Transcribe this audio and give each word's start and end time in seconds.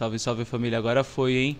Salve, 0.00 0.18
salve 0.18 0.46
família. 0.46 0.78
Agora 0.78 1.04
foi, 1.04 1.34
hein? 1.34 1.58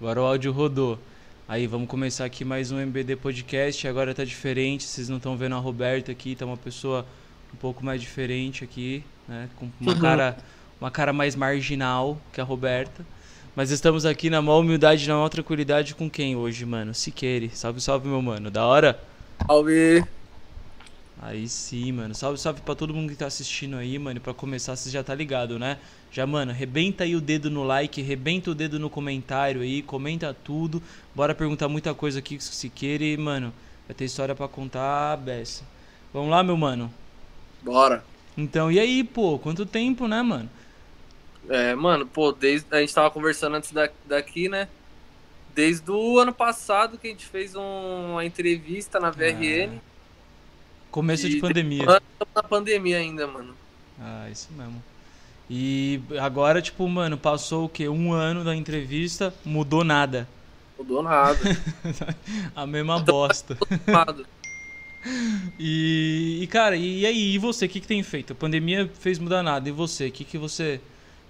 Agora 0.00 0.20
o 0.20 0.24
áudio 0.24 0.50
rodou. 0.50 0.98
Aí, 1.46 1.68
vamos 1.68 1.86
começar 1.86 2.24
aqui 2.24 2.44
mais 2.44 2.72
um 2.72 2.80
MBD 2.80 3.14
Podcast. 3.14 3.86
Agora 3.86 4.12
tá 4.12 4.24
diferente, 4.24 4.82
vocês 4.82 5.08
não 5.08 5.18
estão 5.18 5.36
vendo 5.36 5.54
a 5.54 5.58
Roberta 5.58 6.10
aqui, 6.10 6.34
tá 6.34 6.44
uma 6.44 6.56
pessoa 6.56 7.06
um 7.54 7.56
pouco 7.56 7.84
mais 7.84 8.00
diferente 8.00 8.64
aqui, 8.64 9.04
né? 9.28 9.48
Com 9.54 9.70
uma 9.80 9.92
Uhum. 9.92 10.00
cara, 10.00 10.36
uma 10.80 10.90
cara 10.90 11.12
mais 11.12 11.36
marginal 11.36 12.20
que 12.32 12.40
a 12.40 12.44
Roberta. 12.44 13.06
Mas 13.54 13.70
estamos 13.70 14.04
aqui 14.04 14.28
na 14.28 14.42
maior 14.42 14.58
humildade, 14.62 15.06
na 15.06 15.14
maior 15.14 15.28
tranquilidade 15.28 15.94
com 15.94 16.10
quem 16.10 16.34
hoje, 16.34 16.66
mano? 16.66 16.92
Siqueire. 16.92 17.52
Salve, 17.54 17.80
salve, 17.80 18.08
meu 18.08 18.20
mano. 18.20 18.50
Da 18.50 18.66
hora? 18.66 18.98
Salve! 19.46 20.04
Aí 21.18 21.48
sim, 21.48 21.92
mano. 21.92 22.14
Salve, 22.14 22.38
salve 22.38 22.60
pra 22.60 22.74
todo 22.74 22.92
mundo 22.92 23.10
que 23.10 23.16
tá 23.16 23.26
assistindo 23.26 23.76
aí, 23.76 23.98
mano. 23.98 24.20
Pra 24.20 24.34
começar, 24.34 24.76
você 24.76 24.90
já 24.90 25.02
tá 25.02 25.14
ligado, 25.14 25.58
né? 25.58 25.78
Já, 26.10 26.26
mano, 26.26 26.52
rebenta 26.52 27.04
aí 27.04 27.16
o 27.16 27.20
dedo 27.20 27.50
no 27.50 27.64
like, 27.64 28.02
rebenta 28.02 28.50
o 28.50 28.54
dedo 28.54 28.78
no 28.78 28.90
comentário 28.90 29.62
aí, 29.62 29.82
comenta 29.82 30.34
tudo. 30.34 30.82
Bora 31.14 31.34
perguntar 31.34 31.68
muita 31.68 31.94
coisa 31.94 32.18
aqui 32.18 32.38
se 32.40 32.68
queira 32.68 33.02
e, 33.04 33.16
mano, 33.16 33.52
vai 33.88 33.94
ter 33.94 34.04
história 34.04 34.34
pra 34.34 34.46
contar 34.48 35.16
beça. 35.16 35.64
Vamos 36.12 36.30
lá, 36.30 36.42
meu 36.42 36.56
mano? 36.56 36.92
Bora! 37.60 38.08
Então, 38.36 38.70
e 38.70 38.78
aí, 38.78 39.02
pô? 39.02 39.38
Quanto 39.38 39.64
tempo, 39.66 40.06
né, 40.06 40.22
mano? 40.22 40.50
É, 41.48 41.74
mano, 41.74 42.06
pô, 42.06 42.32
desde. 42.32 42.66
A 42.74 42.80
gente 42.80 42.94
tava 42.94 43.10
conversando 43.10 43.56
antes 43.56 43.72
da, 43.72 43.88
daqui, 44.04 44.48
né? 44.48 44.68
Desde 45.48 45.90
o 45.90 46.18
ano 46.18 46.34
passado 46.34 46.98
que 46.98 47.08
a 47.08 47.10
gente 47.10 47.26
fez 47.26 47.54
um- 47.56 48.12
uma 48.12 48.24
entrevista 48.24 49.00
na 49.00 49.10
VRN. 49.10 49.82
Começo 50.96 51.28
de 51.28 51.36
E 51.36 51.40
pandemia. 51.42 51.82
Estamos 51.82 52.34
na 52.34 52.42
pandemia 52.42 52.96
ainda, 52.96 53.26
mano. 53.26 53.54
Ah, 54.00 54.30
isso 54.30 54.48
mesmo. 54.56 54.82
E 55.50 56.00
agora, 56.18 56.62
tipo, 56.62 56.88
mano, 56.88 57.18
passou 57.18 57.66
o 57.66 57.68
quê? 57.68 57.86
Um 57.86 58.14
ano 58.14 58.42
da 58.42 58.56
entrevista, 58.56 59.34
mudou 59.44 59.84
nada. 59.84 60.26
Mudou 60.78 61.02
nada. 61.02 61.38
A 62.56 62.66
mesma 62.66 62.98
bosta. 62.98 63.58
E, 65.58 66.38
e, 66.40 66.46
cara, 66.46 66.74
e 66.76 67.04
aí, 67.04 67.34
e 67.34 67.38
você, 67.38 67.66
o 67.66 67.68
que, 67.68 67.80
que 67.80 67.86
tem 67.86 68.02
feito? 68.02 68.32
A 68.32 68.36
pandemia 68.36 68.90
fez 68.98 69.18
mudar 69.18 69.42
nada. 69.42 69.68
E 69.68 69.72
você, 69.72 70.06
o 70.06 70.10
que, 70.10 70.24
que 70.24 70.38
você 70.38 70.80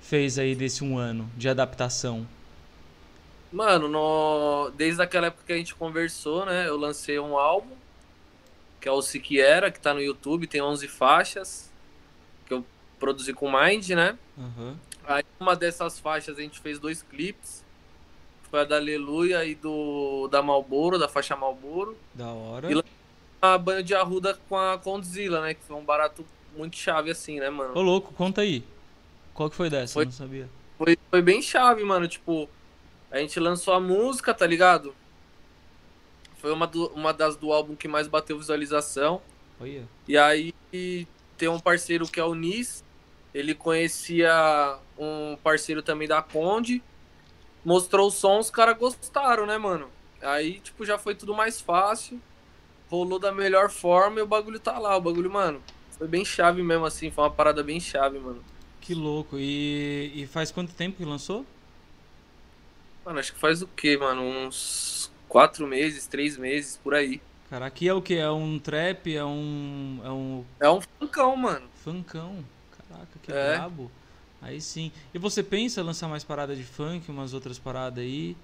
fez 0.00 0.38
aí 0.38 0.54
desse 0.54 0.84
um 0.84 0.96
ano 0.96 1.28
de 1.36 1.48
adaptação? 1.48 2.24
Mano, 3.52 3.88
no... 3.88 4.70
desde 4.76 5.02
aquela 5.02 5.26
época 5.26 5.42
que 5.44 5.52
a 5.52 5.56
gente 5.56 5.74
conversou, 5.74 6.46
né? 6.46 6.68
Eu 6.68 6.76
lancei 6.76 7.18
um 7.18 7.36
álbum, 7.36 7.74
que 8.86 8.88
é 8.88 8.92
o 8.92 9.02
Siquiera, 9.02 9.68
que 9.68 9.80
tá 9.80 9.92
no 9.92 10.00
YouTube, 10.00 10.46
tem 10.46 10.62
11 10.62 10.86
faixas, 10.86 11.68
que 12.46 12.54
eu 12.54 12.64
produzi 13.00 13.32
com 13.34 13.50
Mind, 13.50 13.88
né? 13.90 14.16
Aham. 14.38 14.76
Aí 15.04 15.24
uma 15.40 15.56
dessas 15.56 15.98
faixas 15.98 16.38
a 16.38 16.40
gente 16.40 16.60
fez 16.60 16.78
dois 16.78 17.02
clipes. 17.02 17.64
Foi 18.48 18.60
a 18.60 18.64
da 18.64 18.76
Aleluia 18.76 19.44
e 19.44 19.56
do 19.56 20.28
da 20.28 20.40
Malboro, 20.40 21.00
da 21.00 21.08
faixa 21.08 21.34
Malboro. 21.34 21.96
Da 22.14 22.28
hora. 22.28 22.72
E 22.72 22.80
A 23.42 23.58
banho 23.58 23.82
de 23.82 23.92
arruda 23.92 24.38
com 24.48 24.56
a 24.56 24.78
Condzilla, 24.78 25.40
né? 25.40 25.54
Que 25.54 25.64
foi 25.64 25.74
um 25.74 25.84
barato 25.84 26.24
muito 26.56 26.76
chave 26.76 27.10
assim, 27.10 27.40
né, 27.40 27.50
mano? 27.50 27.76
Ô, 27.76 27.82
louco, 27.82 28.14
conta 28.14 28.42
aí. 28.42 28.62
Qual 29.34 29.50
que 29.50 29.56
foi 29.56 29.68
dessa? 29.68 29.94
Foi- 29.94 30.02
Eu 30.04 30.06
não 30.06 30.12
sabia. 30.12 30.48
Foi, 30.78 30.96
foi 31.10 31.22
bem 31.22 31.42
chave, 31.42 31.82
mano. 31.82 32.06
Tipo, 32.06 32.48
a 33.10 33.18
gente 33.18 33.40
lançou 33.40 33.74
a 33.74 33.80
música, 33.80 34.32
tá 34.32 34.46
ligado? 34.46 34.94
Foi 36.36 36.52
uma, 36.52 36.66
do- 36.66 36.88
uma 36.88 37.12
das 37.12 37.36
do 37.36 37.52
álbum 37.52 37.74
que 37.74 37.88
mais 37.88 38.06
bateu 38.06 38.38
visualização. 38.38 39.20
Olha. 39.60 39.88
E 40.06 40.16
aí 40.18 40.54
tem 41.36 41.48
um 41.48 41.58
parceiro 41.58 42.06
que 42.06 42.20
é 42.20 42.24
o 42.24 42.34
Nis. 42.34 42.84
Ele 43.34 43.54
conhecia 43.54 44.78
um 44.98 45.36
parceiro 45.42 45.82
também 45.82 46.06
da 46.08 46.22
Conde. 46.22 46.82
Mostrou 47.64 48.08
o 48.08 48.10
som, 48.10 48.38
os 48.38 48.50
caras 48.50 48.76
gostaram, 48.78 49.44
né, 49.46 49.58
mano? 49.58 49.88
Aí, 50.22 50.60
tipo, 50.60 50.84
já 50.84 50.96
foi 50.98 51.14
tudo 51.14 51.34
mais 51.34 51.60
fácil. 51.60 52.20
Rolou 52.88 53.18
da 53.18 53.32
melhor 53.32 53.68
forma 53.70 54.20
e 54.20 54.22
o 54.22 54.26
bagulho 54.26 54.60
tá 54.60 54.78
lá. 54.78 54.96
O 54.96 55.00
bagulho, 55.00 55.30
mano, 55.30 55.60
foi 55.98 56.06
bem 56.06 56.24
chave 56.24 56.62
mesmo, 56.62 56.84
assim. 56.86 57.10
Foi 57.10 57.24
uma 57.24 57.30
parada 57.30 57.62
bem 57.62 57.80
chave, 57.80 58.18
mano. 58.18 58.42
Que 58.80 58.94
louco. 58.94 59.36
E, 59.38 60.12
e 60.14 60.26
faz 60.26 60.50
quanto 60.52 60.72
tempo 60.72 60.96
que 60.96 61.04
lançou? 61.04 61.44
Mano, 63.04 63.18
acho 63.18 63.32
que 63.32 63.38
faz 63.38 63.62
o 63.62 63.66
quê, 63.66 63.96
mano? 63.96 64.22
Uns 64.22 65.10
quatro 65.28 65.66
meses, 65.66 66.06
três 66.06 66.36
meses, 66.36 66.78
por 66.82 66.94
aí. 66.94 67.20
Cara, 67.50 67.66
aqui 67.66 67.88
é 67.88 67.94
o 67.94 68.02
que? 68.02 68.14
É 68.16 68.30
um 68.30 68.58
trap? 68.58 69.14
É 69.14 69.24
um. 69.24 70.00
É 70.04 70.10
um 70.10 70.44
É 70.60 70.70
um 70.70 70.80
funkão, 70.98 71.36
mano. 71.36 71.68
funkão. 71.84 72.44
Caraca, 72.88 73.18
que 73.22 73.32
É. 73.32 73.54
brabo. 73.56 73.90
Aí 74.42 74.60
sim. 74.60 74.92
E 75.14 75.18
você 75.18 75.42
pensa 75.42 75.80
em 75.80 75.84
lançar 75.84 76.08
mais 76.08 76.22
parada 76.24 76.54
de 76.54 76.62
funk, 76.64 77.10
umas 77.10 77.32
outras 77.32 77.58
paradas 77.58 78.02
aí? 78.04 78.36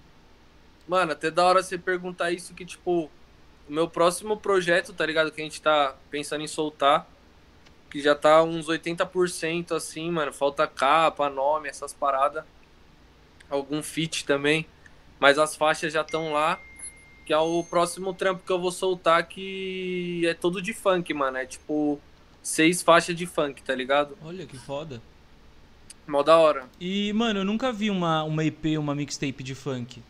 Mano, 0.89 1.13
até 1.13 1.31
da 1.31 1.45
hora 1.45 1.63
você 1.63 1.77
perguntar 1.79 2.31
isso 2.33 2.55
que, 2.55 2.65
tipo, 2.65 3.11
o 3.69 3.73
meu 3.73 3.89
próximo 3.89 4.37
projeto, 4.37 4.93
tá 4.93 5.05
ligado? 5.07 5.31
Que 5.31 5.41
a 5.41 5.45
gente 5.45 5.61
tá 5.63 5.95
pensando 6.11 6.43
em 6.43 6.49
soltar, 6.49 7.07
que 7.91 8.01
já 8.01 8.15
tá 8.15 8.43
uns 8.43 8.69
80% 8.69 9.73
assim, 9.77 10.11
mano. 10.11 10.33
Falta 10.33 10.67
capa, 10.67 11.29
nome, 11.29 11.69
essas 11.69 11.93
paradas. 11.93 12.45
Algum 13.51 13.83
feat 13.83 14.25
também. 14.25 14.67
Mas 15.21 15.39
as 15.39 15.55
faixas 15.55 15.93
já 15.93 16.01
estão 16.03 16.33
lá. 16.33 16.59
Que 17.25 17.33
é 17.33 17.39
o 17.39 17.63
próximo 17.63 18.13
trampo 18.13 18.43
que 18.45 18.53
eu 18.53 18.61
vou 18.61 18.73
soltar, 18.73 19.27
que 19.29 20.23
é 20.27 20.35
todo 20.35 20.61
de 20.61 20.73
funk, 20.73 21.13
mano. 21.15 21.37
É 21.39 21.47
tipo 21.47 22.01
seis 22.43 22.83
faixas 22.83 23.15
de 23.15 23.27
funk, 23.27 23.63
tá 23.63 23.75
ligado? 23.75 24.17
Olha 24.25 24.45
que 24.47 24.57
foda. 24.59 25.01
Mó 26.07 26.23
da 26.23 26.37
hora. 26.37 26.65
E, 26.81 27.13
mano, 27.13 27.41
eu 27.41 27.45
nunca 27.45 27.73
vi 27.73 27.89
uma, 27.91 28.25
uma 28.25 28.45
EP, 28.45 28.77
uma 28.79 28.95
mixtape 28.95 29.43
de 29.45 29.55
funk. 29.55 30.03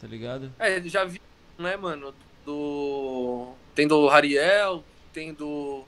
Tá 0.00 0.06
ligado? 0.08 0.52
É, 0.58 0.82
já 0.88 1.04
vi, 1.04 1.20
né, 1.58 1.76
mano? 1.76 2.12
Do. 2.44 3.52
Tem 3.74 3.86
do 3.86 4.08
Hariel, 4.08 4.84
tem 5.12 5.32
do. 5.32 5.84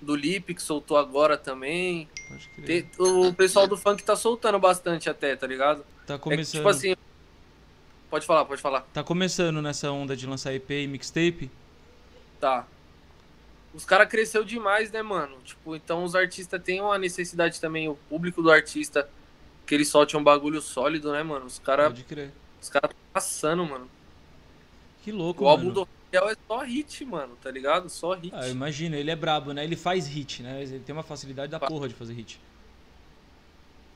Do 0.00 0.16
Lip 0.16 0.54
que 0.54 0.62
soltou 0.62 0.96
agora 0.96 1.36
também. 1.36 2.08
Tem- 2.64 2.88
o 2.98 3.34
pessoal 3.34 3.66
do 3.66 3.76
funk 3.76 4.02
tá 4.02 4.16
soltando 4.16 4.58
bastante 4.58 5.10
até, 5.10 5.36
tá 5.36 5.46
ligado? 5.46 5.84
Tá 6.06 6.14
É 6.14 6.16
que, 6.16 6.22
começando. 6.22 6.60
tipo 6.60 6.68
assim. 6.70 6.96
Pode 8.10 8.26
falar, 8.26 8.44
pode 8.44 8.60
falar. 8.60 8.80
Tá 8.92 9.04
começando 9.04 9.62
nessa 9.62 9.90
onda 9.90 10.16
de 10.16 10.26
lançar 10.26 10.52
EP 10.52 10.68
e 10.70 10.86
mixtape? 10.88 11.50
Tá. 12.40 12.66
Os 13.72 13.84
caras 13.84 14.08
cresceu 14.08 14.44
demais, 14.44 14.90
né, 14.90 15.00
mano? 15.00 15.36
Tipo, 15.44 15.76
então 15.76 16.02
os 16.02 16.16
artistas 16.16 16.60
têm 16.60 16.80
uma 16.80 16.98
necessidade 16.98 17.60
também, 17.60 17.88
o 17.88 17.94
público 18.08 18.42
do 18.42 18.50
artista, 18.50 19.08
que 19.64 19.74
ele 19.74 19.84
solte 19.84 20.16
um 20.16 20.24
bagulho 20.24 20.60
sólido, 20.60 21.12
né, 21.12 21.22
mano? 21.22 21.46
Os 21.46 21.60
caras 21.60 21.86
Pode 21.86 22.02
crer. 22.02 22.32
os 22.60 22.68
cara 22.68 22.88
tá 22.88 22.94
passando, 23.12 23.64
mano. 23.64 23.88
Que 25.04 25.12
louco, 25.12 25.44
O 25.44 25.48
álbum 25.48 25.66
mano. 25.68 25.74
do 25.74 25.88
Hariel 26.12 26.30
é 26.30 26.36
só 26.48 26.58
hit, 26.64 27.04
mano, 27.04 27.36
tá 27.40 27.48
ligado? 27.50 27.88
Só 27.88 28.14
hit. 28.14 28.34
Ah, 28.34 28.48
imagina, 28.48 28.96
ele 28.96 29.10
é 29.12 29.16
brabo, 29.16 29.52
né? 29.52 29.62
Ele 29.62 29.76
faz 29.76 30.08
hit, 30.08 30.42
né? 30.42 30.62
Ele 30.62 30.80
tem 30.80 30.92
uma 30.92 31.04
facilidade 31.04 31.52
da 31.52 31.60
Fa- 31.60 31.68
porra 31.68 31.88
de 31.88 31.94
fazer 31.94 32.14
hit. 32.14 32.40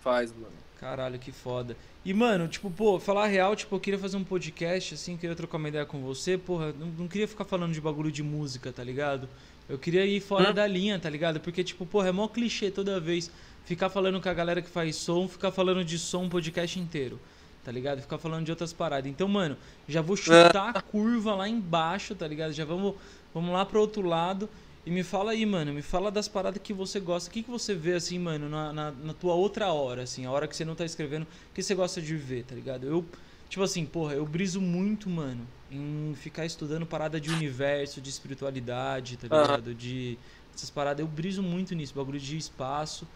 Faz, 0.00 0.32
mano. 0.32 0.54
Caralho, 0.84 1.18
que 1.18 1.32
foda. 1.32 1.74
E, 2.04 2.12
mano, 2.12 2.46
tipo, 2.46 2.70
pô, 2.70 3.00
falar 3.00 3.24
a 3.24 3.26
real, 3.26 3.56
tipo, 3.56 3.74
eu 3.74 3.80
queria 3.80 3.98
fazer 3.98 4.18
um 4.18 4.22
podcast, 4.22 4.92
assim, 4.92 5.16
queria 5.16 5.34
trocar 5.34 5.56
uma 5.56 5.68
ideia 5.70 5.86
com 5.86 6.02
você, 6.02 6.36
porra, 6.36 6.74
não, 6.78 6.88
não 6.88 7.08
queria 7.08 7.26
ficar 7.26 7.46
falando 7.46 7.72
de 7.72 7.80
bagulho 7.80 8.12
de 8.12 8.22
música, 8.22 8.70
tá 8.70 8.84
ligado? 8.84 9.26
Eu 9.66 9.78
queria 9.78 10.04
ir 10.04 10.20
fora 10.20 10.50
Hum. 10.50 10.52
da 10.52 10.66
linha, 10.66 10.98
tá 10.98 11.08
ligado? 11.08 11.40
Porque, 11.40 11.64
tipo, 11.64 11.86
porra, 11.86 12.08
é 12.08 12.12
mó 12.12 12.28
clichê 12.28 12.70
toda 12.70 13.00
vez 13.00 13.30
ficar 13.64 13.88
falando 13.88 14.20
com 14.20 14.28
a 14.28 14.34
galera 14.34 14.60
que 14.60 14.68
faz 14.68 14.94
som, 14.96 15.26
ficar 15.26 15.50
falando 15.50 15.82
de 15.82 15.98
som 15.98 16.26
o 16.26 16.28
podcast 16.28 16.78
inteiro, 16.78 17.18
tá 17.64 17.72
ligado? 17.72 18.02
Ficar 18.02 18.18
falando 18.18 18.44
de 18.44 18.50
outras 18.50 18.74
paradas. 18.74 19.10
Então, 19.10 19.26
mano, 19.26 19.56
já 19.88 20.02
vou 20.02 20.16
chutar 20.18 20.76
a 20.76 20.82
curva 20.82 21.34
lá 21.34 21.48
embaixo, 21.48 22.14
tá 22.14 22.28
ligado? 22.28 22.52
Já 22.52 22.66
vamos, 22.66 22.94
vamos 23.32 23.54
lá 23.54 23.64
pro 23.64 23.80
outro 23.80 24.06
lado. 24.06 24.50
E 24.86 24.90
me 24.90 25.02
fala 25.02 25.32
aí, 25.32 25.46
mano, 25.46 25.72
me 25.72 25.80
fala 25.80 26.10
das 26.10 26.28
paradas 26.28 26.60
que 26.62 26.72
você 26.72 27.00
gosta. 27.00 27.30
O 27.30 27.32
que, 27.32 27.42
que 27.42 27.50
você 27.50 27.74
vê, 27.74 27.94
assim, 27.94 28.18
mano, 28.18 28.48
na, 28.50 28.72
na, 28.72 28.90
na 28.90 29.14
tua 29.14 29.34
outra 29.34 29.72
hora, 29.72 30.02
assim, 30.02 30.26
a 30.26 30.30
hora 30.30 30.46
que 30.46 30.54
você 30.54 30.64
não 30.64 30.74
tá 30.74 30.84
escrevendo, 30.84 31.22
o 31.22 31.54
que 31.54 31.62
você 31.62 31.74
gosta 31.74 32.02
de 32.02 32.14
ver, 32.16 32.44
tá 32.44 32.54
ligado? 32.54 32.86
Eu, 32.86 33.04
tipo 33.48 33.62
assim, 33.62 33.86
porra, 33.86 34.12
eu 34.12 34.26
briso 34.26 34.60
muito, 34.60 35.08
mano, 35.08 35.46
em 35.70 36.14
ficar 36.16 36.44
estudando 36.44 36.84
parada 36.84 37.18
de 37.18 37.30
universo, 37.30 37.98
de 38.00 38.10
espiritualidade, 38.10 39.16
tá 39.16 39.26
ligado? 39.26 39.74
De 39.74 40.18
essas 40.54 40.68
paradas. 40.68 41.00
Eu 41.00 41.06
briso 41.06 41.42
muito 41.42 41.74
nisso, 41.74 41.94
bagulho 41.94 42.20
de 42.20 42.36
espaço. 42.36 43.08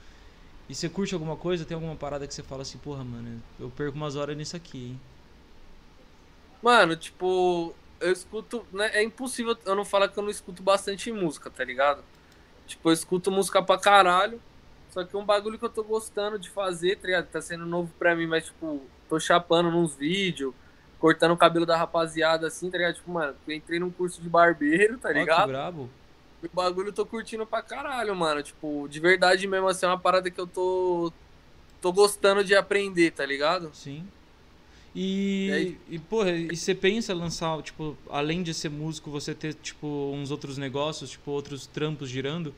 E 0.70 0.74
você 0.74 0.88
curte 0.88 1.12
alguma 1.12 1.36
coisa? 1.36 1.66
Tem 1.66 1.74
alguma 1.74 1.96
parada 1.96 2.26
que 2.26 2.32
você 2.32 2.42
fala 2.42 2.62
assim, 2.62 2.78
porra, 2.78 3.04
mano, 3.04 3.42
eu 3.60 3.70
perco 3.70 3.96
umas 3.96 4.16
horas 4.16 4.36
nisso 4.36 4.56
aqui, 4.56 4.78
hein? 4.88 5.00
Mano, 6.62 6.96
tipo, 6.96 7.74
eu 8.00 8.12
escuto. 8.12 8.66
Né, 8.72 8.90
é 8.94 9.02
impossível 9.02 9.56
eu 9.64 9.74
não 9.74 9.84
falar 9.84 10.08
que 10.08 10.18
eu 10.18 10.22
não 10.22 10.30
escuto 10.30 10.62
bastante 10.62 11.10
música, 11.12 11.50
tá 11.50 11.64
ligado? 11.64 12.02
Tipo, 12.66 12.88
eu 12.88 12.92
escuto 12.92 13.30
música 13.30 13.62
pra 13.62 13.78
caralho. 13.78 14.40
Só 14.90 15.04
que 15.04 15.14
é 15.14 15.18
um 15.18 15.24
bagulho 15.24 15.58
que 15.58 15.64
eu 15.64 15.70
tô 15.70 15.84
gostando 15.84 16.38
de 16.38 16.48
fazer, 16.48 16.96
tá 16.96 17.06
ligado? 17.06 17.26
Tá 17.26 17.40
sendo 17.40 17.66
novo 17.66 17.92
pra 17.98 18.16
mim, 18.16 18.26
mas, 18.26 18.46
tipo, 18.46 18.82
tô 19.08 19.20
chapando 19.20 19.70
nos 19.70 19.94
vídeos, 19.94 20.54
cortando 20.98 21.32
o 21.32 21.36
cabelo 21.36 21.66
da 21.66 21.76
rapaziada 21.76 22.46
assim, 22.46 22.70
tá 22.70 22.78
ligado? 22.78 22.94
Tipo, 22.94 23.10
mano, 23.10 23.36
eu 23.46 23.54
entrei 23.54 23.78
num 23.78 23.90
curso 23.90 24.20
de 24.20 24.28
barbeiro, 24.28 24.98
tá 24.98 25.12
ligado? 25.12 25.40
Ó, 25.40 25.46
que 25.46 25.52
brabo. 25.52 25.90
O 26.42 26.48
bagulho 26.52 26.88
eu 26.88 26.92
tô 26.92 27.04
curtindo 27.04 27.44
pra 27.44 27.62
caralho, 27.62 28.14
mano. 28.14 28.42
Tipo, 28.42 28.86
de 28.88 29.00
verdade 29.00 29.46
mesmo, 29.46 29.68
assim, 29.68 29.86
é 29.86 29.88
uma 29.88 29.98
parada 29.98 30.30
que 30.30 30.40
eu 30.40 30.46
tô. 30.46 31.12
tô 31.80 31.92
gostando 31.92 32.42
de 32.42 32.54
aprender, 32.54 33.10
tá 33.10 33.26
ligado? 33.26 33.70
Sim. 33.74 34.06
E, 34.94 35.46
E 35.48 35.52
aí? 35.52 35.78
e, 35.88 35.98
porra, 35.98 36.30
e 36.30 36.56
você 36.56 36.74
pensa 36.74 37.14
lançar, 37.14 37.60
tipo, 37.62 37.96
além 38.10 38.42
de 38.42 38.52
ser 38.54 38.70
músico, 38.70 39.10
você 39.10 39.34
ter, 39.34 39.54
tipo, 39.54 39.86
uns 40.14 40.30
outros 40.30 40.56
negócios, 40.58 41.10
tipo, 41.10 41.30
outros 41.30 41.66
trampos 41.66 42.08
girando? 42.08 42.54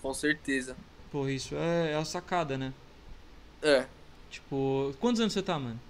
Com 0.00 0.12
certeza. 0.14 0.76
Porra, 1.10 1.30
isso 1.30 1.54
é, 1.54 1.92
é 1.92 1.96
a 1.96 2.04
sacada, 2.04 2.56
né? 2.56 2.72
É. 3.62 3.86
Tipo, 4.30 4.94
quantos 5.00 5.20
anos 5.20 5.32
você 5.32 5.42
tá, 5.42 5.58
mano? 5.58 5.80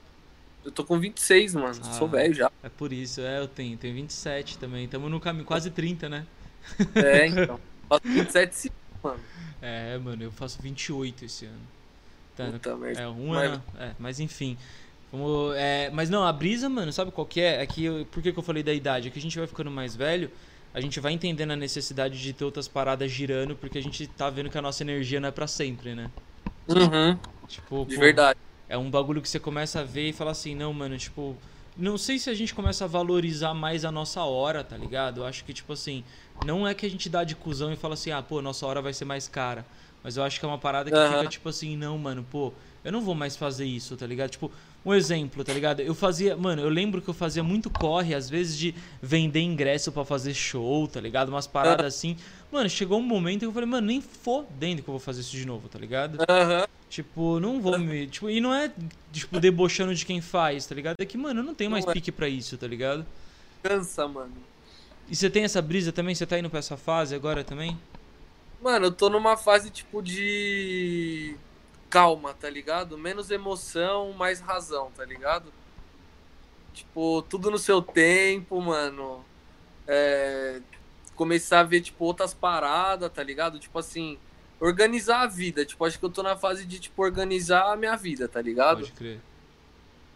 Eu 0.64 0.72
tô 0.72 0.84
com 0.84 0.98
26, 0.98 1.54
mano. 1.54 1.80
Ah. 1.80 1.92
Sou 1.92 2.08
velho 2.08 2.34
já. 2.34 2.50
É 2.62 2.68
por 2.68 2.92
isso, 2.92 3.20
é, 3.20 3.38
eu 3.40 3.46
tenho, 3.48 3.76
tenho 3.78 3.94
27 3.94 4.58
também. 4.58 4.88
Tamo 4.88 5.08
no 5.08 5.20
caminho, 5.20 5.44
quase 5.44 5.70
30, 5.70 6.08
né? 6.08 6.26
É, 6.94 7.26
então. 7.26 7.60
Faço 7.88 8.02
27 8.08 8.54
sim, 8.56 8.70
mano. 9.02 9.20
É, 9.62 9.96
mano, 9.98 10.22
eu 10.22 10.32
faço 10.32 10.60
28 10.60 11.24
esse 11.24 11.46
ano. 11.46 11.60
Tá, 12.36 12.46
Puta 12.50 12.76
merda. 12.76 13.00
É, 13.00 13.08
um 13.08 13.32
ano. 13.32 13.62
É, 13.78 13.92
mas 13.98 14.20
enfim. 14.20 14.58
Vamos, 15.10 15.54
é, 15.56 15.90
mas 15.90 16.10
não, 16.10 16.24
a 16.24 16.32
brisa, 16.32 16.68
mano, 16.68 16.92
sabe 16.92 17.12
qual 17.12 17.26
que 17.26 17.40
é? 17.40 17.62
É 17.62 17.66
que 17.66 17.84
eu- 17.84 18.06
por 18.06 18.22
que, 18.22 18.32
que 18.32 18.38
eu 18.38 18.42
falei 18.42 18.62
da 18.62 18.72
idade? 18.74 19.08
É 19.08 19.10
que 19.10 19.18
a 19.18 19.22
gente 19.22 19.38
vai 19.38 19.46
ficando 19.46 19.70
mais 19.70 19.94
velho, 19.96 20.30
a 20.74 20.80
gente 20.80 20.98
vai 21.00 21.12
entendendo 21.12 21.52
a 21.52 21.56
necessidade 21.56 22.20
de 22.20 22.32
ter 22.32 22.44
outras 22.44 22.68
paradas 22.68 23.10
girando, 23.10 23.56
porque 23.56 23.78
a 23.78 23.80
gente 23.82 24.06
tá 24.08 24.28
vendo 24.30 24.50
que 24.50 24.58
a 24.58 24.62
nossa 24.62 24.82
energia 24.82 25.20
não 25.20 25.28
é 25.28 25.32
pra 25.32 25.46
sempre, 25.46 25.94
né? 25.94 26.10
Uhum. 26.68 27.20
Tipo, 27.46 27.86
De 27.86 27.96
pô, 27.96 27.98
verdade. 27.98 28.38
é 28.68 28.76
um 28.76 28.90
bagulho 28.90 29.22
que 29.22 29.28
você 29.28 29.38
começa 29.40 29.80
a 29.80 29.84
ver 29.84 30.08
e 30.08 30.12
fala 30.12 30.30
assim, 30.32 30.54
não, 30.54 30.72
mano, 30.72 30.96
tipo. 30.98 31.40
Não 31.76 31.98
sei 31.98 32.18
se 32.18 32.30
a 32.30 32.34
gente 32.34 32.54
começa 32.54 32.84
a 32.84 32.88
valorizar 32.88 33.52
mais 33.52 33.84
a 33.84 33.92
nossa 33.92 34.22
hora, 34.24 34.64
tá 34.64 34.76
ligado? 34.78 35.20
Eu 35.20 35.26
acho 35.26 35.44
que, 35.44 35.52
tipo 35.52 35.74
assim, 35.74 36.06
não 36.40 36.66
é 36.66 36.74
que 36.74 36.86
a 36.86 36.90
gente 36.90 37.06
dá 37.10 37.22
de 37.22 37.36
cuzão 37.36 37.70
e 37.70 37.76
fala 37.76 37.92
assim, 37.94 38.10
ah, 38.10 38.22
pô, 38.22 38.40
nossa 38.40 38.66
hora 38.66 38.80
vai 38.80 38.94
ser 38.94 39.04
mais 39.04 39.28
cara. 39.28 39.68
Mas 40.02 40.16
eu 40.16 40.22
acho 40.24 40.40
que 40.40 40.46
é 40.46 40.48
uma 40.48 40.58
parada 40.58 40.90
que 40.90 41.02
Aham. 41.02 41.02
fica 41.02 41.28
tipo 41.28 41.46
assim, 41.50 41.76
não, 41.76 41.98
mano, 41.98 42.24
pô, 42.24 42.56
eu 42.82 42.90
não 42.90 43.02
vou 43.02 43.14
mais 43.14 43.36
fazer 43.36 43.66
isso, 43.66 43.94
tá 43.96 44.06
ligado? 44.06 44.30
Tipo, 44.30 44.50
um 44.86 44.94
exemplo, 44.94 45.42
tá 45.42 45.52
ligado? 45.52 45.80
Eu 45.80 45.96
fazia, 45.96 46.36
mano, 46.36 46.62
eu 46.62 46.68
lembro 46.68 47.02
que 47.02 47.08
eu 47.08 47.14
fazia 47.14 47.42
muito 47.42 47.68
corre, 47.68 48.14
às 48.14 48.30
vezes, 48.30 48.56
de 48.56 48.72
vender 49.02 49.40
ingresso 49.40 49.90
pra 49.90 50.04
fazer 50.04 50.32
show, 50.32 50.86
tá 50.86 51.00
ligado? 51.00 51.28
Umas 51.28 51.48
paradas 51.48 51.86
assim. 51.86 52.16
Mano, 52.52 52.70
chegou 52.70 53.00
um 53.00 53.02
momento 53.02 53.40
que 53.40 53.46
eu 53.46 53.52
falei, 53.52 53.68
mano, 53.68 53.88
nem 53.88 54.00
fodendo 54.00 54.82
que 54.82 54.88
eu 54.88 54.92
vou 54.92 55.00
fazer 55.00 55.22
isso 55.22 55.36
de 55.36 55.44
novo, 55.44 55.68
tá 55.68 55.76
ligado? 55.76 56.18
Aham. 56.28 56.68
Tipo, 56.88 57.40
não 57.40 57.60
vou 57.60 57.76
me. 57.76 58.06
Tipo, 58.06 58.30
e 58.30 58.40
não 58.40 58.54
é, 58.54 58.70
tipo, 59.12 59.40
debochando 59.40 59.92
de 59.92 60.06
quem 60.06 60.20
faz, 60.20 60.66
tá 60.66 60.74
ligado? 60.76 60.94
É 61.00 61.04
que, 61.04 61.18
mano, 61.18 61.40
eu 61.40 61.44
não 61.44 61.54
tenho 61.54 61.68
mais 61.68 61.84
Não 61.84 61.90
é. 61.90 61.94
pique 61.94 62.12
pra 62.12 62.28
isso, 62.28 62.56
tá 62.56 62.68
ligado? 62.68 63.04
Cansa, 63.64 64.06
mano. 64.06 64.32
E 65.08 65.16
você 65.16 65.28
tem 65.28 65.42
essa 65.42 65.60
brisa 65.60 65.90
também? 65.90 66.14
Você 66.14 66.24
tá 66.24 66.38
indo 66.38 66.48
pra 66.48 66.60
essa 66.60 66.76
fase 66.76 67.12
agora 67.12 67.42
também? 67.42 67.76
Mano, 68.62 68.86
eu 68.86 68.92
tô 68.92 69.10
numa 69.10 69.36
fase 69.36 69.68
tipo 69.68 70.00
de 70.00 71.34
calma, 71.88 72.34
tá 72.34 72.48
ligado? 72.48 72.98
Menos 72.98 73.30
emoção, 73.30 74.12
mais 74.12 74.40
razão, 74.40 74.90
tá 74.96 75.04
ligado? 75.04 75.52
Tipo, 76.72 77.22
tudo 77.22 77.50
no 77.50 77.58
seu 77.58 77.80
tempo, 77.80 78.60
mano. 78.60 79.24
É... 79.86 80.60
Começar 81.14 81.60
a 81.60 81.62
ver, 81.62 81.80
tipo, 81.80 82.04
outras 82.04 82.34
paradas, 82.34 83.10
tá 83.10 83.22
ligado? 83.22 83.58
Tipo 83.58 83.78
assim, 83.78 84.18
organizar 84.60 85.22
a 85.22 85.26
vida. 85.26 85.64
Tipo, 85.64 85.84
acho 85.84 85.98
que 85.98 86.04
eu 86.04 86.10
tô 86.10 86.22
na 86.22 86.36
fase 86.36 86.66
de, 86.66 86.78
tipo, 86.78 87.02
organizar 87.02 87.72
a 87.72 87.76
minha 87.76 87.96
vida, 87.96 88.28
tá 88.28 88.42
ligado? 88.42 88.80
Pode 88.80 88.92
crer. 88.92 89.20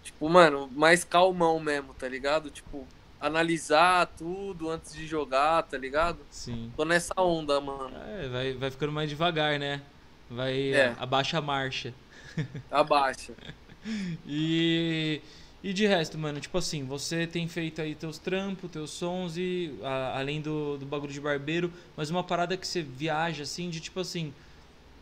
Tipo, 0.03 0.29
mano, 0.29 0.71
mais 0.75 1.05
calmão 1.05 1.59
mesmo, 1.59 1.95
tá 1.95 2.09
ligado? 2.09 2.51
Tipo, 2.51 2.87
analisar 3.21 4.07
tudo 4.07 4.71
antes 4.71 4.95
de 4.95 5.07
jogar, 5.07 5.63
tá 5.65 5.77
ligado? 5.77 6.19
Sim. 6.31 6.73
Tô 6.77 6.85
nessa 6.85 7.15
onda, 7.19 7.61
mano. 7.61 7.97
É, 7.97 8.29
vai, 8.29 8.53
vai 8.55 8.71
ficando 8.71 8.93
mais 8.93 9.09
devagar, 9.09 9.59
né? 9.59 9.83
Vai. 10.31 10.73
É. 10.73 10.97
Abaixa 10.97 11.39
a 11.39 11.43
marcha. 11.43 11.95
Abaixa. 12.71 13.35
E. 14.27 15.21
E 15.63 15.75
de 15.75 15.87
resto, 15.87 16.17
mano, 16.17 16.41
tipo 16.41 16.57
assim, 16.57 16.85
você 16.87 17.27
tem 17.27 17.47
feito 17.47 17.83
aí 17.83 17.95
teus 17.95 18.19
trampos, 18.19 18.71
teus 18.71 18.91
sons 18.93 19.37
e. 19.37 19.79
a- 19.83 20.19
além 20.19 20.41
do, 20.41 20.79
do 20.79 20.87
bagulho 20.87 21.13
de 21.13 21.21
barbeiro, 21.21 21.71
mas 21.97 22.11
uma 22.11 22.25
parada 22.25 22.57
que 22.57 22.67
você 22.67 22.83
viaja 22.83 23.43
assim, 23.43 23.69
de 23.71 23.81
tipo 23.81 24.01
assim. 24.01 24.33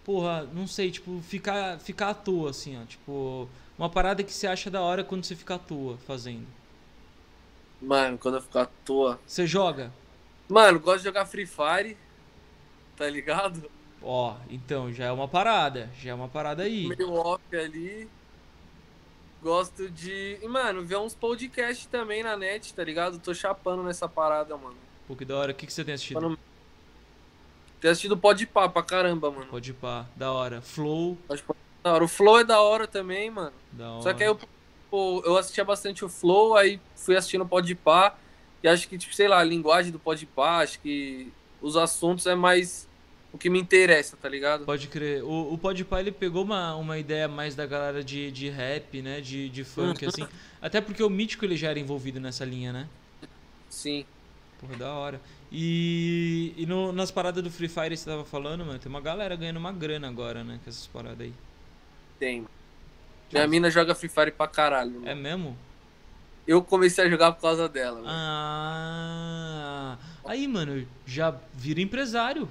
Porra, 0.04 0.44
não 0.54 0.66
sei, 0.66 0.90
tipo, 0.92 1.20
ficar, 1.22 1.78
ficar 1.80 2.10
à 2.10 2.14
toa, 2.14 2.50
assim, 2.50 2.80
ó. 2.80 2.84
Tipo, 2.86 3.48
uma 3.78 3.90
parada 3.90 4.24
que 4.24 4.32
você 4.32 4.46
acha 4.48 4.70
da 4.70 4.80
hora 4.82 5.04
quando 5.04 5.24
você 5.24 5.36
fica 5.36 5.56
à 5.56 5.58
toa 5.58 5.98
fazendo. 5.98 6.46
Mano, 7.80 8.18
quando 8.18 8.36
eu 8.36 8.42
ficar 8.42 8.62
à 8.62 8.66
toa. 8.84 9.20
Você 9.26 9.46
joga? 9.46 9.92
Mano, 10.48 10.80
gosto 10.80 10.98
de 10.98 11.04
jogar 11.04 11.26
Free 11.26 11.46
Fire. 11.46 11.96
Tá 12.96 13.08
ligado? 13.08 13.70
Ó, 14.02 14.34
então, 14.48 14.92
já 14.92 15.06
é 15.06 15.12
uma 15.12 15.26
parada. 15.28 15.90
Já 16.00 16.10
é 16.10 16.14
uma 16.14 16.28
parada 16.28 16.62
aí. 16.62 16.86
Meio 16.86 17.12
off 17.14 17.42
ali. 17.56 18.08
Gosto 19.42 19.88
de. 19.88 20.38
E, 20.42 20.48
mano, 20.48 20.84
ver 20.84 20.98
uns 20.98 21.14
podcasts 21.14 21.86
também 21.86 22.22
na 22.22 22.36
net, 22.36 22.74
tá 22.74 22.82
ligado? 22.82 23.18
Tô 23.18 23.32
chapando 23.32 23.82
nessa 23.82 24.08
parada, 24.08 24.56
mano. 24.56 24.76
Pô, 25.06 25.14
que 25.14 25.24
da 25.24 25.36
hora. 25.36 25.52
O 25.52 25.54
que, 25.54 25.66
que 25.66 25.72
você 25.72 25.84
tem 25.84 25.94
assistido? 25.94 26.20
Mano, 26.20 26.38
Tem 27.80 27.90
assistido 27.90 28.16
Podpah 28.16 28.68
pra 28.68 28.82
caramba, 28.82 29.30
mano. 29.30 29.46
Pode 29.46 29.72
pá. 29.72 30.06
Da 30.16 30.32
hora. 30.32 30.60
Flow, 30.60 31.16
Acho 31.28 31.44
que 31.44 31.52
da 31.82 31.92
hora. 31.94 32.04
O 32.04 32.08
Flow 32.08 32.38
é 32.40 32.44
da 32.44 32.60
hora 32.60 32.86
também, 32.88 33.30
mano. 33.30 33.52
da 33.72 33.90
hora. 33.92 34.02
Só 34.02 34.12
que 34.12 34.24
aí 34.24 34.28
eu, 34.28 34.38
eu 35.24 35.36
assistia 35.36 35.64
bastante 35.64 36.04
o 36.04 36.08
Flow, 36.08 36.56
aí 36.56 36.80
fui 36.96 37.16
assistindo 37.16 37.42
o 37.42 37.48
Podpah. 37.48 38.16
E 38.60 38.66
acho 38.66 38.88
que, 38.88 38.98
tipo, 38.98 39.14
sei 39.14 39.28
lá, 39.28 39.38
a 39.38 39.44
linguagem 39.44 39.92
do 39.92 40.00
Podpah, 40.00 40.58
acho 40.58 40.80
que 40.80 41.32
os 41.62 41.76
assuntos 41.76 42.26
é 42.26 42.34
mais 42.34 42.87
o 43.32 43.38
que 43.38 43.50
me 43.50 43.58
interessa, 43.60 44.16
tá 44.16 44.28
ligado? 44.28 44.64
Pode 44.64 44.88
crer. 44.88 45.22
O, 45.22 45.52
o 45.52 45.58
Podpah, 45.58 46.00
ele 46.00 46.10
pegou 46.12 46.42
uma, 46.44 46.74
uma 46.76 46.98
ideia 46.98 47.28
mais 47.28 47.54
da 47.54 47.66
galera 47.66 48.02
de, 48.02 48.30
de 48.32 48.48
rap, 48.48 49.02
né? 49.02 49.20
De, 49.20 49.48
de 49.48 49.64
funk, 49.64 50.02
Uhum. 50.04 50.08
assim. 50.08 50.26
Até 50.62 50.80
porque 50.80 51.02
o 51.02 51.10
Mítico, 51.10 51.44
ele 51.44 51.56
já 51.56 51.68
era 51.70 51.78
envolvido 51.78 52.18
nessa 52.18 52.44
linha, 52.44 52.72
né? 52.72 52.88
Sim. 53.68 54.04
Porra, 54.60 54.76
da 54.76 54.92
hora. 54.92 55.20
E, 55.52 56.52
e 56.56 56.66
no- 56.66 56.90
nas 56.92 57.10
paradas 57.10 57.42
do 57.44 57.50
Free 57.50 57.68
Fire 57.68 57.96
você 57.96 58.04
tava 58.10 58.24
falando, 58.24 58.64
mano, 58.64 58.78
tem 58.78 58.88
uma 58.90 59.00
galera 59.00 59.36
ganhando 59.36 59.58
uma 59.58 59.72
grana 59.72 60.08
agora, 60.08 60.42
né? 60.42 60.58
Com 60.64 60.68
essas 60.70 60.86
paradas 60.86 61.20
aí. 61.20 61.32
Tem. 62.18 62.44
Minha 63.32 63.46
mina 63.46 63.70
joga 63.70 63.94
Free 63.94 64.08
Fire 64.08 64.30
pra 64.32 64.48
caralho. 64.48 64.92
mano. 64.92 65.08
É 65.08 65.14
mesmo? 65.14 65.56
Eu 66.46 66.62
comecei 66.62 67.04
a 67.04 67.08
jogar 67.10 67.32
por 67.32 67.42
causa 67.42 67.68
dela. 67.68 67.96
mano. 68.00 68.08
Ah... 68.10 69.98
Aí, 70.24 70.48
mano, 70.48 70.86
já 71.06 71.34
vira 71.54 71.80
empresário. 71.80 72.48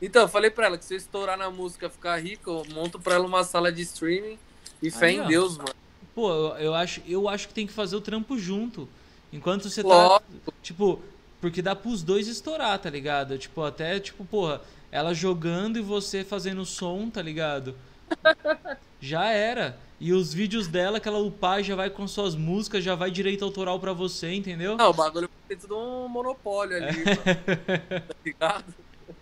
Então, 0.00 0.22
eu 0.22 0.28
falei 0.28 0.50
pra 0.50 0.66
ela 0.66 0.78
que 0.78 0.84
se 0.84 0.94
eu 0.94 0.98
estourar 0.98 1.36
na 1.36 1.50
música 1.50 1.90
ficar 1.90 2.16
rico, 2.16 2.50
eu 2.50 2.74
monto 2.74 2.98
pra 2.98 3.14
ela 3.14 3.26
uma 3.26 3.42
sala 3.42 3.72
de 3.72 3.82
streaming 3.82 4.38
e 4.82 4.90
fé 4.90 5.06
Aí, 5.06 5.16
em 5.16 5.20
ó. 5.20 5.26
Deus, 5.26 5.58
mano. 5.58 5.74
Pô, 6.14 6.30
eu, 6.30 6.56
eu 6.58 6.74
acho, 6.74 7.02
eu 7.06 7.28
acho 7.28 7.48
que 7.48 7.54
tem 7.54 7.66
que 7.66 7.72
fazer 7.72 7.96
o 7.96 8.00
trampo 8.00 8.38
junto. 8.38 8.88
Enquanto 9.32 9.68
você 9.68 9.82
tá. 9.82 9.88
Lógico. 9.88 10.54
Tipo, 10.62 11.02
porque 11.40 11.60
dá 11.60 11.74
pros 11.74 12.02
dois 12.02 12.28
estourar, 12.28 12.78
tá 12.78 12.88
ligado? 12.88 13.36
Tipo, 13.38 13.62
até, 13.62 13.98
tipo, 14.00 14.24
porra, 14.24 14.60
ela 14.90 15.12
jogando 15.12 15.78
e 15.78 15.82
você 15.82 16.24
fazendo 16.24 16.64
som, 16.64 17.10
tá 17.10 17.20
ligado? 17.20 17.74
Já 19.00 19.28
era. 19.28 19.78
E 20.00 20.12
os 20.12 20.32
vídeos 20.32 20.68
dela 20.68 21.00
que 21.00 21.08
ela 21.08 21.18
upar 21.18 21.62
já 21.62 21.74
vai 21.74 21.90
com 21.90 22.06
suas 22.06 22.36
músicas, 22.36 22.84
já 22.84 22.94
vai 22.94 23.10
direito 23.10 23.44
autoral 23.44 23.80
pra 23.80 23.92
você, 23.92 24.32
entendeu? 24.32 24.76
Não, 24.76 24.90
o 24.90 24.94
bagulho 24.94 25.28
tem 25.48 25.56
tudo 25.56 25.76
um 25.76 26.08
monopólio 26.08 26.76
ali, 26.76 27.04
mano. 27.04 28.04
Tá 28.06 28.14
ligado? 28.24 28.74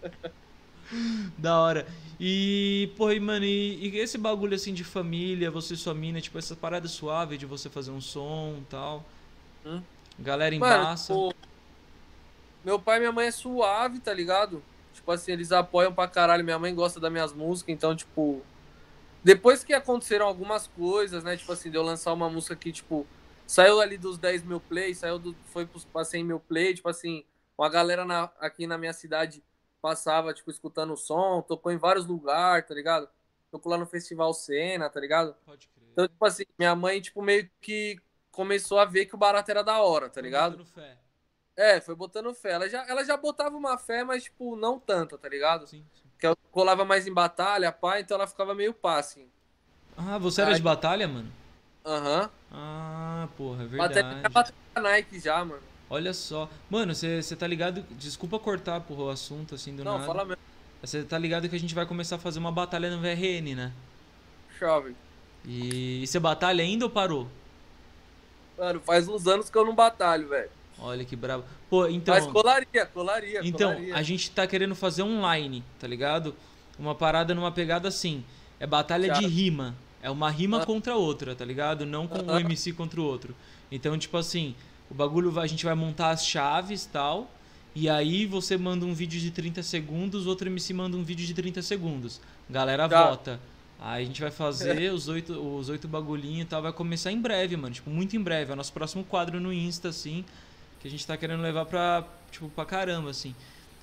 Da 1.39 1.59
hora. 1.61 1.87
E, 2.19 2.91
porra, 2.97 3.15
e, 3.15 3.21
mano, 3.21 3.45
e, 3.45 3.89
e 3.89 3.99
esse 3.99 4.17
bagulho 4.17 4.55
assim 4.55 4.73
de 4.73 4.85
família, 4.85 5.51
você 5.51 5.75
e 5.75 5.77
sua 5.77 5.95
mina, 5.95 6.21
tipo, 6.21 6.39
essa 6.39 6.57
parada 6.57 6.89
suave 6.89 7.37
de 7.37 7.45
você 7.45 7.69
fazer 7.69 7.91
um 7.91 8.01
som 8.01 8.57
e 8.61 8.65
tal. 8.71 9.05
Hum. 9.65 9.83
Galera 10.19 10.57
Mano, 10.59 10.83
embaça. 10.83 11.13
tipo, 11.13 11.35
meu 12.65 12.81
pai 12.81 12.97
e 12.97 13.01
minha 13.01 13.13
mãe 13.13 13.27
é 13.27 13.31
suave, 13.31 14.01
tá 14.01 14.13
ligado? 14.13 14.63
Tipo 14.95 15.13
assim, 15.13 15.33
eles 15.33 15.53
apoiam 15.53 15.93
pra 15.93 16.09
caralho. 16.09 16.43
Minha 16.45 16.59
mãe 16.59 16.75
gosta 16.75 16.99
das 16.99 17.13
minhas 17.13 17.33
músicas, 17.33 17.73
então, 17.75 17.95
tipo. 17.95 18.43
Depois 19.23 19.63
que 19.65 19.75
aconteceram 19.75 20.27
algumas 20.27 20.67
coisas, 20.69 21.23
né? 21.23 21.37
Tipo 21.37 21.53
assim, 21.53 21.71
de 21.71 21.77
eu 21.77 21.83
lançar 21.83 22.13
uma 22.13 22.31
música 22.31 22.57
que, 22.57 22.73
tipo, 22.73 23.07
saiu 23.47 23.81
ali 23.81 23.99
dos 23.99 24.17
10 24.19 24.43
mil 24.43 24.59
plays, 24.61 24.99
saiu 24.99 25.19
do. 25.19 25.37
Foi 25.47 25.69
pra 25.93 26.05
100 26.05 26.25
mil 26.25 26.41
plays, 26.41 26.77
tipo 26.77 26.89
assim, 26.89 27.25
uma 27.59 27.69
galera 27.69 28.05
na- 28.05 28.31
aqui 28.41 28.67
na 28.67 28.79
minha 28.79 28.93
cidade 28.93 29.43
passava, 29.81 30.35
tipo, 30.35 30.51
escutando 30.51 30.93
o 30.93 30.97
som, 30.97 31.43
tocou 31.43 31.71
em 31.73 31.77
vários 31.77 32.07
lugares, 32.07 32.67
tá 32.67 32.75
ligado? 32.75 33.09
Tocou 33.51 33.71
lá 33.71 33.79
no 33.79 33.87
Festival 33.87 34.33
Cena, 34.35 34.91
tá 34.91 35.01
ligado? 35.01 35.35
Pode 35.45 35.69
crer. 35.69 35.89
Então, 35.93 36.09
tipo 36.09 36.25
assim, 36.25 36.45
minha 36.59 36.75
mãe, 36.75 37.01
tipo, 37.01 37.23
meio 37.23 37.49
que 37.61 38.01
começou 38.31 38.79
a 38.79 38.85
ver 38.85 39.07
que 39.07 39.15
o 39.15 39.19
barato 39.19 39.51
era 39.51 39.63
da 39.63 39.81
hora, 39.81 40.11
tá 40.11 40.21
ligado? 40.21 40.59
Botando 40.59 40.67
fé. 40.67 40.99
É, 41.57 41.81
foi 41.81 41.95
botando 41.95 42.35
fé. 42.35 42.53
Ela 42.53 42.69
já, 42.69 42.87
ela 42.87 43.03
já 43.05 43.17
botava 43.17 43.57
uma 43.57 43.79
fé, 43.79 44.05
mas, 44.05 44.25
tipo, 44.25 44.57
não 44.57 44.79
tanto, 44.79 45.17
tá 45.17 45.29
ligado? 45.29 45.67
Sim, 45.67 45.85
sim. 45.95 46.09
Que 46.19 46.27
eu 46.27 46.37
colava 46.51 46.85
mais 46.85 47.07
em 47.07 47.13
batalha, 47.13 47.73
pá, 47.73 48.01
então 48.01 48.17
ela 48.17 48.27
ficava 48.27 48.55
meio 48.55 48.75
pá, 48.75 48.99
assim. 48.99 49.31
Ah, 49.97 50.19
você 50.19 50.43
era 50.43 50.51
Ai. 50.51 50.57
de 50.57 50.63
batalha, 50.63 51.09
mano? 51.09 51.33
Aham. 51.85 52.23
Uhum. 52.23 52.31
Ah, 52.51 53.29
porra, 53.37 53.63
é 53.63 53.67
verdade. 53.67 54.03
Bateria, 54.03 54.29
bateria 54.31 54.83
Nike 54.83 55.21
já, 55.21 55.45
mano. 55.45 55.63
Olha 55.89 56.13
só. 56.13 56.49
Mano, 56.69 56.95
você 56.95 57.37
tá 57.37 57.47
ligado. 57.47 57.85
Desculpa 57.93 58.39
cortar 58.39 58.81
porra, 58.81 59.05
o 59.05 59.09
assunto 59.11 59.55
assim 59.55 59.75
do 59.75 59.85
Não, 59.85 59.93
nada. 59.95 60.05
fala 60.07 60.25
mesmo. 60.25 60.43
Você 60.83 61.03
tá 61.05 61.17
ligado 61.19 61.49
que 61.49 61.57
a 61.57 61.61
gente 61.61 61.75
vai 61.75 61.87
começar 61.87 62.17
a 62.17 62.19
fazer 62.19 62.39
uma 62.39 62.53
batalha 62.53 62.91
no 62.95 63.01
VRN, 63.01 63.55
né? 63.55 63.73
Chove. 64.59 64.95
E 65.45 66.05
você 66.07 66.19
batalha 66.19 66.63
ainda 66.63 66.85
ou 66.85 66.91
parou? 66.91 67.29
Mano, 68.59 68.81
faz 68.81 69.07
uns 69.09 69.27
anos 69.27 69.49
que 69.51 69.57
eu 69.57 69.65
não 69.65 69.75
batalho, 69.75 70.29
velho. 70.29 70.51
Olha 70.79 71.05
que 71.05 71.15
brabo. 71.17 71.45
Pô, 71.71 71.87
então. 71.87 72.15
Mas 72.15 72.27
colaria, 72.27 72.87
colaria. 72.87 73.41
Então, 73.45 73.73
colaria. 73.73 73.95
a 73.95 74.03
gente 74.03 74.31
tá 74.31 74.47
querendo 74.47 74.75
fazer 74.75 75.03
online, 75.03 75.63
tá 75.79 75.87
ligado? 75.87 76.35
Uma 76.79 76.95
parada 76.95 77.35
numa 77.35 77.51
pegada 77.53 77.89
assim. 77.89 78.25
É 78.61 78.67
batalha 78.67 79.13
de 79.15 79.27
rima. 79.27 79.75
É 80.03 80.11
uma 80.11 80.31
rima 80.31 80.63
Ah. 80.63 80.67
contra 80.67 80.93
a 80.93 80.97
outra, 80.97 81.35
tá 81.35 81.45
ligado? 81.45 81.85
Não 81.87 82.07
com 82.07 82.19
um 82.19 82.31
Aham. 82.31 82.41
MC 82.41 82.73
contra 82.73 83.01
o 83.01 83.05
outro. 83.05 83.35
Então, 83.73 83.97
tipo 83.99 84.17
assim, 84.17 84.55
o 84.91 84.95
bagulho 84.95 85.31
vai, 85.31 85.45
a 85.45 85.49
gente 85.49 85.65
vai 85.65 85.75
montar 85.75 86.11
as 86.11 86.27
chaves 86.27 86.85
e 86.85 86.89
tal. 86.89 87.31
E 87.75 87.89
aí 87.91 88.25
você 88.25 88.57
manda 88.57 88.87
um 88.87 88.95
vídeo 88.95 89.21
de 89.21 89.31
30 89.31 89.63
segundos, 89.63 90.27
outro 90.27 90.49
MC 90.49 90.73
manda 90.73 90.97
um 90.97 91.03
vídeo 91.03 91.27
de 91.27 91.35
30 91.35 91.61
segundos. 91.63 92.21
Galera 92.49 92.89
Tá. 92.89 93.09
vota. 93.11 93.41
Aí 93.79 94.03
a 94.05 94.07
gente 94.07 94.21
vai 94.23 94.31
fazer 94.31 94.91
os 94.93 95.09
oito, 95.09 95.33
os 95.35 95.69
oito 95.69 95.87
bagulhinhos 95.87 96.43
e 96.47 96.49
tal. 96.49 96.63
Vai 96.63 96.73
começar 96.73 97.13
em 97.13 97.21
breve, 97.21 97.57
mano. 97.57 97.75
Tipo, 97.75 97.91
muito 97.91 98.17
em 98.17 98.21
breve. 98.23 98.51
É 98.51 98.55
o 98.55 98.57
nosso 98.57 98.73
próximo 98.73 99.05
quadro 99.05 99.39
no 99.39 99.53
Insta, 99.53 99.89
assim. 99.91 100.25
Que 100.81 100.89
a 100.89 100.91
gente 100.91 101.07
tá 101.07 101.17
querendo 101.19 101.43
levar 101.43 101.67
pra, 101.67 102.05
tipo, 102.31 102.49
pra 102.49 102.65
caramba, 102.65 103.11
assim. 103.11 103.35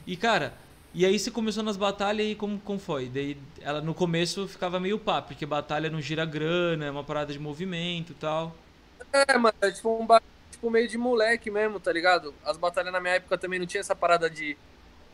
E, 0.07 0.17
cara, 0.17 0.53
e 0.95 1.05
aí 1.05 1.19
você 1.19 1.29
começou 1.29 1.61
nas 1.63 1.77
batalhas 1.77 2.25
e 2.27 2.33
como, 2.33 2.57
como 2.59 2.79
foi? 2.79 3.07
Daí, 3.09 3.37
ela 3.61 3.81
no 3.81 3.93
começo 3.93 4.47
ficava 4.47 4.79
meio 4.79 4.97
pá, 4.97 5.21
porque 5.21 5.45
batalha 5.45 5.89
não 5.89 6.01
gira 6.01 6.25
grana, 6.25 6.85
é 6.85 6.91
uma 6.91 7.03
parada 7.03 7.31
de 7.31 7.37
movimento 7.39 8.11
e 8.11 8.15
tal. 8.15 8.55
É, 9.11 9.37
mano, 9.37 9.53
é 9.61 9.69
tipo 9.71 10.01
um 10.01 10.05
ba- 10.07 10.21
tipo 10.63 10.71
meio 10.71 10.87
de 10.87 10.97
moleque 10.97 11.51
mesmo, 11.51 11.77
tá 11.77 11.91
ligado? 11.91 12.33
As 12.45 12.55
batalhas 12.55 12.93
na 12.93 13.01
minha 13.01 13.15
época 13.15 13.37
também 13.37 13.59
não 13.59 13.65
tinha 13.65 13.81
essa 13.81 13.93
parada 13.93 14.29
de 14.29 14.57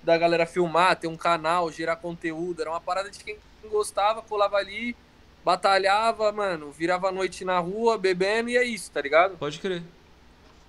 da 0.03 0.18
galera 0.18 0.46
filmar, 0.46 0.96
ter 0.96 1.08
um 1.08 1.18
canal, 1.18 1.72
gerar 1.72 1.96
conteúdo. 1.96 2.62
Era 2.62 2.70
uma 2.70 2.79
parada 2.79 3.10
de 3.10 3.18
quem 3.22 3.36
gostava, 3.70 4.22
colava 4.22 4.58
ali, 4.58 4.96
batalhava, 5.44 6.32
mano, 6.32 6.72
virava 6.72 7.10
a 7.10 7.12
noite 7.12 7.44
na 7.44 7.58
rua, 7.58 7.98
bebendo 7.98 8.50
e 8.50 8.58
é 8.58 8.63
isso, 8.63 8.91
tá 8.91 9.01
ligado? 9.01 9.38
Pode 9.38 9.60
crer. 9.60 9.82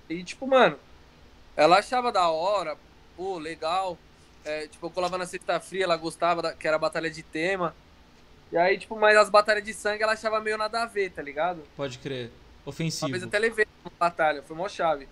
E 0.08 0.24
tipo, 0.24 0.46
mano, 0.46 0.78
ela 1.54 1.78
achava 1.78 2.10
da 2.10 2.28
hora, 2.30 2.76
pô, 3.16 3.38
legal. 3.38 3.98
É, 4.44 4.66
tipo, 4.66 4.86
eu 4.86 4.90
colava 4.90 5.18
na 5.18 5.26
sexta 5.26 5.60
fria, 5.60 5.84
ela 5.84 5.96
gostava 5.98 6.40
da, 6.40 6.52
que 6.54 6.66
era 6.66 6.78
batalha 6.78 7.10
de 7.10 7.22
tema. 7.22 7.74
E 8.50 8.56
aí, 8.56 8.78
tipo, 8.78 8.98
mas 8.98 9.16
as 9.16 9.28
batalhas 9.28 9.62
de 9.62 9.74
sangue 9.74 10.02
ela 10.02 10.14
achava 10.14 10.40
meio 10.40 10.56
nada 10.56 10.82
a 10.82 10.86
ver, 10.86 11.10
tá 11.10 11.20
ligado? 11.20 11.62
Pode 11.76 11.98
crer. 11.98 12.30
Uma 12.64 12.70
Ofensivo. 12.70 13.10
vez 13.10 13.22
até 13.22 13.38
levei 13.38 13.66
batalha, 13.98 14.42
foi 14.42 14.56
mó 14.56 14.68
chave. 14.68 15.08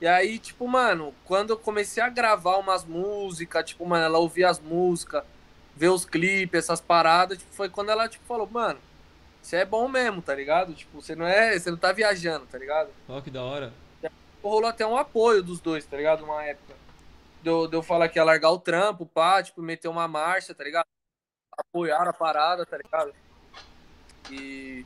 E 0.00 0.06
aí, 0.06 0.38
tipo, 0.38 0.66
mano, 0.68 1.14
quando 1.24 1.50
eu 1.50 1.58
comecei 1.58 2.02
a 2.02 2.08
gravar 2.08 2.56
umas 2.58 2.84
músicas, 2.84 3.64
tipo, 3.64 3.84
mano, 3.84 4.04
ela 4.04 4.18
ouvia 4.18 4.48
as 4.48 4.60
músicas, 4.60 5.24
ver 5.74 5.88
os 5.88 6.04
clipes, 6.04 6.64
essas 6.64 6.80
paradas, 6.80 7.38
tipo, 7.38 7.52
foi 7.52 7.68
quando 7.68 7.90
ela, 7.90 8.08
tipo, 8.08 8.24
falou, 8.24 8.48
mano, 8.48 8.78
você 9.42 9.56
é 9.56 9.64
bom 9.64 9.88
mesmo, 9.88 10.20
tá 10.20 10.34
ligado? 10.34 10.74
Tipo, 10.74 11.00
você 11.00 11.14
não 11.14 11.26
é. 11.26 11.58
Você 11.58 11.70
não 11.70 11.78
tá 11.78 11.90
viajando, 11.90 12.46
tá 12.46 12.58
ligado? 12.58 12.90
Ó, 13.08 13.20
que 13.20 13.30
da 13.30 13.42
hora. 13.42 13.72
Rolou 14.42 14.68
até 14.68 14.86
um 14.86 14.96
apoio 14.96 15.42
dos 15.42 15.60
dois, 15.60 15.86
tá 15.86 15.96
ligado? 15.96 16.22
Uma 16.24 16.44
época. 16.44 16.74
Deu, 17.42 17.66
deu 17.66 17.82
falar 17.82 18.08
que 18.08 18.18
ia 18.18 18.24
largar 18.24 18.50
o 18.50 18.58
trampo, 18.58 19.06
pá, 19.06 19.42
tipo, 19.42 19.62
meter 19.62 19.88
uma 19.88 20.06
marcha, 20.06 20.54
tá 20.54 20.62
ligado? 20.62 20.86
Apoiaram 21.56 22.10
a 22.10 22.12
parada, 22.12 22.66
tá 22.66 22.76
ligado? 22.76 23.14
E. 24.30 24.84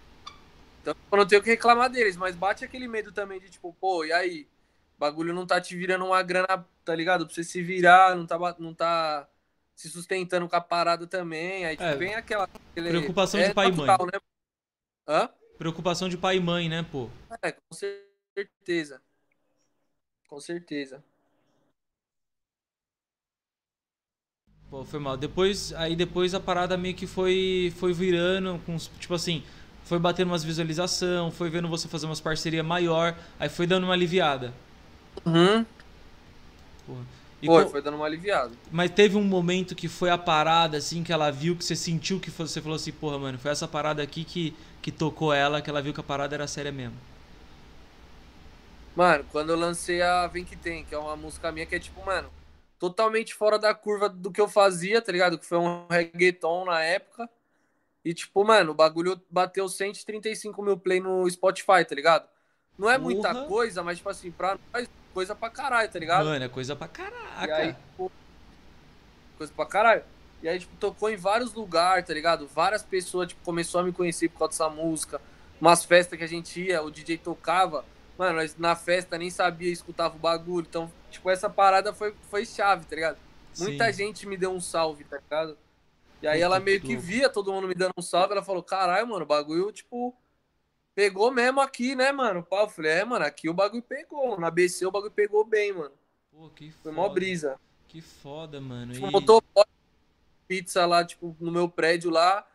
Então 0.83 0.95
eu 1.13 1.17
não 1.19 1.27
tenho 1.27 1.41
o 1.41 1.45
que 1.45 1.51
reclamar 1.51 1.89
deles, 1.89 2.17
mas 2.17 2.35
bate 2.37 2.65
aquele 2.65 2.89
medo 2.89 3.13
também 3.13 3.41
de 3.41 3.49
tipo, 3.49 3.73
pô, 3.81 4.05
e 4.05 4.13
aí? 4.13 4.49
O 4.97 5.01
bagulho 5.01 5.33
não 5.33 5.47
tá 5.47 5.61
te 5.61 5.77
virando 5.77 6.05
uma 6.05 6.23
grana, 6.23 6.67
tá 6.85 6.95
ligado? 6.95 7.25
Pra 7.25 7.35
você 7.35 7.43
se 7.43 7.63
virar, 7.63 8.15
não 8.15 8.27
tá, 8.27 8.39
não 8.59 8.75
tá 8.75 9.29
se 9.75 9.89
sustentando 9.89 10.49
com 10.49 10.57
a 10.57 10.61
parada 10.61 11.07
também. 11.07 11.65
Aí 11.65 11.77
tipo, 11.77 11.89
É, 11.89 11.97
vem 11.97 12.15
aquela. 12.15 12.45
aquele- 12.45 12.89
preocupação 12.91 13.41
é 13.41 13.49
de 13.49 13.55
pai 13.55 13.67
e 13.67 13.71
natural, 13.71 14.07
Né? 14.07 14.19
Hã? 15.09 15.31
Preocupação 15.59 16.09
de 16.09 16.17
pai 16.17 16.37
e 16.37 16.41
mãe, 16.41 16.69
né, 16.69 16.85
pô? 16.91 17.09
É, 17.43 17.53
com 17.53 17.75
certeza. 17.75 19.01
Com 20.29 20.41
certeza. 20.41 21.03
Pô, 24.71 24.85
foi 24.85 24.99
mal. 24.99 25.17
Depois, 25.17 25.73
aí 25.75 25.95
depois 25.95 26.35
a 26.35 26.41
parada 26.41 26.77
meio 26.79 26.95
que 26.95 27.07
foi 27.07 27.73
foi 27.77 27.93
virando 27.93 28.59
com 28.65 28.77
tipo 28.77 29.15
assim, 29.15 29.45
foi 29.85 29.99
batendo 29.99 30.29
umas 30.29 30.45
visualização, 30.45 31.31
foi 31.31 31.51
vendo 31.51 31.69
você 31.69 31.89
fazer 31.89 32.07
umas 32.07 32.21
parceria 32.21 32.63
maior, 32.63 33.17
aí 33.39 33.49
foi 33.49 33.67
dando 33.67 33.85
uma 33.85 33.93
aliviada. 33.95 34.53
Uhum. 35.27 35.67
Porra. 36.87 37.05
Foi, 37.45 37.65
co- 37.65 37.71
foi 37.71 37.83
dando 37.83 37.97
uma 37.97 38.07
aliviada. 38.07 38.53
Mas 38.71 38.91
teve 38.91 39.17
um 39.17 39.25
momento 39.25 39.75
que 39.75 39.89
foi 39.89 40.11
a 40.11 40.19
parada 40.19 40.77
assim 40.79 41.03
que 41.03 41.13
ela 41.13 41.31
viu 41.31 41.57
que 41.57 41.65
você 41.65 41.77
sentiu 41.77 42.21
que 42.21 42.31
foi- 42.31 42.47
você 42.47 42.61
falou 42.63 42.77
assim, 42.77 42.93
porra, 42.93 43.19
mano, 43.19 43.39
foi 43.39 43.51
essa 43.51 43.69
parada 43.69 44.03
aqui 44.03 44.25
que 44.25 44.55
que 44.83 44.91
tocou 44.91 45.33
ela, 45.33 45.63
que 45.63 45.71
ela 45.71 45.81
viu 45.81 45.95
que 45.95 46.01
a 46.01 46.03
parada 46.03 46.35
era 46.35 46.47
séria 46.49 46.73
mesmo. 46.73 46.97
Mano, 48.95 49.25
quando 49.31 49.51
eu 49.51 49.57
lancei 49.57 50.03
a 50.03 50.27
Vem 50.27 50.45
Que 50.45 50.57
Tem, 50.57 50.85
que 50.85 50.95
é 50.95 50.99
uma 50.99 51.17
música 51.17 51.51
minha 51.51 51.67
que 51.67 51.75
é 51.75 51.81
tipo, 51.81 52.05
mano, 52.05 52.31
totalmente 52.79 53.35
fora 53.35 53.59
da 53.59 53.75
curva 53.75 54.09
do 54.09 54.31
que 54.31 54.41
eu 54.41 54.49
fazia, 54.49 55.01
tá 55.01 55.11
ligado? 55.13 55.39
Que 55.39 55.47
foi 55.47 55.59
um 55.59 55.87
reggaeton 55.89 56.65
na 56.67 56.81
época. 56.83 57.29
E 58.05 58.13
tipo, 58.13 58.45
mano, 58.45 58.73
o 58.73 58.75
bagulho 58.75 59.21
bateu 59.31 59.69
135 59.69 60.63
mil 60.63 60.79
play 60.79 61.01
no 61.01 61.29
Spotify, 61.31 61.85
tá 61.89 61.95
ligado? 61.95 62.29
Não 62.77 62.91
é 62.91 62.99
muita 62.99 63.33
Porra. 63.33 63.47
coisa, 63.47 63.83
mas 63.83 63.99
tipo 63.99 64.09
assim, 64.09 64.31
pra 64.33 64.59
nós, 64.73 64.89
coisa 65.13 65.35
pra 65.37 65.51
caralho, 65.51 65.91
tá 65.91 65.99
ligado? 65.99 66.25
Mano, 66.25 66.45
é 66.45 66.49
coisa 66.49 66.75
pra 66.75 66.87
E 66.87 66.91
caraca. 66.91 67.57
aí, 67.57 67.73
tipo, 67.75 68.11
coisa 69.37 69.53
pra 69.55 69.67
caralho. 69.67 70.05
E 70.43 70.49
aí, 70.49 70.59
tipo, 70.59 70.75
tocou 70.77 71.09
em 71.11 71.17
vários 71.17 71.53
lugares, 71.55 72.05
tá 72.07 72.13
ligado? 72.13 72.49
Várias 72.49 72.83
pessoas, 72.83 73.29
tipo, 73.29 73.43
começou 73.45 73.81
a 73.81 73.85
me 73.85 73.93
conhecer 73.93 74.29
por 74.29 74.39
causa 74.41 74.53
dessa 74.53 74.69
música. 74.69 75.21
Umas 75.61 75.85
festas 75.85 76.19
que 76.19 76.25
a 76.25 76.29
gente 76.29 76.61
ia, 76.61 76.83
o 76.83 76.91
DJ 76.91 77.19
tocava. 77.19 77.85
Mano, 78.19 78.37
nós 78.37 78.57
na 78.57 78.75
festa 78.75 79.17
nem 79.17 79.31
sabia, 79.31 79.71
escutava 79.73 80.17
o 80.17 80.19
bagulho. 80.19 80.67
Então, 80.69 80.93
tipo, 81.09 81.31
essa 81.31 81.49
parada 81.49 81.95
foi, 81.95 82.17
foi 82.29 82.45
chave, 82.45 82.87
tá 82.87 82.97
ligado? 82.97 83.19
Muita 83.57 83.93
Sim. 83.93 83.93
gente 83.93 84.27
me 84.27 84.37
deu 84.37 84.51
um 84.53 84.61
salve, 84.61 85.05
tá 85.05 85.19
ligado? 85.19 85.57
E 86.23 86.29
aí 86.29 86.41
ela 86.41 86.61
meio 86.61 86.81
que 86.81 86.97
via 86.97 87.29
todo 87.29 87.53
mundo 87.53 87.67
me 87.67 87.75
dando 87.75 87.93
um 87.99 88.03
salve. 88.03 88.33
Ela 88.33 88.45
falou, 88.45 88.63
caralho, 88.63 89.09
mano, 89.09 89.25
o 89.25 89.27
bagulho, 89.27 89.73
tipo, 89.73 90.17
pegou 90.95 91.33
mesmo 91.33 91.61
aqui, 91.61 91.97
né, 91.97 92.13
mano? 92.13 92.43
Pá, 92.45 92.61
Eu 92.63 92.69
falei, 92.69 92.93
é, 92.93 93.05
mano, 93.05 93.25
aqui 93.25 93.49
o 93.49 93.55
bagulho 93.55 93.83
pegou. 93.83 94.39
Na 94.39 94.47
ABC 94.47 94.87
o 94.87 94.91
bagulho 94.93 95.11
pegou 95.11 95.45
bem, 95.45 95.73
mano. 95.73 95.93
Pô, 96.31 96.49
que 96.51 96.71
Foi 96.71 96.93
foda. 96.93 96.97
mó 96.97 97.09
brisa. 97.09 97.59
Que 97.89 98.01
foda, 98.01 98.61
mano. 98.61 98.93
Tipo, 98.93 99.09
E- 99.09 99.11
botou 99.11 99.43
pizza 100.47 100.87
lá, 100.87 101.05
tipo, 101.05 101.37
no 101.41 101.51
meu 101.51 101.69
prédio 101.69 102.11
lá. 102.11 102.47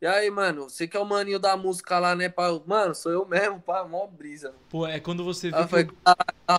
E 0.00 0.06
aí, 0.06 0.30
mano, 0.30 0.68
você 0.68 0.86
que 0.86 0.96
é 0.96 1.00
o 1.00 1.04
maninho 1.06 1.38
da 1.38 1.56
música 1.56 1.98
lá, 1.98 2.14
né, 2.14 2.28
pá? 2.28 2.48
Mano, 2.66 2.94
sou 2.94 3.10
eu 3.10 3.24
mesmo, 3.26 3.60
pá, 3.60 3.82
mó 3.84 4.06
brisa. 4.06 4.54
Pô, 4.68 4.86
é 4.86 5.00
quando 5.00 5.24
você 5.24 5.50
vê 5.50 5.58
eu 5.58 5.64
que 5.64 5.70
falei, 5.70 5.86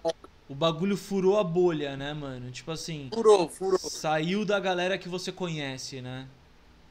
o, 0.04 0.54
o 0.54 0.56
bagulho 0.56 0.98
furou 0.98 1.38
a 1.38 1.44
bolha, 1.44 1.96
né, 1.96 2.14
mano? 2.14 2.50
Tipo 2.52 2.72
assim, 2.72 3.10
furou, 3.14 3.48
furou. 3.48 3.78
saiu 3.78 4.44
da 4.44 4.60
galera 4.60 4.98
que 4.98 5.08
você 5.08 5.32
conhece, 5.32 6.02
né? 6.02 6.28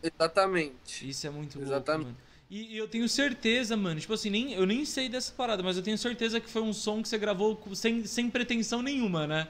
Exatamente. 0.02 1.08
Isso 1.08 1.26
é 1.26 1.30
muito 1.30 1.58
Exatamente. 1.58 1.60
louco, 1.60 1.98
mano. 1.98 2.16
E, 2.48 2.74
e 2.74 2.78
eu 2.78 2.88
tenho 2.88 3.08
certeza, 3.08 3.76
mano, 3.76 3.98
tipo 4.00 4.12
assim, 4.12 4.30
nem, 4.30 4.52
eu 4.52 4.64
nem 4.66 4.84
sei 4.84 5.08
dessa 5.08 5.32
parada, 5.32 5.62
mas 5.62 5.76
eu 5.76 5.82
tenho 5.82 5.98
certeza 5.98 6.40
que 6.40 6.48
foi 6.48 6.62
um 6.62 6.72
som 6.72 7.02
que 7.02 7.08
você 7.08 7.18
gravou 7.18 7.60
sem, 7.74 8.06
sem 8.06 8.30
pretensão 8.30 8.82
nenhuma, 8.82 9.26
né? 9.26 9.48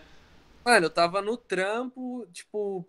Mano, 0.65 0.87
eu 0.87 0.91
tava 0.91 1.23
no 1.23 1.37
trampo, 1.37 2.27
tipo, 2.33 2.85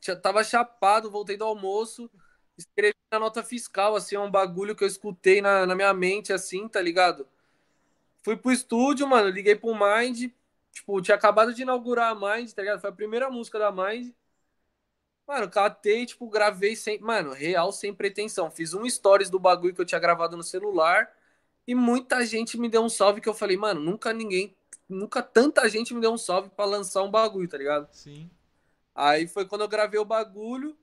já 0.00 0.16
tava 0.16 0.44
chapado, 0.44 1.10
voltei 1.10 1.36
do 1.36 1.44
almoço, 1.44 2.10
escrevi 2.56 2.96
na 3.12 3.18
nota 3.18 3.42
fiscal, 3.42 3.96
assim, 3.96 4.16
um 4.16 4.30
bagulho 4.30 4.76
que 4.76 4.84
eu 4.84 4.88
escutei 4.88 5.42
na, 5.42 5.66
na 5.66 5.74
minha 5.74 5.92
mente, 5.94 6.32
assim, 6.32 6.68
tá 6.68 6.80
ligado? 6.82 7.28
Fui 8.22 8.36
pro 8.36 8.52
estúdio, 8.52 9.06
mano, 9.06 9.28
liguei 9.30 9.56
pro 9.56 9.74
Mind, 9.74 10.30
tipo, 10.72 11.02
tinha 11.02 11.16
acabado 11.16 11.54
de 11.54 11.62
inaugurar 11.62 12.12
a 12.12 12.36
Mind, 12.36 12.50
tá 12.52 12.62
ligado? 12.62 12.80
Foi 12.80 12.90
a 12.90 12.94
primeira 12.94 13.30
música 13.30 13.58
da 13.58 13.72
Mind. 13.72 14.12
Mano, 15.32 15.48
catei, 15.48 16.04
tipo, 16.04 16.28
gravei 16.28 16.76
sem. 16.76 17.00
Mano, 17.00 17.32
real 17.32 17.72
sem 17.72 17.94
pretensão. 17.94 18.50
Fiz 18.50 18.74
um 18.74 18.86
stories 18.88 19.30
do 19.30 19.38
bagulho 19.38 19.74
que 19.74 19.80
eu 19.80 19.84
tinha 19.86 19.98
gravado 19.98 20.36
no 20.36 20.42
celular. 20.42 21.10
E 21.66 21.74
muita 21.74 22.22
gente 22.26 22.58
me 22.58 22.68
deu 22.68 22.82
um 22.82 22.88
salve 22.90 23.18
que 23.18 23.28
eu 23.30 23.32
falei, 23.32 23.56
mano, 23.56 23.80
nunca 23.80 24.12
ninguém. 24.12 24.54
Nunca 24.86 25.22
tanta 25.22 25.66
gente 25.70 25.94
me 25.94 26.02
deu 26.02 26.12
um 26.12 26.18
salve 26.18 26.50
pra 26.50 26.66
lançar 26.66 27.02
um 27.02 27.10
bagulho, 27.10 27.48
tá 27.48 27.56
ligado? 27.56 27.88
Sim. 27.92 28.28
Aí 28.94 29.26
foi 29.26 29.46
quando 29.46 29.62
eu 29.62 29.68
gravei 29.68 29.98
o 29.98 30.04
bagulho. 30.04 30.76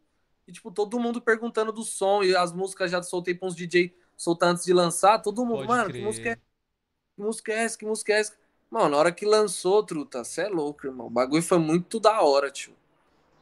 E, 0.47 0.51
tipo, 0.51 0.71
todo 0.71 0.99
mundo 0.99 1.21
perguntando 1.21 1.71
do 1.71 1.83
som. 1.83 2.23
E 2.23 2.35
as 2.35 2.51
músicas 2.51 2.89
já 2.89 3.03
soltei 3.03 3.35
pra 3.35 3.47
uns 3.47 3.55
DJ 3.55 3.95
soltar 4.17 4.49
antes 4.49 4.65
de 4.65 4.73
lançar. 4.73 5.21
Todo 5.21 5.45
mundo, 5.45 5.57
Pode 5.57 5.67
mano, 5.67 5.89
crer. 5.91 5.95
que 5.97 6.01
música 6.01 6.29
é 6.29 6.35
que 6.35 7.21
música 7.21 7.53
é 7.53 7.55
essa? 7.65 7.77
Que 7.77 7.85
música 7.85 8.13
é 8.13 8.19
essa? 8.19 8.35
Mano, 8.71 8.89
na 8.89 8.97
hora 8.97 9.12
que 9.12 9.27
lançou, 9.27 9.83
truta, 9.83 10.23
cê 10.23 10.41
é 10.41 10.49
louco, 10.49 10.88
irmão. 10.88 11.05
O 11.05 11.12
bagulho 11.12 11.43
foi 11.43 11.59
muito 11.59 11.99
da 11.99 12.19
hora, 12.23 12.49
tio. 12.49 12.79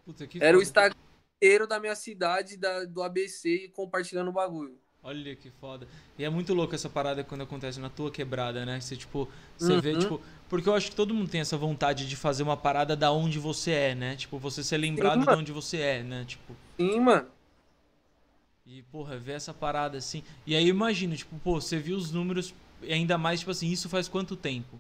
Puta 0.08 0.26
que 0.26 0.38
Era 0.42 0.56
o 0.56 0.62
foda. 0.62 0.64
Instagram 0.64 1.00
inteiro 1.36 1.68
da 1.68 1.82
minha 1.82 1.96
cidade, 1.96 2.56
da, 2.56 2.86
do 2.86 3.04
ABC, 3.04 3.70
compartilhando 3.76 4.30
o 4.30 4.32
bagulho. 4.32 4.80
Olha 5.04 5.36
que 5.36 5.52
foda. 5.52 5.86
E 6.18 6.24
é 6.24 6.30
muito 6.30 6.54
louco 6.54 6.74
essa 6.74 6.90
parada 6.90 7.26
quando 7.26 7.42
acontece 7.42 7.78
na 7.78 7.90
tua 7.90 8.10
quebrada, 8.10 8.66
né? 8.66 8.80
Você, 8.80 8.96
tipo, 8.96 9.28
você 9.58 9.74
uhum. 9.74 9.82
vê, 9.82 9.98
tipo. 9.98 10.22
Porque 10.48 10.70
eu 10.70 10.74
acho 10.74 10.92
que 10.92 10.96
todo 10.96 11.14
mundo 11.14 11.30
tem 11.30 11.42
essa 11.42 11.58
vontade 11.58 12.08
de 12.08 12.16
fazer 12.16 12.44
uma 12.44 12.56
parada 12.56 12.96
da 12.96 13.12
onde 13.12 13.38
você 13.38 13.72
é, 13.72 13.96
né? 13.96 14.16
Tipo, 14.16 14.40
você 14.40 14.64
ser 14.64 14.78
lembrado 14.78 15.20
Sim, 15.20 15.26
de 15.26 15.34
onde 15.34 15.52
você 15.52 15.78
é, 15.78 16.04
né? 16.04 16.24
Tipo. 16.26 16.56
Sim, 16.78 17.02
mano. 17.02 17.28
E, 18.66 18.82
porra, 18.84 19.18
ver 19.18 19.34
essa 19.34 19.54
parada 19.54 19.98
assim. 19.98 20.24
E 20.46 20.56
aí 20.56 20.68
imagina, 20.68 21.16
tipo, 21.18 21.38
pô, 21.40 21.60
você 21.60 21.78
viu 21.78 21.98
os 21.98 22.12
números, 22.12 22.54
ainda 22.90 23.18
mais, 23.18 23.40
tipo 23.40 23.52
assim, 23.52 23.70
isso 23.70 23.90
faz 23.90 24.08
quanto 24.08 24.38
tempo? 24.38 24.80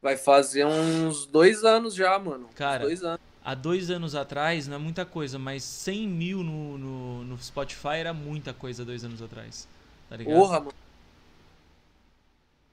Vai 0.00 0.16
fazer 0.18 0.66
uns 0.66 1.24
dois 1.24 1.64
anos 1.64 1.94
já, 1.94 2.18
mano. 2.18 2.50
Cara, 2.54 2.84
dois 2.84 3.02
anos. 3.02 3.33
Há 3.44 3.54
dois 3.54 3.90
anos 3.90 4.14
atrás 4.14 4.66
não 4.66 4.76
é 4.76 4.78
muita 4.78 5.04
coisa, 5.04 5.38
mas 5.38 5.62
100 5.62 6.08
mil 6.08 6.42
no, 6.42 6.78
no, 6.78 7.24
no 7.24 7.38
Spotify 7.38 7.96
era 7.98 8.14
muita 8.14 8.54
coisa 8.54 8.84
dois 8.84 9.04
anos 9.04 9.20
atrás. 9.20 9.68
Tá 10.08 10.16
ligado? 10.16 10.36
Porra, 10.38 10.60
mano. 10.60 10.72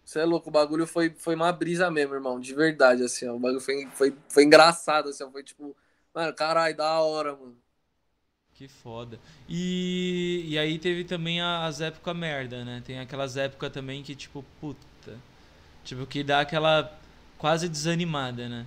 Você 0.06 0.20
é 0.20 0.26
louco, 0.26 0.50
o 0.50 0.52
bagulho 0.52 0.86
foi, 0.88 1.10
foi 1.12 1.36
uma 1.36 1.52
brisa 1.52 1.90
mesmo, 1.92 2.14
irmão. 2.16 2.40
De 2.40 2.54
verdade, 2.54 3.04
assim, 3.04 3.28
ó. 3.28 3.36
O 3.36 3.40
bagulho 3.40 3.62
foi, 3.62 3.88
foi, 3.94 4.16
foi 4.30 4.44
engraçado, 4.44 5.10
assim, 5.10 5.24
ó. 5.24 5.32
Foi 5.32 5.44
tipo, 5.44 5.76
mano, 6.14 6.34
caralho, 6.34 6.76
da 6.76 7.00
hora, 7.00 7.36
mano. 7.36 7.58
Que 8.54 8.68
foda. 8.68 9.20
E, 9.50 10.46
e 10.48 10.58
aí 10.58 10.78
teve 10.78 11.04
também 11.04 11.42
as 11.42 11.82
épocas 11.82 12.16
merda, 12.16 12.64
né? 12.64 12.82
Tem 12.86 13.00
aquelas 13.00 13.38
épocas 13.38 13.72
também 13.72 14.04
que, 14.04 14.16
tipo, 14.16 14.44
puta. 14.60 15.18
Tipo, 15.84 16.06
que 16.06 16.24
dá 16.24 16.42
aquela 16.42 17.00
quase 17.38 17.68
desanimada, 17.70 18.48
né? 18.50 18.66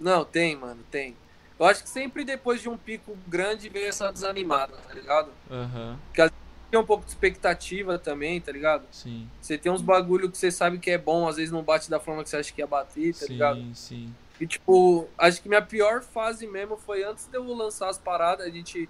Não, 0.00 0.24
tem, 0.24 0.56
mano, 0.56 0.82
tem. 0.90 1.16
Eu 1.58 1.66
acho 1.66 1.82
que 1.82 1.88
sempre 1.88 2.24
depois 2.24 2.60
de 2.60 2.68
um 2.68 2.76
pico 2.76 3.16
grande 3.26 3.68
vem 3.68 3.84
essa 3.84 4.12
desanimada, 4.12 4.76
tá 4.76 4.94
ligado? 4.94 5.30
Uhum. 5.50 5.96
Porque 6.06 6.30
tem 6.70 6.78
um 6.78 6.84
pouco 6.84 7.04
de 7.04 7.10
expectativa 7.10 7.98
também, 7.98 8.40
tá 8.40 8.52
ligado? 8.52 8.84
Sim. 8.90 9.28
Você 9.40 9.58
tem 9.58 9.72
uns 9.72 9.82
bagulho 9.82 10.30
que 10.30 10.38
você 10.38 10.50
sabe 10.50 10.78
que 10.78 10.90
é 10.90 10.98
bom, 10.98 11.26
às 11.26 11.36
vezes 11.36 11.50
não 11.50 11.62
bate 11.62 11.90
da 11.90 11.98
forma 11.98 12.22
que 12.22 12.28
você 12.28 12.36
acha 12.36 12.52
que 12.52 12.60
ia 12.60 12.66
bater, 12.66 13.12
tá 13.14 13.26
sim, 13.26 13.32
ligado? 13.32 13.58
Sim, 13.58 13.74
sim. 13.74 14.14
E, 14.40 14.46
tipo, 14.46 15.08
acho 15.18 15.42
que 15.42 15.48
minha 15.48 15.62
pior 15.62 16.02
fase 16.02 16.46
mesmo 16.46 16.76
foi 16.76 17.02
antes 17.02 17.26
de 17.26 17.36
eu 17.36 17.44
lançar 17.52 17.88
as 17.88 17.98
paradas, 17.98 18.46
a 18.46 18.50
gente 18.50 18.88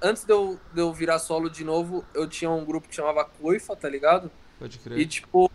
Antes 0.00 0.24
de 0.24 0.32
eu, 0.32 0.58
de 0.72 0.80
eu 0.80 0.90
virar 0.94 1.18
solo 1.18 1.50
de 1.50 1.62
novo, 1.62 2.06
eu 2.14 2.26
tinha 2.26 2.50
um 2.50 2.64
grupo 2.64 2.88
que 2.88 2.94
chamava 2.94 3.22
Coifa, 3.22 3.76
tá 3.76 3.86
ligado? 3.86 4.30
Pode 4.58 4.78
crer. 4.78 4.98
E, 4.98 5.04
tipo, 5.04 5.50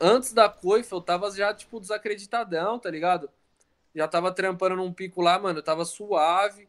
antes 0.00 0.32
da 0.32 0.48
Coifa, 0.48 0.96
eu 0.96 1.00
tava 1.00 1.30
já, 1.30 1.54
tipo, 1.54 1.78
desacreditadão, 1.78 2.76
tá 2.76 2.90
ligado? 2.90 3.30
Já 3.98 4.06
tava 4.06 4.30
trampando 4.30 4.76
num 4.76 4.92
pico 4.92 5.20
lá, 5.20 5.40
mano, 5.40 5.58
eu 5.58 5.62
tava 5.62 5.84
suave. 5.84 6.68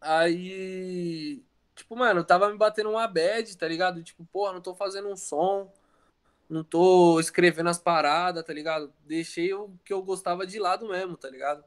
Aí, 0.00 1.44
tipo, 1.74 1.94
mano, 1.94 2.24
tava 2.24 2.50
me 2.50 2.56
batendo 2.56 2.88
uma 2.88 3.06
bad, 3.06 3.54
tá 3.58 3.68
ligado? 3.68 4.02
Tipo, 4.02 4.24
porra, 4.24 4.54
não 4.54 4.62
tô 4.62 4.74
fazendo 4.74 5.06
um 5.08 5.16
som, 5.16 5.70
não 6.48 6.64
tô 6.64 7.20
escrevendo 7.20 7.68
as 7.68 7.78
paradas, 7.78 8.42
tá 8.42 8.54
ligado? 8.54 8.90
Deixei 9.04 9.52
o 9.52 9.70
que 9.84 9.92
eu 9.92 10.02
gostava 10.02 10.46
de 10.46 10.58
lado 10.58 10.88
mesmo, 10.88 11.14
tá 11.14 11.28
ligado? 11.28 11.62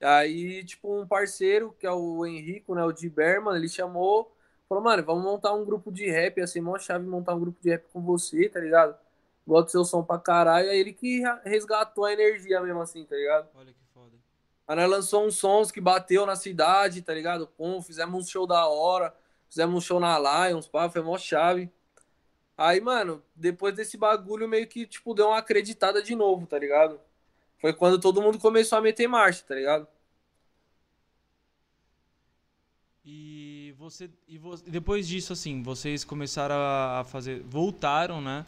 Aí, 0.00 0.64
tipo, 0.64 1.00
um 1.00 1.06
parceiro, 1.06 1.72
que 1.78 1.86
é 1.86 1.92
o 1.92 2.26
Henrico, 2.26 2.74
né, 2.74 2.84
o 2.84 2.90
de 2.90 3.08
Berman, 3.08 3.54
ele 3.54 3.68
chamou, 3.68 4.36
falou, 4.68 4.82
mano, 4.82 5.04
vamos 5.04 5.22
montar 5.22 5.54
um 5.54 5.64
grupo 5.64 5.92
de 5.92 6.10
rap, 6.10 6.40
assim, 6.40 6.60
mó 6.60 6.76
chave 6.80 7.06
montar 7.06 7.36
um 7.36 7.40
grupo 7.40 7.62
de 7.62 7.70
rap 7.70 7.84
com 7.92 8.02
você, 8.02 8.48
tá 8.48 8.58
ligado? 8.58 8.98
Bota 9.46 9.70
seu 9.70 9.84
som 9.84 10.02
pra 10.02 10.18
caralho. 10.18 10.68
Aí 10.68 10.78
ele 10.78 10.92
que 10.92 11.22
resgatou 11.44 12.04
a 12.04 12.12
energia 12.12 12.60
mesmo, 12.60 12.80
assim, 12.80 13.04
tá 13.04 13.14
ligado? 13.14 13.48
Olha 13.54 13.72
que 13.72 13.84
foda. 13.94 14.16
Aí 14.66 14.76
nós 14.76 14.90
lançou 14.90 15.26
uns 15.26 15.36
sons 15.36 15.70
que 15.70 15.80
bateu 15.80 16.26
na 16.26 16.34
cidade, 16.34 17.02
tá 17.02 17.14
ligado? 17.14 17.46
Com, 17.46 17.80
fizemos 17.80 18.20
um 18.20 18.26
show 18.26 18.46
da 18.46 18.66
hora, 18.66 19.14
fizemos 19.48 19.76
um 19.76 19.80
show 19.80 20.00
na 20.00 20.18
Lions, 20.18 20.66
pá, 20.66 20.90
foi 20.90 21.02
mó 21.02 21.16
chave. 21.16 21.70
Aí, 22.58 22.80
mano, 22.80 23.22
depois 23.34 23.74
desse 23.74 23.96
bagulho 23.96 24.48
meio 24.48 24.66
que, 24.66 24.86
tipo, 24.86 25.14
deu 25.14 25.28
uma 25.28 25.38
acreditada 25.38 26.02
de 26.02 26.16
novo, 26.16 26.46
tá 26.46 26.58
ligado? 26.58 26.98
Foi 27.58 27.72
quando 27.72 28.00
todo 28.00 28.22
mundo 28.22 28.38
começou 28.38 28.78
a 28.78 28.82
meter 28.82 29.06
marcha, 29.06 29.44
tá 29.46 29.54
ligado? 29.54 29.86
E 33.04 33.72
você 33.78 34.10
e 34.26 34.40
depois 34.66 35.06
disso 35.06 35.32
assim, 35.32 35.62
vocês 35.62 36.02
começaram 36.02 36.56
a 36.56 37.04
fazer, 37.04 37.40
voltaram, 37.44 38.20
né, 38.20 38.44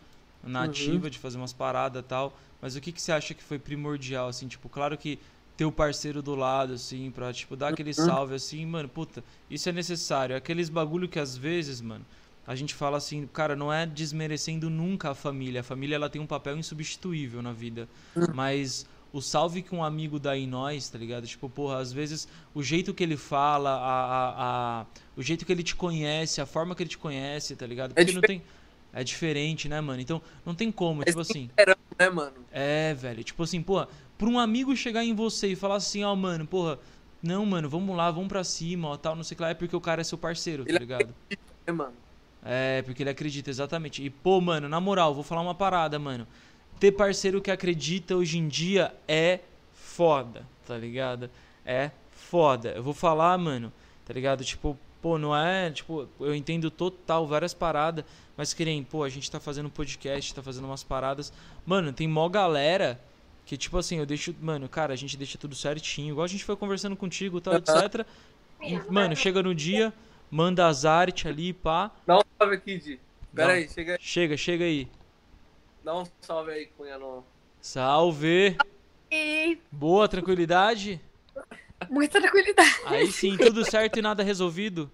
na 0.48 0.60
uhum. 0.60 0.64
ativa 0.66 1.10
de 1.10 1.18
fazer 1.18 1.36
umas 1.36 1.52
paradas 1.52 2.04
tal. 2.06 2.36
Mas 2.60 2.74
o 2.74 2.80
que 2.80 2.90
que 2.90 3.00
você 3.00 3.12
acha 3.12 3.34
que 3.34 3.42
foi 3.42 3.58
primordial 3.58 4.28
assim, 4.28 4.48
tipo, 4.48 4.68
claro 4.68 4.96
que 4.96 5.18
ter 5.56 5.64
o 5.64 5.72
parceiro 5.72 6.22
do 6.22 6.34
lado 6.34 6.74
assim, 6.74 7.10
para 7.10 7.32
tipo 7.32 7.56
dar 7.56 7.68
aquele 7.68 7.90
uhum. 7.90 8.06
salve 8.06 8.34
assim, 8.34 8.64
mano, 8.64 8.88
puta, 8.88 9.22
isso 9.50 9.68
é 9.68 9.72
necessário. 9.72 10.36
Aqueles 10.36 10.68
bagulho 10.68 11.08
que 11.08 11.18
às 11.18 11.36
vezes, 11.36 11.80
mano, 11.80 12.04
a 12.46 12.54
gente 12.54 12.74
fala 12.74 12.96
assim, 12.96 13.26
cara, 13.26 13.54
não 13.54 13.72
é 13.72 13.84
desmerecendo 13.84 14.70
nunca 14.70 15.10
a 15.10 15.14
família. 15.14 15.60
A 15.60 15.64
família 15.64 15.96
ela 15.96 16.08
tem 16.08 16.20
um 16.20 16.26
papel 16.26 16.56
insubstituível 16.56 17.42
na 17.42 17.52
vida, 17.52 17.88
uhum. 18.16 18.26
mas 18.34 18.86
o 19.12 19.20
salve 19.20 19.62
que 19.62 19.74
um 19.74 19.82
amigo 19.82 20.18
dá 20.18 20.36
em 20.36 20.46
nós, 20.46 20.88
tá 20.88 20.98
ligado? 20.98 21.26
Tipo, 21.26 21.48
porra, 21.48 21.78
às 21.78 21.92
vezes 21.92 22.28
o 22.54 22.62
jeito 22.62 22.94
que 22.94 23.02
ele 23.02 23.16
fala, 23.16 23.70
a, 23.70 24.04
a, 24.04 24.80
a 24.80 24.86
o 25.16 25.22
jeito 25.22 25.44
que 25.44 25.52
ele 25.52 25.62
te 25.62 25.74
conhece, 25.74 26.40
a 26.40 26.46
forma 26.46 26.74
que 26.74 26.82
ele 26.82 26.90
te 26.90 26.98
conhece, 26.98 27.56
tá 27.56 27.66
ligado? 27.66 27.92
É 27.92 27.94
Porque 28.04 28.10
é 28.10 28.14
não 28.14 28.20
tem. 28.20 28.42
É 28.92 29.04
diferente, 29.04 29.68
né, 29.68 29.80
mano? 29.80 30.00
Então, 30.00 30.20
não 30.44 30.54
tem 30.54 30.72
como, 30.72 31.02
é 31.02 31.04
tipo 31.06 31.20
assim. 31.20 31.50
Né, 31.98 32.10
mano? 32.10 32.36
É, 32.50 32.94
velho. 32.94 33.22
Tipo 33.22 33.42
assim, 33.42 33.62
porra, 33.62 33.88
pra 34.16 34.28
um 34.28 34.38
amigo 34.38 34.74
chegar 34.76 35.04
em 35.04 35.14
você 35.14 35.48
e 35.48 35.56
falar 35.56 35.76
assim, 35.76 36.02
ó, 36.04 36.12
oh, 36.12 36.16
mano, 36.16 36.46
porra, 36.46 36.78
não, 37.22 37.44
mano, 37.44 37.68
vamos 37.68 37.96
lá, 37.96 38.10
vamos 38.10 38.28
pra 38.28 38.44
cima, 38.44 38.88
ó, 38.88 38.96
tal, 38.96 39.14
não 39.16 39.22
sei 39.22 39.34
o 39.34 39.36
que 39.36 39.42
lá, 39.42 39.50
é 39.50 39.54
porque 39.54 39.76
o 39.76 39.80
cara 39.80 40.00
é 40.00 40.04
seu 40.04 40.16
parceiro, 40.16 40.64
tá 40.64 40.78
ligado? 40.78 41.14
Acredita, 41.24 41.52
né, 41.66 41.72
mano? 41.72 41.94
É, 42.44 42.82
porque 42.82 43.02
ele 43.02 43.10
acredita, 43.10 43.50
exatamente. 43.50 44.02
E, 44.02 44.08
pô, 44.08 44.40
mano, 44.40 44.68
na 44.68 44.80
moral, 44.80 45.14
vou 45.14 45.24
falar 45.24 45.42
uma 45.42 45.54
parada, 45.54 45.98
mano 45.98 46.26
ter 46.78 46.92
parceiro 46.92 47.42
que 47.42 47.50
acredita 47.50 48.16
hoje 48.16 48.38
em 48.38 48.48
dia 48.48 48.94
é 49.06 49.40
foda, 49.72 50.46
tá 50.66 50.76
ligado? 50.76 51.28
É 51.64 51.90
foda. 52.10 52.70
Eu 52.70 52.82
vou 52.82 52.94
falar, 52.94 53.36
mano, 53.36 53.72
tá 54.04 54.14
ligado? 54.14 54.44
Tipo, 54.44 54.78
pô, 55.00 55.18
não 55.18 55.36
é, 55.36 55.70
tipo, 55.70 56.08
eu 56.20 56.34
entendo 56.34 56.70
total 56.70 57.26
várias 57.26 57.54
paradas, 57.54 58.04
mas 58.36 58.54
querem, 58.54 58.82
pô, 58.82 59.04
a 59.04 59.08
gente 59.08 59.30
tá 59.30 59.40
fazendo 59.40 59.70
podcast, 59.70 60.34
tá 60.34 60.42
fazendo 60.42 60.64
umas 60.66 60.82
paradas. 60.82 61.32
Mano, 61.66 61.92
tem 61.92 62.06
mó 62.08 62.28
galera 62.28 63.00
que 63.48 63.56
tipo 63.56 63.78
assim, 63.78 63.96
eu 63.96 64.04
deixo, 64.04 64.34
mano, 64.42 64.68
cara, 64.68 64.92
a 64.92 64.96
gente 64.96 65.16
deixa 65.16 65.38
tudo 65.38 65.54
certinho, 65.54 66.12
igual 66.12 66.26
a 66.26 66.28
gente 66.28 66.44
foi 66.44 66.54
conversando 66.54 66.94
contigo, 66.94 67.40
tal, 67.40 67.54
etc. 67.54 68.06
Mano, 68.90 69.16
chega 69.16 69.42
no 69.42 69.54
dia, 69.54 69.90
manda 70.30 70.66
as 70.66 70.84
artes 70.84 71.24
ali, 71.24 71.54
pá. 71.54 71.90
Dá 72.06 72.18
um 72.18 72.22
salve 72.38 72.56
aqui, 72.56 72.76
Di. 72.76 73.00
Pera 73.34 73.54
aí, 73.54 73.66
chega 73.66 73.92
aí. 73.92 73.98
Chega, 73.98 74.36
chega 74.36 74.64
aí. 74.66 74.86
Dá 75.82 75.96
um 75.96 76.04
salve 76.20 76.50
aí, 76.50 76.66
Cunha. 76.66 76.98
No... 76.98 77.24
Salve! 77.58 78.58
E... 79.10 79.56
Boa, 79.72 80.06
tranquilidade? 80.06 81.00
Muita 81.88 82.20
tranquilidade. 82.20 82.80
Aí 82.86 83.10
sim, 83.12 83.36
tudo 83.36 83.64
certo 83.64 83.98
e 83.98 84.02
nada 84.02 84.22
resolvido? 84.22 84.90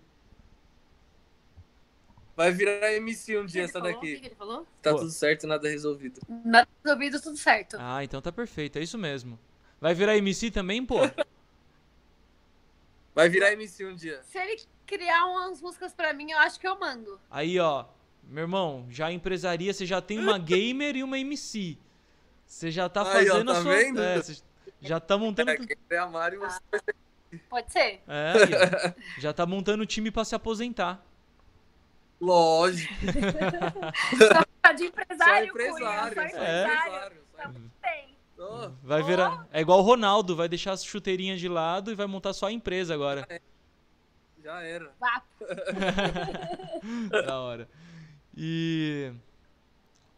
Vai 2.36 2.50
virar 2.50 2.92
MC 2.94 3.38
um 3.38 3.46
dia 3.46 3.62
essa 3.62 3.78
falou? 3.78 3.92
daqui. 3.92 4.14
O 4.14 4.20
que 4.20 4.26
ele 4.26 4.34
falou? 4.34 4.66
Tá 4.82 4.90
Pô. 4.90 4.98
tudo 4.98 5.10
certo 5.10 5.44
e 5.44 5.46
nada 5.46 5.68
resolvido. 5.68 6.20
Nada 6.44 6.68
resolvido, 6.82 7.20
tudo 7.20 7.36
certo. 7.36 7.76
Ah, 7.78 8.02
então 8.02 8.20
tá 8.20 8.32
perfeito, 8.32 8.78
é 8.78 8.82
isso 8.82 8.98
mesmo. 8.98 9.38
Vai 9.80 9.94
virar 9.94 10.16
MC 10.16 10.50
também, 10.50 10.84
pô? 10.84 10.96
Vai 13.14 13.28
virar 13.28 13.52
MC 13.52 13.84
um 13.86 13.94
dia. 13.94 14.20
Se 14.24 14.36
ele 14.38 14.60
criar 14.84 15.26
umas 15.26 15.62
músicas 15.62 15.94
pra 15.94 16.12
mim, 16.12 16.32
eu 16.32 16.38
acho 16.38 16.58
que 16.58 16.66
eu 16.66 16.78
mando. 16.78 17.20
Aí, 17.30 17.60
ó, 17.60 17.84
meu 18.24 18.42
irmão, 18.42 18.86
já 18.90 19.12
empresaria, 19.12 19.72
você 19.72 19.86
já 19.86 20.00
tem 20.00 20.18
uma 20.18 20.36
gamer 20.38 20.96
e 20.96 21.04
uma 21.04 21.16
MC. 21.16 21.78
Você 22.44 22.72
já 22.72 22.88
tá 22.88 23.02
Aí, 23.02 23.26
fazendo 23.26 23.50
ó, 23.50 23.52
tá 23.52 23.60
a 23.60 23.62
sua. 23.62 23.76
Vendo? 23.76 24.02
É, 24.02 24.16
você 24.16 24.42
já 24.84 25.00
tá 25.00 25.16
montando. 25.16 25.50
É, 25.50 25.58
é 25.90 25.98
a 25.98 26.06
Mari, 26.06 26.36
você 26.36 26.60
ah, 26.72 27.38
Pode 27.48 27.72
ser. 27.72 28.02
É, 28.06 28.94
já 29.18 29.32
tá 29.32 29.44
montando 29.44 29.82
o 29.82 29.86
time 29.86 30.10
pra 30.10 30.24
se 30.24 30.34
aposentar. 30.34 31.04
Lógico. 32.20 32.94
só 34.64 34.72
de 34.72 34.84
empresário, 34.84 35.46
só 35.46 35.52
empresário. 35.52 36.14
Cunha, 36.14 36.30
só 36.30 36.38
é. 36.38 36.62
empresário. 36.62 37.16
Tá. 37.36 37.52
Oh. 38.38 38.70
Vai 38.82 39.02
virar. 39.02 39.46
É 39.52 39.60
igual 39.60 39.78
o 39.78 39.82
Ronaldo, 39.82 40.36
vai 40.36 40.48
deixar 40.48 40.72
as 40.72 40.84
chuteirinhas 40.84 41.40
de 41.40 41.48
lado 41.48 41.90
e 41.90 41.94
vai 41.94 42.06
montar 42.06 42.32
só 42.32 42.46
a 42.46 42.52
empresa 42.52 42.92
agora. 42.92 43.26
Já 44.42 44.62
era. 44.62 44.92
da 47.26 47.40
hora. 47.40 47.68
E. 48.36 49.12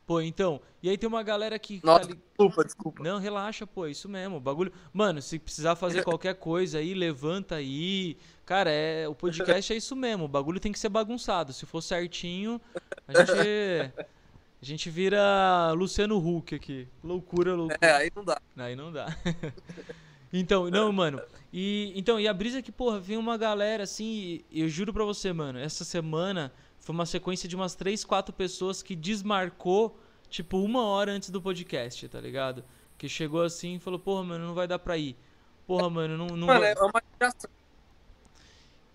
Pô, 0.06 0.20
então. 0.20 0.60
E 0.80 0.88
aí 0.88 0.96
tem 0.96 1.08
uma 1.08 1.22
galera 1.22 1.58
que. 1.58 1.80
Nossa, 1.82 2.08
tá 2.08 2.14
desculpa, 2.14 2.64
desculpa. 2.64 3.02
Não, 3.02 3.18
relaxa, 3.18 3.66
pô, 3.66 3.86
é 3.86 3.90
isso 3.90 4.08
mesmo. 4.08 4.38
Bagulho. 4.38 4.72
Mano, 4.92 5.20
se 5.20 5.36
precisar 5.36 5.74
fazer 5.74 6.04
qualquer 6.04 6.36
coisa 6.36 6.78
aí, 6.78 6.94
levanta 6.94 7.56
aí. 7.56 8.16
Cara, 8.44 8.70
é, 8.70 9.08
o 9.08 9.14
podcast 9.14 9.72
é 9.72 9.76
isso 9.76 9.96
mesmo. 9.96 10.26
O 10.26 10.28
bagulho 10.28 10.60
tem 10.60 10.70
que 10.70 10.78
ser 10.78 10.88
bagunçado. 10.88 11.52
Se 11.52 11.66
for 11.66 11.82
certinho, 11.82 12.60
a 13.08 13.24
gente. 13.24 13.92
A 14.62 14.64
gente 14.64 14.88
vira 14.88 15.72
Luciano 15.72 16.16
Huck 16.16 16.54
aqui. 16.54 16.88
Loucura, 17.04 17.54
loucura. 17.54 17.78
É, 17.80 17.92
aí 17.92 18.10
não 18.14 18.24
dá. 18.24 18.40
Aí 18.56 18.76
não 18.76 18.92
dá. 18.92 19.06
Então, 20.32 20.68
não, 20.68 20.92
mano. 20.92 21.20
E, 21.52 21.92
então, 21.94 22.20
e 22.20 22.28
a 22.28 22.34
brisa 22.34 22.58
é 22.58 22.62
que, 22.62 22.72
porra, 22.72 22.98
vem 22.98 23.16
uma 23.16 23.38
galera 23.38 23.84
assim, 23.84 24.40
eu 24.52 24.68
juro 24.68 24.92
pra 24.92 25.04
você, 25.04 25.32
mano, 25.32 25.58
essa 25.58 25.84
semana 25.84 26.52
foi 26.86 26.94
uma 26.94 27.04
sequência 27.04 27.48
de 27.48 27.56
umas 27.56 27.74
3, 27.74 28.04
4 28.04 28.32
pessoas 28.32 28.80
que 28.80 28.94
desmarcou, 28.94 29.98
tipo, 30.30 30.58
uma 30.58 30.84
hora 30.84 31.10
antes 31.10 31.30
do 31.30 31.42
podcast, 31.42 32.06
tá 32.06 32.20
ligado? 32.20 32.64
Que 32.96 33.08
chegou 33.08 33.42
assim 33.42 33.74
e 33.74 33.78
falou, 33.80 33.98
porra, 33.98 34.22
mano, 34.22 34.46
não 34.46 34.54
vai 34.54 34.68
dar 34.68 34.78
pra 34.78 34.96
ir. 34.96 35.16
Porra, 35.66 35.90
mano, 35.90 36.16
não, 36.16 36.28
não 36.36 36.46
Mano, 36.46 36.60
vai... 36.60 36.70
é 36.70 36.80
uma 36.80 37.02
geração. 37.18 37.50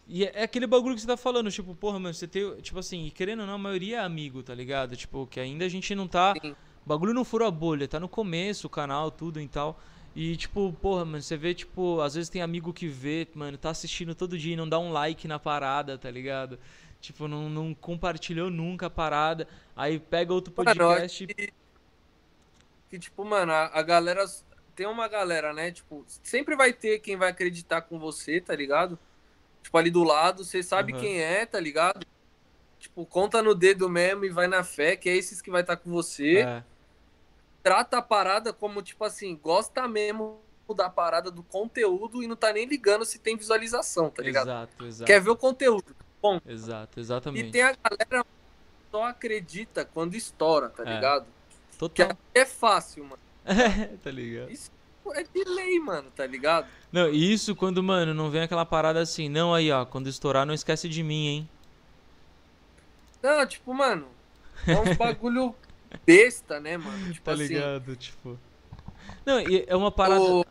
E 0.07 0.23
é 0.23 0.31
é 0.35 0.43
aquele 0.43 0.65
bagulho 0.65 0.95
que 0.95 1.01
você 1.01 1.07
tá 1.07 1.17
falando, 1.17 1.51
tipo, 1.51 1.75
porra, 1.75 1.99
mano, 1.99 2.13
você 2.13 2.29
tem, 2.29 2.55
tipo 2.61 2.79
assim, 2.79 3.11
querendo 3.13 3.41
ou 3.41 3.45
não, 3.45 3.55
a 3.55 3.57
maioria 3.57 3.97
é 3.97 3.99
amigo, 3.99 4.41
tá 4.41 4.55
ligado? 4.55 4.95
Tipo, 4.95 5.27
que 5.27 5.41
ainda 5.41 5.65
a 5.65 5.69
gente 5.69 5.93
não 5.93 6.07
tá. 6.07 6.33
Sim. 6.41 6.51
O 6.51 6.87
bagulho 6.87 7.13
não 7.13 7.25
furou 7.25 7.45
a 7.45 7.51
bolha, 7.51 7.89
tá 7.89 7.99
no 7.99 8.07
começo 8.07 8.67
o 8.67 8.69
canal, 8.69 9.11
tudo 9.11 9.41
e 9.41 9.49
tal. 9.49 9.77
E, 10.15 10.37
tipo, 10.37 10.71
porra, 10.81 11.03
mano, 11.03 11.21
você 11.21 11.35
vê, 11.35 11.53
tipo, 11.53 11.99
às 11.99 12.13
vezes 12.13 12.29
tem 12.29 12.41
amigo 12.41 12.71
que 12.71 12.87
vê, 12.87 13.27
mano, 13.35 13.57
tá 13.57 13.69
assistindo 13.69 14.15
todo 14.15 14.37
dia 14.37 14.53
e 14.53 14.55
não 14.55 14.69
dá 14.69 14.79
um 14.79 14.93
like 14.93 15.27
na 15.27 15.37
parada, 15.37 15.97
tá 15.97 16.09
ligado? 16.09 16.57
Tipo, 17.01 17.27
não, 17.27 17.49
não 17.49 17.73
compartilhou 17.73 18.49
nunca 18.49 18.85
a 18.85 18.89
parada. 18.89 19.47
Aí 19.75 19.99
pega 19.99 20.33
outro 20.33 20.53
Mano, 20.55 20.79
podcast. 20.79 21.27
que, 21.27 21.53
que, 22.89 22.99
tipo, 22.99 23.25
mano, 23.25 23.51
a, 23.51 23.71
a 23.73 23.81
galera. 23.81 24.23
Tem 24.75 24.85
uma 24.85 25.07
galera, 25.07 25.51
né? 25.51 25.71
Tipo, 25.71 26.05
sempre 26.07 26.55
vai 26.55 26.71
ter 26.71 26.99
quem 26.99 27.17
vai 27.17 27.29
acreditar 27.29 27.81
com 27.81 27.99
você, 27.99 28.39
tá 28.39 28.55
ligado? 28.55 28.97
Tipo, 29.61 29.77
ali 29.77 29.89
do 29.89 30.03
lado, 30.03 30.45
você 30.45 30.63
sabe 30.63 30.93
Aham. 30.93 31.01
quem 31.01 31.19
é, 31.19 31.45
tá 31.45 31.59
ligado? 31.59 32.05
Tipo, 32.79 33.05
conta 33.05 33.43
no 33.43 33.53
dedo 33.53 33.89
mesmo 33.89 34.23
e 34.23 34.29
vai 34.29 34.47
na 34.47 34.63
fé, 34.63 34.95
que 34.95 35.09
é 35.09 35.15
esses 35.15 35.41
que 35.41 35.51
vai 35.51 35.61
estar 35.61 35.77
com 35.77 35.91
você. 35.91 36.39
É, 36.39 36.63
Trata 37.63 37.97
a 37.97 38.01
parada 38.01 38.51
como, 38.51 38.81
tipo 38.81 39.03
assim, 39.03 39.35
gosta 39.35 39.87
mesmo 39.87 40.39
da 40.75 40.89
parada 40.89 41.29
do 41.29 41.43
conteúdo 41.43 42.23
e 42.23 42.27
não 42.27 42.35
tá 42.35 42.53
nem 42.53 42.65
ligando 42.65 43.03
se 43.03 43.19
tem 43.19 43.35
visualização, 43.35 44.09
tá 44.09 44.23
ligado? 44.23 44.47
exato, 44.47 44.85
exato. 44.85 45.05
Quer 45.05 45.21
ver 45.21 45.29
o 45.29 45.35
conteúdo. 45.35 45.93
Exato, 46.45 46.99
E 46.99 47.01
exatamente. 47.01 47.51
tem 47.51 47.61
a 47.63 47.73
galera 47.75 48.23
que 48.23 48.29
só 48.91 49.03
acredita 49.05 49.83
quando 49.85 50.15
estoura, 50.15 50.69
tá 50.69 50.83
É. 50.83 50.93
ligado? 50.95 51.25
Que 51.71 51.77
Total. 51.77 52.17
é 52.35 52.45
fácil, 52.45 53.03
mano. 53.05 53.21
tá 54.03 54.11
ligado? 54.11 54.51
Isso 54.51 54.69
é 55.15 55.23
de 55.23 55.43
lei, 55.45 55.79
mano, 55.79 56.11
tá 56.11 56.25
ligado? 56.27 56.67
Não, 56.91 57.09
e 57.09 57.33
isso 57.33 57.55
quando, 57.55 57.81
mano, 57.81 58.13
não 58.13 58.29
vem 58.29 58.41
aquela 58.41 58.65
parada 58.65 58.99
assim, 59.01 59.27
não 59.29 59.53
aí, 59.53 59.71
ó, 59.71 59.83
quando 59.85 60.07
estourar 60.07 60.45
não 60.45 60.53
esquece 60.53 60.87
de 60.87 61.01
mim, 61.01 61.27
hein? 61.27 61.49
Não, 63.21 63.45
tipo, 63.45 63.73
mano, 63.73 64.07
é 64.67 64.77
um 64.77 64.95
bagulho 64.95 65.55
besta, 66.05 66.59
né, 66.59 66.77
mano? 66.77 67.13
Tipo 67.13 67.25
Tá 67.25 67.33
assim. 67.33 67.43
ligado, 67.47 67.95
tipo. 67.95 68.37
Não, 69.25 69.39
e 69.39 69.65
é 69.67 69.75
uma 69.75 69.91
parada. 69.91 70.21
o- 70.21 70.45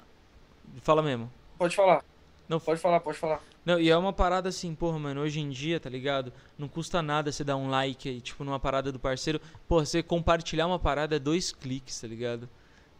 Fala 0.82 1.02
mesmo. 1.02 1.30
Pode 1.58 1.74
falar. 1.76 2.04
Não, 2.48 2.58
Pode 2.60 2.80
falar, 2.80 3.00
pode 3.00 3.18
falar. 3.18 3.40
Não, 3.64 3.78
e 3.78 3.90
é 3.90 3.96
uma 3.96 4.12
parada 4.12 4.48
assim, 4.48 4.74
porra, 4.74 4.98
mano, 4.98 5.20
hoje 5.20 5.38
em 5.40 5.50
dia, 5.50 5.78
tá 5.78 5.90
ligado? 5.90 6.32
Não 6.58 6.66
custa 6.66 7.02
nada 7.02 7.30
você 7.30 7.44
dar 7.44 7.56
um 7.56 7.68
like 7.68 8.08
aí, 8.08 8.20
tipo, 8.20 8.42
numa 8.42 8.58
parada 8.58 8.90
do 8.90 8.98
parceiro. 8.98 9.40
Porra, 9.68 9.84
você 9.84 10.02
compartilhar 10.02 10.66
uma 10.66 10.78
parada 10.78 11.16
é 11.16 11.18
dois 11.18 11.52
cliques, 11.52 12.00
tá 12.00 12.06
ligado? 12.06 12.48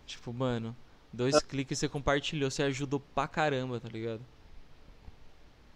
Tipo, 0.06 0.32
mano, 0.32 0.76
dois 1.12 1.36
É. 1.36 1.40
cliques 1.40 1.78
você 1.78 1.88
compartilhou, 1.88 2.50
você 2.50 2.62
ajudou 2.64 3.00
pra 3.14 3.26
caramba, 3.26 3.80
tá 3.80 3.88
ligado? 3.88 4.20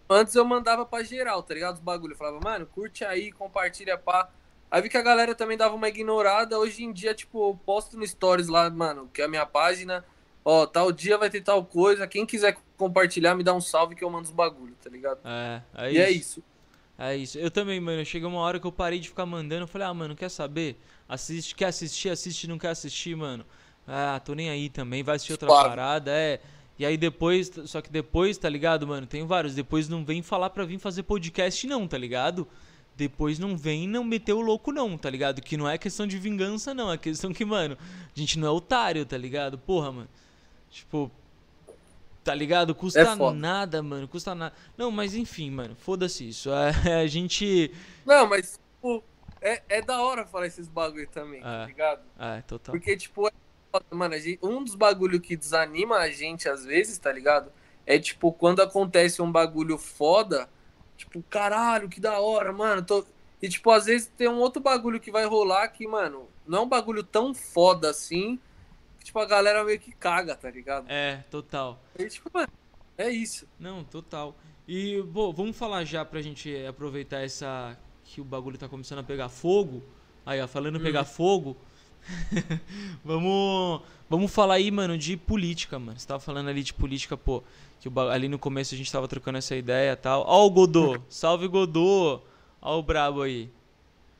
Antes 0.07 0.35
eu 0.35 0.45
mandava 0.45 0.85
pra 0.85 1.03
geral, 1.03 1.41
tá 1.41 1.53
ligado? 1.53 1.75
Os 1.75 1.79
bagulho. 1.79 2.13
Eu 2.13 2.17
falava, 2.17 2.39
mano, 2.39 2.67
curte 2.67 3.03
aí, 3.03 3.31
compartilha, 3.31 3.97
pá. 3.97 4.29
Aí 4.69 4.81
vi 4.81 4.89
que 4.89 4.97
a 4.97 5.01
galera 5.01 5.33
também 5.33 5.57
dava 5.57 5.73
uma 5.73 5.89
ignorada. 5.89 6.59
Hoje 6.59 6.83
em 6.83 6.93
dia, 6.93 7.13
tipo, 7.15 7.49
eu 7.49 7.59
posto 7.65 7.97
no 7.97 8.05
Stories 8.05 8.47
lá, 8.47 8.69
mano, 8.69 9.09
que 9.11 9.21
é 9.21 9.25
a 9.25 9.27
minha 9.27 9.45
página. 9.45 10.05
Ó, 10.43 10.67
tal 10.67 10.91
dia 10.91 11.17
vai 11.17 11.29
ter 11.29 11.41
tal 11.41 11.65
coisa. 11.65 12.05
Quem 12.07 12.23
quiser 12.25 12.55
compartilhar, 12.77 13.35
me 13.35 13.43
dá 13.43 13.53
um 13.53 13.61
salve 13.61 13.95
que 13.95 14.03
eu 14.03 14.09
mando 14.09 14.25
os 14.25 14.31
bagulho, 14.31 14.75
tá 14.83 14.89
ligado? 14.89 15.19
É, 15.23 15.61
é 15.75 15.91
e 15.91 15.93
isso. 15.93 16.01
é 16.01 16.11
isso. 16.11 16.43
É 16.97 17.15
isso. 17.15 17.37
Eu 17.37 17.51
também, 17.51 17.79
mano. 17.79 18.03
Chegou 18.05 18.29
uma 18.29 18.39
hora 18.39 18.59
que 18.59 18.65
eu 18.65 18.71
parei 18.71 18.99
de 18.99 19.09
ficar 19.09 19.25
mandando. 19.25 19.63
Eu 19.63 19.67
falei, 19.67 19.87
ah, 19.87 19.93
mano, 19.93 20.15
quer 20.15 20.29
saber? 20.29 20.77
Assiste, 21.07 21.53
quer 21.53 21.65
assistir, 21.65 22.09
assiste, 22.09 22.47
não 22.47 22.57
quer 22.57 22.69
assistir, 22.69 23.15
mano. 23.15 23.45
Ah, 23.87 24.19
tô 24.23 24.33
nem 24.33 24.49
aí 24.49 24.69
também. 24.69 25.03
Vai 25.03 25.15
assistir 25.15 25.33
outra 25.33 25.47
parada, 25.47 26.11
é. 26.11 26.39
E 26.77 26.85
aí 26.85 26.97
depois, 26.97 27.51
só 27.65 27.81
que 27.81 27.89
depois, 27.89 28.37
tá 28.37 28.49
ligado, 28.49 28.87
mano? 28.87 29.05
Tem 29.05 29.25
vários. 29.25 29.55
Depois 29.55 29.87
não 29.87 30.03
vem 30.03 30.21
falar 30.21 30.49
pra 30.49 30.65
vir 30.65 30.79
fazer 30.79 31.03
podcast, 31.03 31.65
não, 31.67 31.87
tá 31.87 31.97
ligado? 31.97 32.47
Depois 32.97 33.39
não 33.39 33.57
vem 33.57 33.87
não 33.87 34.03
meter 34.03 34.33
o 34.33 34.41
louco, 34.41 34.71
não, 34.71 34.97
tá 34.97 35.09
ligado? 35.09 35.41
Que 35.41 35.57
não 35.57 35.69
é 35.69 35.77
questão 35.77 36.07
de 36.07 36.17
vingança, 36.17 36.73
não. 36.73 36.91
É 36.91 36.97
questão 36.97 37.33
que, 37.33 37.43
mano, 37.43 37.77
a 38.15 38.19
gente 38.19 38.39
não 38.39 38.47
é 38.47 38.51
otário, 38.51 39.05
tá 39.05 39.17
ligado? 39.17 39.57
Porra, 39.57 39.91
mano. 39.91 40.09
Tipo. 40.69 41.11
Tá 42.25 42.33
ligado? 42.33 42.73
Custa 42.73 43.01
É 43.01 43.15
nada, 43.33 43.83
mano. 43.83 44.07
Custa 44.07 44.33
nada. 44.33 44.53
Não, 44.75 44.89
mas 44.89 45.13
enfim, 45.13 45.51
mano. 45.51 45.75
Foda-se 45.75 46.27
isso. 46.27 46.49
É, 46.51 46.71
a 47.03 47.07
gente. 47.07 47.71
Não, 48.03 48.27
mas, 48.27 48.59
tipo, 48.75 49.03
é, 49.39 49.61
é 49.69 49.81
da 49.81 50.01
hora 50.01 50.25
falar 50.25 50.47
esses 50.47 50.67
bagulho 50.67 51.07
também, 51.07 51.41
tá 51.41 51.63
É. 51.63 51.65
ligado? 51.67 52.01
É, 52.19 52.41
total. 52.41 52.73
Porque, 52.73 52.97
tipo, 52.97 53.27
é 53.27 53.31
mano, 53.91 54.15
a 54.15 54.17
gente- 54.19 54.39
um 54.41 54.63
dos 54.63 54.73
bagulho 54.73 55.21
que 55.21 55.35
desanima 55.37 55.97
a 55.97 56.09
gente 56.09 56.49
às 56.49 56.65
vezes, 56.65 56.97
tá 56.97 57.11
ligado? 57.11 57.51
É 57.85 57.99
tipo, 57.99 58.33
quando 58.33 58.59
acontece 58.61 59.21
um 59.21 59.31
bagulho 59.31 59.77
foda, 59.77 60.49
tipo, 60.97 61.21
caralho, 61.29 61.87
que 61.87 61.99
da 62.01 62.19
hora, 62.19 62.51
mano. 62.51 62.81
Tô... 62.83 63.05
E, 63.39 63.47
tipo, 63.47 63.69
às 63.69 63.85
vezes 63.85 64.11
tem 64.17 64.27
um 64.27 64.39
outro 64.39 64.59
bagulho 64.63 64.99
que 64.99 65.11
vai 65.11 65.25
rolar 65.25 65.67
que, 65.67 65.85
mano, 65.87 66.27
não 66.47 66.59
é 66.59 66.61
um 66.63 66.67
bagulho 66.69 67.03
tão 67.03 67.35
foda 67.35 67.91
assim, 67.91 68.39
tipo, 69.05 69.19
a 69.19 69.25
galera 69.25 69.63
meio 69.63 69.79
que 69.79 69.91
caga, 69.91 70.35
tá 70.35 70.49
ligado? 70.49 70.85
É, 70.89 71.23
total. 71.29 71.79
E, 71.97 72.09
tipo, 72.09 72.29
mano, 72.33 72.49
é 72.97 73.09
isso. 73.09 73.47
Não, 73.59 73.83
total. 73.83 74.35
E, 74.67 75.01
bom, 75.03 75.31
vamos 75.31 75.55
falar 75.55 75.85
já 75.85 76.03
pra 76.03 76.21
gente 76.21 76.53
aproveitar 76.65 77.21
essa. 77.21 77.77
que 78.03 78.19
o 78.19 78.23
bagulho 78.23 78.57
tá 78.57 78.67
começando 78.67 78.99
a 78.99 79.03
pegar 79.03 79.29
fogo. 79.29 79.83
Aí, 80.25 80.41
ó, 80.41 80.47
falando 80.47 80.77
em 80.79 80.81
pegar 80.81 81.05
fogo. 81.05 81.55
vamos. 83.05 83.81
Vamos 84.09 84.31
falar 84.31 84.55
aí, 84.55 84.69
mano, 84.69 84.97
de 84.97 85.17
política, 85.17 85.79
mano. 85.79 85.97
Você 85.99 86.07
tava 86.07 86.19
falando 86.19 86.49
ali 86.49 86.63
de 86.63 86.73
política, 86.73 87.15
pô. 87.15 87.43
Que 87.79 87.89
o 87.89 87.99
ali 88.09 88.27
no 88.27 88.39
começo 88.39 88.73
a 88.73 88.77
gente 88.77 88.91
tava 88.91 89.07
trocando 89.07 89.37
essa 89.37 89.55
ideia 89.55 89.93
e 89.93 89.95
tal. 89.95 90.23
Ó 90.27 90.45
o 90.45 90.49
Godô! 90.49 90.99
Salve, 91.09 91.47
Godô! 91.47 92.21
Ó 92.61 92.79
o 92.79 92.83
brabo 92.83 93.21
aí. 93.21 93.49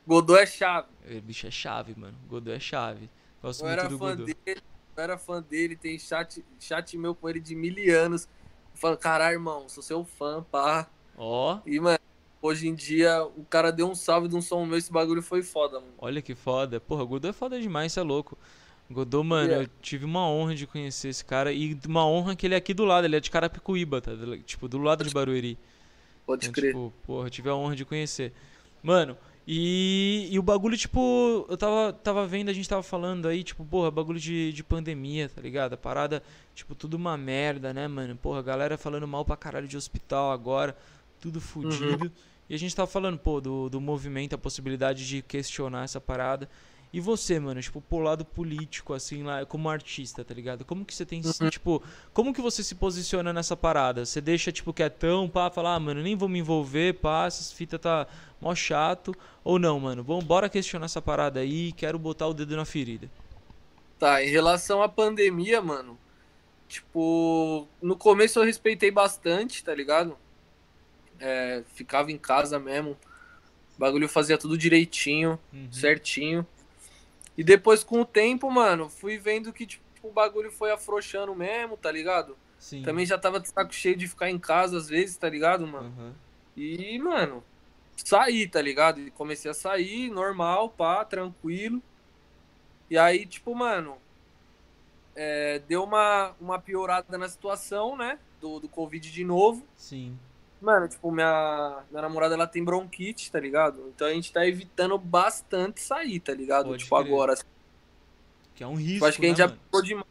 Godot 0.06 0.38
é 0.40 0.46
chave. 0.46 0.86
O 1.08 1.20
bicho 1.20 1.46
é 1.46 1.50
chave, 1.50 1.94
mano. 1.96 2.16
Godô 2.28 2.52
é 2.52 2.60
chave. 2.60 3.08
Gosto 3.42 3.62
Eu 3.62 3.68
muito 3.68 3.80
era 3.80 3.88
do 3.88 3.98
fã 3.98 4.16
Godô. 4.16 4.24
dele, 4.24 4.60
eu 4.96 5.02
era 5.04 5.18
fã 5.18 5.42
dele, 5.42 5.76
tem 5.76 5.98
chat, 5.98 6.44
chat 6.58 6.96
meu 6.96 7.14
com 7.14 7.28
ele 7.28 7.40
de 7.40 7.54
mil 7.54 7.74
anos. 7.98 8.28
Falo, 8.74 8.96
caralho, 8.96 9.34
irmão, 9.36 9.68
sou 9.68 9.82
seu 9.82 10.04
fã, 10.04 10.42
pá. 10.50 10.88
Ó, 11.16 11.58
E, 11.66 11.80
mano, 11.80 11.98
hoje 12.42 12.68
em 12.68 12.74
dia 12.74 13.24
o 13.24 13.44
cara 13.44 13.70
deu 13.72 13.88
um 13.88 13.94
salve 13.94 14.28
de 14.28 14.36
um 14.36 14.42
som 14.42 14.64
meu, 14.66 14.76
esse 14.76 14.92
bagulho 14.92 15.22
foi 15.22 15.42
foda, 15.42 15.80
mano. 15.80 15.92
Olha 15.98 16.20
que 16.20 16.34
foda. 16.34 16.78
Porra, 16.80 17.02
o 17.02 17.06
Godot 17.06 17.30
é 17.30 17.32
foda 17.32 17.60
demais, 17.60 17.92
você 17.92 18.00
é 18.00 18.02
louco. 18.02 18.36
Godot, 18.90 19.24
mano, 19.26 19.48
Yeah. 19.48 19.64
eu 19.64 19.70
tive 19.82 20.04
uma 20.04 20.28
honra 20.28 20.54
de 20.54 20.66
conhecer 20.66 21.08
esse 21.08 21.24
cara. 21.24 21.52
E 21.52 21.76
uma 21.88 22.06
honra 22.06 22.36
que 22.36 22.46
ele 22.46 22.54
é 22.54 22.58
aqui 22.58 22.72
do 22.74 22.84
lado, 22.84 23.04
ele 23.06 23.16
é 23.16 23.20
de 23.20 23.30
Carapicuíba, 23.30 24.00
tá? 24.00 24.12
Tipo, 24.44 24.68
do 24.68 24.78
lado 24.78 25.02
de 25.04 25.12
Barueri. 25.12 25.58
Pode 26.24 26.46
Então, 26.46 26.52
crer. 26.52 26.72
tipo, 26.72 26.92
porra, 27.06 27.26
eu 27.26 27.30
tive 27.30 27.48
a 27.48 27.54
honra 27.54 27.74
de 27.74 27.84
conhecer. 27.84 28.32
Mano, 28.82 29.16
e, 29.46 30.28
e 30.30 30.38
o 30.40 30.42
bagulho, 30.42 30.76
tipo, 30.76 31.46
eu 31.48 31.56
tava, 31.56 31.92
tava 31.92 32.26
vendo, 32.26 32.48
a 32.48 32.52
gente 32.52 32.68
tava 32.68 32.82
falando 32.82 33.28
aí, 33.28 33.44
tipo, 33.44 33.64
porra, 33.64 33.92
bagulho 33.92 34.18
de, 34.18 34.52
de 34.52 34.64
pandemia, 34.64 35.28
tá 35.28 35.40
ligado? 35.40 35.74
A 35.74 35.76
parada, 35.76 36.20
tipo, 36.52 36.74
tudo 36.74 36.94
uma 36.94 37.16
merda, 37.16 37.72
né, 37.72 37.86
mano? 37.86 38.16
Porra, 38.16 38.40
a 38.40 38.42
galera 38.42 38.76
falando 38.76 39.06
mal 39.06 39.24
pra 39.24 39.36
caralho 39.36 39.68
de 39.68 39.76
hospital 39.76 40.32
agora, 40.32 40.76
tudo 41.20 41.40
fudido. 41.40 42.10
E 42.48 42.54
a 42.54 42.58
gente 42.58 42.74
tava 42.74 42.88
falando, 42.88 43.18
pô, 43.18 43.40
do, 43.40 43.68
do 43.68 43.80
movimento, 43.80 44.34
a 44.34 44.38
possibilidade 44.38 45.06
de 45.06 45.22
questionar 45.22 45.84
essa 45.84 46.00
parada. 46.00 46.48
E 46.96 47.00
você, 47.00 47.38
mano, 47.38 47.60
tipo, 47.60 47.78
pro 47.78 47.98
lado 47.98 48.24
político, 48.24 48.94
assim, 48.94 49.22
lá, 49.22 49.44
como 49.44 49.68
artista, 49.68 50.24
tá 50.24 50.32
ligado? 50.32 50.64
Como 50.64 50.82
que 50.82 50.94
você 50.94 51.04
tem, 51.04 51.20
tipo, 51.50 51.82
como 52.14 52.32
que 52.32 52.40
você 52.40 52.62
se 52.62 52.74
posiciona 52.74 53.34
nessa 53.34 53.54
parada? 53.54 54.06
Você 54.06 54.18
deixa, 54.18 54.50
tipo, 54.50 54.72
quietão, 54.72 55.28
pá, 55.28 55.50
falar, 55.50 55.74
ah, 55.74 55.78
mano, 55.78 56.02
nem 56.02 56.16
vou 56.16 56.26
me 56.26 56.38
envolver, 56.38 56.94
pá, 56.94 57.26
essas 57.26 57.52
fitas 57.52 57.78
tá 57.78 58.06
mó 58.40 58.54
chato. 58.54 59.14
Ou 59.44 59.58
não, 59.58 59.78
mano, 59.78 60.02
bom, 60.02 60.22
bora 60.22 60.48
questionar 60.48 60.86
essa 60.86 61.02
parada 61.02 61.40
aí, 61.40 61.70
quero 61.72 61.98
botar 61.98 62.28
o 62.28 62.32
dedo 62.32 62.56
na 62.56 62.64
ferida. 62.64 63.10
Tá, 63.98 64.24
em 64.24 64.30
relação 64.30 64.82
à 64.82 64.88
pandemia, 64.88 65.60
mano, 65.60 65.98
tipo, 66.66 67.68
no 67.82 67.94
começo 67.94 68.38
eu 68.38 68.42
respeitei 68.42 68.90
bastante, 68.90 69.62
tá 69.62 69.74
ligado? 69.74 70.16
É, 71.20 71.62
ficava 71.74 72.10
em 72.10 72.16
casa 72.16 72.58
mesmo. 72.58 72.92
O 73.76 73.78
bagulho 73.78 74.08
fazia 74.08 74.38
tudo 74.38 74.56
direitinho, 74.56 75.38
Uhum. 75.52 75.68
certinho. 75.70 76.46
E 77.36 77.44
depois, 77.44 77.84
com 77.84 78.00
o 78.00 78.04
tempo, 78.06 78.50
mano, 78.50 78.88
fui 78.88 79.18
vendo 79.18 79.52
que, 79.52 79.66
tipo, 79.66 79.84
o 80.02 80.10
bagulho 80.10 80.50
foi 80.50 80.70
afrouxando 80.70 81.34
mesmo, 81.34 81.76
tá 81.76 81.90
ligado? 81.90 82.36
Sim. 82.58 82.82
Também 82.82 83.04
já 83.04 83.18
tava 83.18 83.38
de 83.38 83.48
saco 83.48 83.74
cheio 83.74 83.96
de 83.96 84.08
ficar 84.08 84.30
em 84.30 84.38
casa 84.38 84.78
às 84.78 84.88
vezes, 84.88 85.16
tá 85.16 85.28
ligado, 85.28 85.66
mano? 85.66 85.92
Aham. 85.98 86.14
E, 86.56 86.98
mano, 86.98 87.44
saí, 87.96 88.48
tá 88.48 88.62
ligado? 88.62 89.00
E 89.00 89.10
comecei 89.10 89.50
a 89.50 89.54
sair, 89.54 90.10
normal, 90.10 90.70
pá, 90.70 91.04
tranquilo. 91.04 91.82
E 92.88 92.96
aí, 92.96 93.26
tipo, 93.26 93.54
mano, 93.54 93.98
é, 95.14 95.58
deu 95.68 95.84
uma, 95.84 96.34
uma 96.40 96.58
piorada 96.58 97.18
na 97.18 97.28
situação, 97.28 97.96
né? 97.96 98.18
Do, 98.40 98.60
do 98.60 98.68
Covid 98.68 99.10
de 99.10 99.24
novo. 99.24 99.66
Sim. 99.76 100.16
Mano, 100.66 100.88
tipo, 100.88 101.12
minha, 101.12 101.84
minha 101.88 102.02
namorada 102.02 102.34
ela 102.34 102.44
tem 102.44 102.64
bronquite, 102.64 103.30
tá 103.30 103.38
ligado? 103.38 103.88
Então 103.94 104.04
a 104.04 104.12
gente 104.12 104.32
tá 104.32 104.44
evitando 104.44 104.98
bastante 104.98 105.80
sair, 105.80 106.18
tá 106.18 106.34
ligado? 106.34 106.66
Pode 106.66 106.82
tipo, 106.82 106.96
crer. 106.96 107.06
agora. 107.06 107.34
Que 108.52 108.64
é 108.64 108.66
um 108.66 108.74
risco, 108.74 108.94
Tipo, 108.94 109.04
acho 109.06 109.20
que 109.20 109.26
a 109.26 109.28
gente 109.28 109.38
né, 109.38 109.44
já 109.44 109.48
mano? 109.48 109.60
ficou 109.64 109.80
demais 109.80 110.06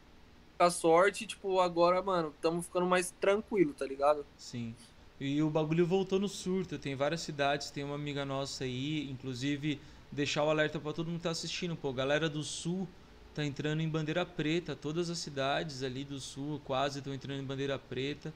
com 0.56 0.64
a 0.64 0.70
sorte, 0.70 1.26
tipo, 1.26 1.60
agora, 1.60 2.00
mano, 2.00 2.32
estamos 2.34 2.64
ficando 2.64 2.86
mais 2.86 3.10
tranquilo, 3.20 3.74
tá 3.74 3.84
ligado? 3.84 4.24
Sim. 4.38 4.74
E 5.20 5.42
o 5.42 5.50
bagulho 5.50 5.86
voltou 5.86 6.18
no 6.18 6.26
surto. 6.26 6.78
Tem 6.78 6.94
várias 6.96 7.20
cidades, 7.20 7.70
tem 7.70 7.84
uma 7.84 7.94
amiga 7.94 8.24
nossa 8.24 8.64
aí, 8.64 9.10
inclusive 9.10 9.78
deixar 10.10 10.42
o 10.42 10.48
alerta 10.48 10.80
pra 10.80 10.94
todo 10.94 11.08
mundo 11.08 11.18
que 11.18 11.24
tá 11.24 11.30
assistindo, 11.32 11.76
pô. 11.76 11.92
Galera 11.92 12.30
do 12.30 12.42
sul 12.42 12.88
tá 13.34 13.44
entrando 13.44 13.82
em 13.82 13.88
bandeira 13.90 14.24
preta. 14.24 14.74
Todas 14.74 15.10
as 15.10 15.18
cidades 15.18 15.82
ali 15.82 16.02
do 16.02 16.18
sul 16.18 16.62
quase 16.64 17.00
estão 17.00 17.12
entrando 17.12 17.40
em 17.42 17.44
bandeira 17.44 17.78
preta. 17.78 18.32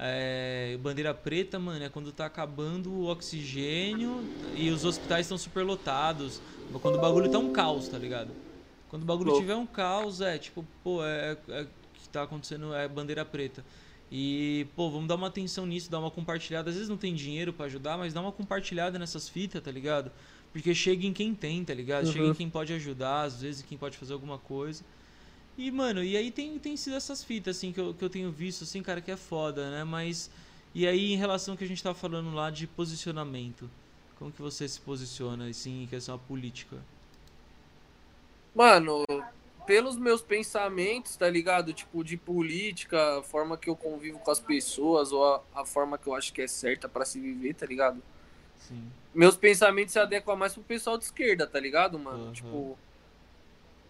É, 0.00 0.76
bandeira 0.80 1.12
preta, 1.12 1.58
mano, 1.58 1.84
é 1.84 1.88
quando 1.88 2.12
tá 2.12 2.26
acabando 2.26 2.92
o 2.92 3.06
oxigênio 3.06 4.30
e 4.52 4.70
os 4.70 4.84
hospitais 4.84 5.26
estão 5.26 5.36
superlotados. 5.38 6.40
Quando 6.80 6.94
o 6.96 6.98
bagulho 6.98 7.28
tá 7.28 7.38
um 7.38 7.48
caos, 7.50 7.88
tá 7.88 7.98
ligado? 7.98 8.36
Quando 8.86 9.02
o 9.02 9.06
bagulho 9.06 9.32
tiver 9.32 9.56
um 9.56 9.66
caos, 9.66 10.20
é 10.20 10.38
tipo, 10.38 10.64
pô, 10.82 11.04
é, 11.04 11.32
é 11.48 11.62
o 11.62 11.68
que 11.92 12.08
tá 12.08 12.22
acontecendo 12.22 12.72
é 12.74 12.86
bandeira 12.88 13.24
preta. 13.24 13.64
E, 14.10 14.68
pô, 14.76 14.88
vamos 14.90 15.08
dar 15.08 15.16
uma 15.16 15.26
atenção 15.26 15.66
nisso, 15.66 15.90
dar 15.90 15.98
uma 15.98 16.10
compartilhada. 16.10 16.70
Às 16.70 16.76
vezes 16.76 16.88
não 16.88 16.96
tem 16.96 17.14
dinheiro 17.14 17.52
pra 17.52 17.66
ajudar, 17.66 17.98
mas 17.98 18.14
dá 18.14 18.20
uma 18.22 18.32
compartilhada 18.32 18.98
nessas 18.98 19.28
fitas, 19.28 19.60
tá 19.60 19.70
ligado? 19.70 20.12
Porque 20.52 20.74
chega 20.74 21.06
em 21.06 21.12
quem 21.12 21.34
tem, 21.34 21.64
tá 21.64 21.74
ligado? 21.74 22.06
Chega 22.06 22.26
em 22.26 22.32
Uhum. 22.32 22.34
quem 22.34 22.48
pode 22.48 22.72
ajudar, 22.72 23.22
às 23.22 23.40
vezes 23.42 23.62
quem 23.62 23.76
pode 23.76 23.98
fazer 23.98 24.12
alguma 24.14 24.38
coisa. 24.38 24.84
E, 25.58 25.72
mano, 25.72 26.04
e 26.04 26.16
aí 26.16 26.30
tem, 26.30 26.56
tem 26.56 26.76
sido 26.76 26.94
essas 26.94 27.24
fitas, 27.24 27.56
assim, 27.56 27.72
que 27.72 27.80
eu, 27.80 27.92
que 27.92 28.04
eu 28.04 28.08
tenho 28.08 28.30
visto, 28.30 28.62
assim, 28.62 28.80
cara, 28.80 29.00
que 29.00 29.10
é 29.10 29.16
foda, 29.16 29.68
né? 29.72 29.82
Mas. 29.82 30.30
E 30.72 30.86
aí, 30.86 31.12
em 31.12 31.16
relação 31.16 31.54
ao 31.54 31.58
que 31.58 31.64
a 31.64 31.66
gente 31.66 31.82
tava 31.82 31.96
falando 31.96 32.32
lá 32.32 32.48
de 32.48 32.68
posicionamento, 32.68 33.68
como 34.20 34.30
que 34.30 34.40
você 34.40 34.68
se 34.68 34.80
posiciona, 34.80 35.48
assim, 35.48 35.82
em 35.82 35.86
questão 35.88 36.14
à 36.14 36.18
política? 36.18 36.76
Mano, 38.54 39.04
pelos 39.66 39.96
meus 39.96 40.22
pensamentos, 40.22 41.16
tá 41.16 41.28
ligado? 41.28 41.72
Tipo, 41.72 42.04
de 42.04 42.16
política, 42.16 43.18
a 43.18 43.22
forma 43.24 43.56
que 43.58 43.68
eu 43.68 43.74
convivo 43.74 44.20
com 44.20 44.30
as 44.30 44.38
pessoas, 44.38 45.10
ou 45.10 45.24
a, 45.24 45.42
a 45.56 45.64
forma 45.64 45.98
que 45.98 46.06
eu 46.06 46.14
acho 46.14 46.32
que 46.32 46.42
é 46.42 46.46
certa 46.46 46.88
pra 46.88 47.04
se 47.04 47.18
viver, 47.18 47.54
tá 47.54 47.66
ligado? 47.66 48.00
Sim. 48.56 48.84
Meus 49.12 49.36
pensamentos 49.36 49.92
se 49.92 49.98
adequam 49.98 50.36
mais 50.36 50.54
pro 50.54 50.62
pessoal 50.62 50.96
de 50.96 51.04
esquerda, 51.04 51.48
tá 51.48 51.58
ligado, 51.58 51.98
mano? 51.98 52.26
Aham. 52.26 52.32
Tipo. 52.32 52.78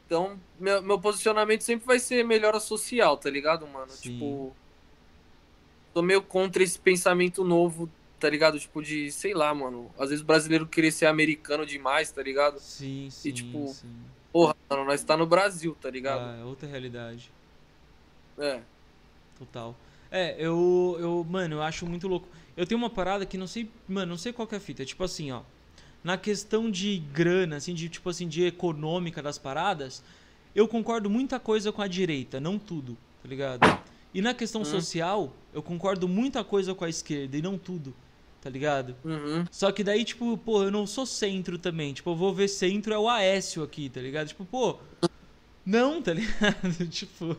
Então, 0.08 0.40
meu, 0.58 0.82
meu 0.82 0.98
posicionamento 0.98 1.60
sempre 1.60 1.86
vai 1.86 1.98
ser 1.98 2.24
melhora 2.24 2.58
social, 2.58 3.18
tá 3.18 3.28
ligado, 3.28 3.66
mano? 3.66 3.90
Sim. 3.90 4.14
Tipo. 4.14 4.56
Tô 5.92 6.00
meio 6.00 6.22
contra 6.22 6.62
esse 6.62 6.78
pensamento 6.78 7.44
novo, 7.44 7.90
tá 8.18 8.30
ligado? 8.30 8.58
Tipo, 8.58 8.82
de, 8.82 9.12
sei 9.12 9.34
lá, 9.34 9.54
mano. 9.54 9.90
Às 9.98 10.08
vezes 10.08 10.22
o 10.22 10.26
brasileiro 10.26 10.66
querer 10.66 10.92
ser 10.92 11.04
americano 11.04 11.66
demais, 11.66 12.10
tá 12.10 12.22
ligado? 12.22 12.58
Sim, 12.58 13.08
sim, 13.10 13.32
tipo, 13.32 13.68
sim. 13.68 13.94
Porra, 14.32 14.56
mano, 14.70 14.86
nós 14.86 15.04
tá 15.04 15.14
no 15.14 15.26
Brasil, 15.26 15.76
tá 15.78 15.90
ligado? 15.90 16.22
Ah, 16.22 16.38
é 16.40 16.44
outra 16.44 16.66
realidade. 16.66 17.30
É. 18.38 18.62
Total. 19.38 19.76
É, 20.10 20.36
eu, 20.38 20.96
eu, 20.98 21.26
mano, 21.28 21.56
eu 21.56 21.62
acho 21.62 21.84
muito 21.86 22.08
louco. 22.08 22.26
Eu 22.56 22.66
tenho 22.66 22.80
uma 22.80 22.88
parada 22.88 23.26
que 23.26 23.36
não 23.36 23.46
sei, 23.46 23.70
mano, 23.86 24.12
não 24.12 24.18
sei 24.18 24.32
qual 24.32 24.48
que 24.48 24.54
é 24.54 24.58
a 24.58 24.60
fita. 24.60 24.86
Tipo 24.86 25.04
assim, 25.04 25.30
ó. 25.32 25.42
Na 26.02 26.16
questão 26.16 26.70
de 26.70 26.98
grana, 27.12 27.56
assim, 27.56 27.74
de 27.74 27.88
tipo 27.88 28.08
assim, 28.08 28.28
de 28.28 28.44
econômica 28.44 29.20
das 29.22 29.36
paradas, 29.38 30.02
eu 30.54 30.66
concordo 30.68 31.10
muita 31.10 31.38
coisa 31.40 31.72
com 31.72 31.82
a 31.82 31.88
direita, 31.88 32.40
não 32.40 32.58
tudo, 32.58 32.96
tá 33.22 33.28
ligado? 33.28 33.66
E 34.14 34.22
na 34.22 34.32
questão 34.32 34.62
Hum. 34.62 34.64
social, 34.64 35.36
eu 35.52 35.62
concordo 35.62 36.08
muita 36.08 36.42
coisa 36.44 36.74
com 36.74 36.84
a 36.84 36.88
esquerda 36.88 37.36
e 37.36 37.42
não 37.42 37.58
tudo, 37.58 37.94
tá 38.40 38.48
ligado? 38.48 38.96
Uhum. 39.04 39.44
Só 39.50 39.70
que 39.72 39.84
daí, 39.84 40.04
tipo, 40.04 40.36
pô, 40.38 40.62
eu 40.64 40.70
não 40.70 40.86
sou 40.86 41.04
centro 41.04 41.58
também. 41.58 41.92
Tipo, 41.92 42.10
eu 42.10 42.16
vou 42.16 42.32
ver 42.32 42.48
centro 42.48 42.94
é 42.94 42.98
o 42.98 43.08
Aécio 43.08 43.62
aqui, 43.62 43.88
tá 43.90 44.00
ligado? 44.00 44.28
Tipo, 44.28 44.44
pô, 44.46 44.78
não, 45.64 46.00
tá 46.00 46.12
ligado? 46.14 46.86
tipo. 46.88 47.36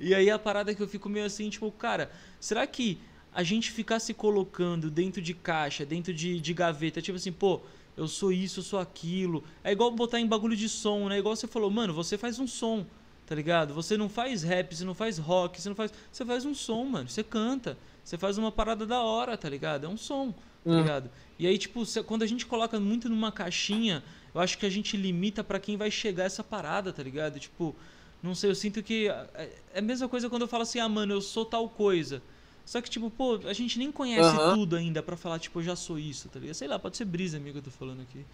E 0.00 0.14
aí 0.14 0.30
a 0.30 0.38
parada 0.38 0.74
que 0.74 0.82
eu 0.82 0.88
fico 0.88 1.08
meio 1.08 1.26
assim, 1.26 1.50
tipo, 1.50 1.70
cara, 1.72 2.10
será 2.38 2.66
que 2.66 2.98
a 3.32 3.42
gente 3.42 3.70
ficar 3.70 4.00
se 4.00 4.14
colocando 4.14 4.90
dentro 4.90 5.20
de 5.20 5.34
caixa, 5.34 5.84
dentro 5.84 6.12
de, 6.14 6.40
de 6.40 6.54
gaveta, 6.54 7.02
tipo 7.02 7.16
assim, 7.16 7.30
pô, 7.30 7.60
eu 8.00 8.08
sou 8.08 8.32
isso, 8.32 8.60
eu 8.60 8.64
sou 8.64 8.78
aquilo. 8.78 9.44
É 9.62 9.70
igual 9.72 9.90
botar 9.90 10.18
em 10.18 10.26
bagulho 10.26 10.56
de 10.56 10.68
som, 10.68 11.08
né? 11.08 11.18
Igual 11.18 11.36
você 11.36 11.46
falou, 11.46 11.70
mano, 11.70 11.92
você 11.92 12.16
faz 12.16 12.38
um 12.38 12.46
som, 12.46 12.86
tá 13.26 13.34
ligado? 13.34 13.74
Você 13.74 13.96
não 13.96 14.08
faz 14.08 14.42
rap, 14.42 14.74
você 14.74 14.84
não 14.84 14.94
faz 14.94 15.18
rock, 15.18 15.60
você 15.60 15.68
não 15.68 15.76
faz. 15.76 15.92
Você 16.10 16.24
faz 16.24 16.44
um 16.44 16.54
som, 16.54 16.84
mano. 16.84 17.08
Você 17.08 17.22
canta. 17.22 17.76
Você 18.02 18.16
faz 18.16 18.38
uma 18.38 18.50
parada 18.50 18.86
da 18.86 19.02
hora, 19.02 19.36
tá 19.36 19.48
ligado? 19.48 19.84
É 19.84 19.88
um 19.88 19.96
som, 19.96 20.32
tá 20.32 20.38
Hum. 20.70 20.80
ligado? 20.80 21.10
E 21.38 21.46
aí, 21.46 21.56
tipo, 21.58 21.82
quando 22.04 22.22
a 22.22 22.26
gente 22.26 22.46
coloca 22.46 22.80
muito 22.80 23.08
numa 23.08 23.30
caixinha, 23.30 24.02
eu 24.34 24.40
acho 24.40 24.56
que 24.58 24.66
a 24.66 24.70
gente 24.70 24.96
limita 24.96 25.44
pra 25.44 25.60
quem 25.60 25.76
vai 25.76 25.90
chegar 25.90 26.24
essa 26.24 26.42
parada, 26.42 26.92
tá 26.92 27.02
ligado? 27.02 27.38
Tipo, 27.38 27.76
não 28.22 28.34
sei, 28.34 28.50
eu 28.50 28.54
sinto 28.54 28.82
que. 28.82 29.08
É 29.08 29.52
é 29.74 29.78
a 29.78 29.82
mesma 29.82 30.08
coisa 30.08 30.28
quando 30.28 30.42
eu 30.42 30.48
falo 30.48 30.62
assim, 30.64 30.80
ah, 30.80 30.88
mano, 30.88 31.12
eu 31.12 31.20
sou 31.20 31.44
tal 31.44 31.68
coisa. 31.68 32.22
Só 32.70 32.80
que, 32.80 32.88
tipo, 32.88 33.10
pô, 33.10 33.34
a 33.48 33.52
gente 33.52 33.80
nem 33.80 33.90
conhece 33.90 34.38
Aham. 34.38 34.54
tudo 34.54 34.76
ainda 34.76 35.02
pra 35.02 35.16
falar, 35.16 35.40
tipo, 35.40 35.58
eu 35.58 35.64
já 35.64 35.74
sou 35.74 35.98
isso, 35.98 36.28
tá 36.28 36.38
ligado? 36.38 36.54
Sei 36.54 36.68
lá, 36.68 36.78
pode 36.78 36.96
ser 36.96 37.04
brisa, 37.04 37.36
amigo, 37.36 37.54
que 37.54 37.58
eu 37.68 37.72
tô 37.72 37.76
falando 37.76 38.00
aqui. 38.02 38.24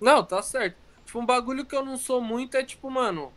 Não, 0.00 0.24
tá 0.24 0.42
certo. 0.42 0.78
Tipo, 1.04 1.20
um 1.20 1.26
bagulho 1.26 1.66
que 1.66 1.74
eu 1.74 1.84
não 1.84 1.96
sou 1.98 2.20
muito 2.20 2.56
é, 2.56 2.64
tipo, 2.64 2.90
mano, 2.90 3.30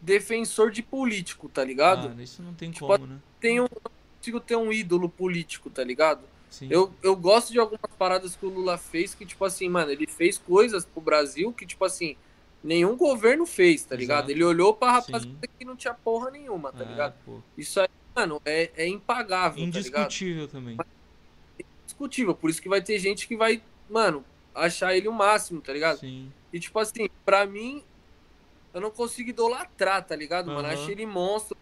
defensor 0.00 0.70
de 0.70 0.82
político, 0.82 1.48
tá 1.48 1.64
ligado? 1.64 2.10
Ah, 2.10 2.22
isso 2.22 2.42
não 2.42 2.54
tem 2.54 2.70
Tipo, 2.70 2.86
como, 2.86 3.06
né? 3.06 3.20
Tenho, 3.40 3.62
não 3.62 3.92
consigo 4.20 4.40
ter 4.40 4.56
um 4.56 4.72
ídolo 4.72 5.08
político, 5.08 5.70
tá 5.70 5.82
ligado? 5.84 6.28
Sim. 6.50 6.70
Eu, 6.70 6.98
eu 7.02 7.16
gosto 7.16 7.52
de 7.52 7.58
algumas 7.58 7.96
paradas 7.98 8.36
que 8.36 8.44
o 8.44 8.48
Lula 8.50 8.76
fez 8.76 9.14
que, 9.14 9.24
tipo 9.26 9.44
assim, 9.44 9.68
mano, 9.68 9.90
ele 9.90 10.06
fez 10.06 10.38
coisas 10.38 10.84
pro 10.84 11.00
Brasil 11.00 11.52
que, 11.54 11.66
tipo 11.66 11.84
assim, 11.84 12.16
nenhum 12.62 12.96
governo 12.96 13.46
fez, 13.46 13.84
tá 13.86 13.96
ligado? 13.96 14.28
Exato. 14.28 14.30
Ele 14.30 14.44
olhou 14.44 14.74
pra 14.74 14.92
Sim. 14.92 14.92
rapaziada 14.92 15.48
que 15.58 15.64
não 15.64 15.76
tinha 15.76 15.94
porra 15.94 16.30
nenhuma, 16.30 16.72
tá 16.72 16.84
Ah, 16.84 16.84
ligado? 16.84 17.14
pô. 17.24 17.42
Isso 17.56 17.80
aí, 17.80 17.88
mano, 18.18 18.42
é, 18.44 18.70
é 18.76 18.88
impagável, 18.88 19.58
tá 19.70 19.78
ligado? 19.78 20.02
Indiscutível 20.02 20.48
também. 20.48 20.76
Indiscutível. 21.84 22.34
Por 22.34 22.50
isso 22.50 22.60
que 22.60 22.68
vai 22.68 22.82
ter 22.82 22.98
gente 22.98 23.28
que 23.28 23.36
vai, 23.36 23.62
mano, 23.88 24.24
achar 24.54 24.96
ele 24.96 25.08
o 25.08 25.12
máximo, 25.12 25.60
tá 25.60 25.72
ligado? 25.72 26.00
Sim. 26.00 26.32
E, 26.52 26.58
tipo 26.58 26.78
assim, 26.78 27.08
pra 27.24 27.46
mim, 27.46 27.82
eu 28.74 28.80
não 28.80 28.90
consigo 28.90 29.30
idolatrar, 29.30 30.04
tá 30.04 30.16
ligado, 30.16 30.46
mano? 30.46 30.66
Aham. 30.66 30.72
Achei 30.72 30.92
ele 30.92 31.06
monstro. 31.06 31.56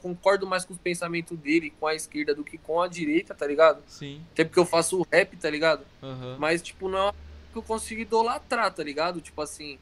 Concordo 0.00 0.46
mais 0.46 0.64
com 0.64 0.72
os 0.72 0.78
pensamentos 0.78 1.36
dele, 1.36 1.74
com 1.78 1.86
a 1.86 1.94
esquerda, 1.94 2.34
do 2.34 2.42
que 2.42 2.56
com 2.56 2.80
a 2.80 2.88
direita, 2.88 3.34
tá 3.34 3.46
ligado? 3.46 3.82
Sim. 3.86 4.22
Até 4.32 4.44
porque 4.44 4.58
eu 4.58 4.64
faço 4.64 4.98
o 4.98 5.06
rap, 5.12 5.36
tá 5.36 5.50
ligado? 5.50 5.84
Aham. 6.02 6.36
Mas, 6.38 6.62
tipo, 6.62 6.88
não 6.88 6.98
é 6.98 7.02
uma 7.02 7.14
que 7.52 7.58
eu 7.58 7.62
consigo 7.62 8.00
idolatrar, 8.00 8.72
tá 8.72 8.82
ligado? 8.82 9.20
Tipo 9.20 9.42
assim, 9.42 9.78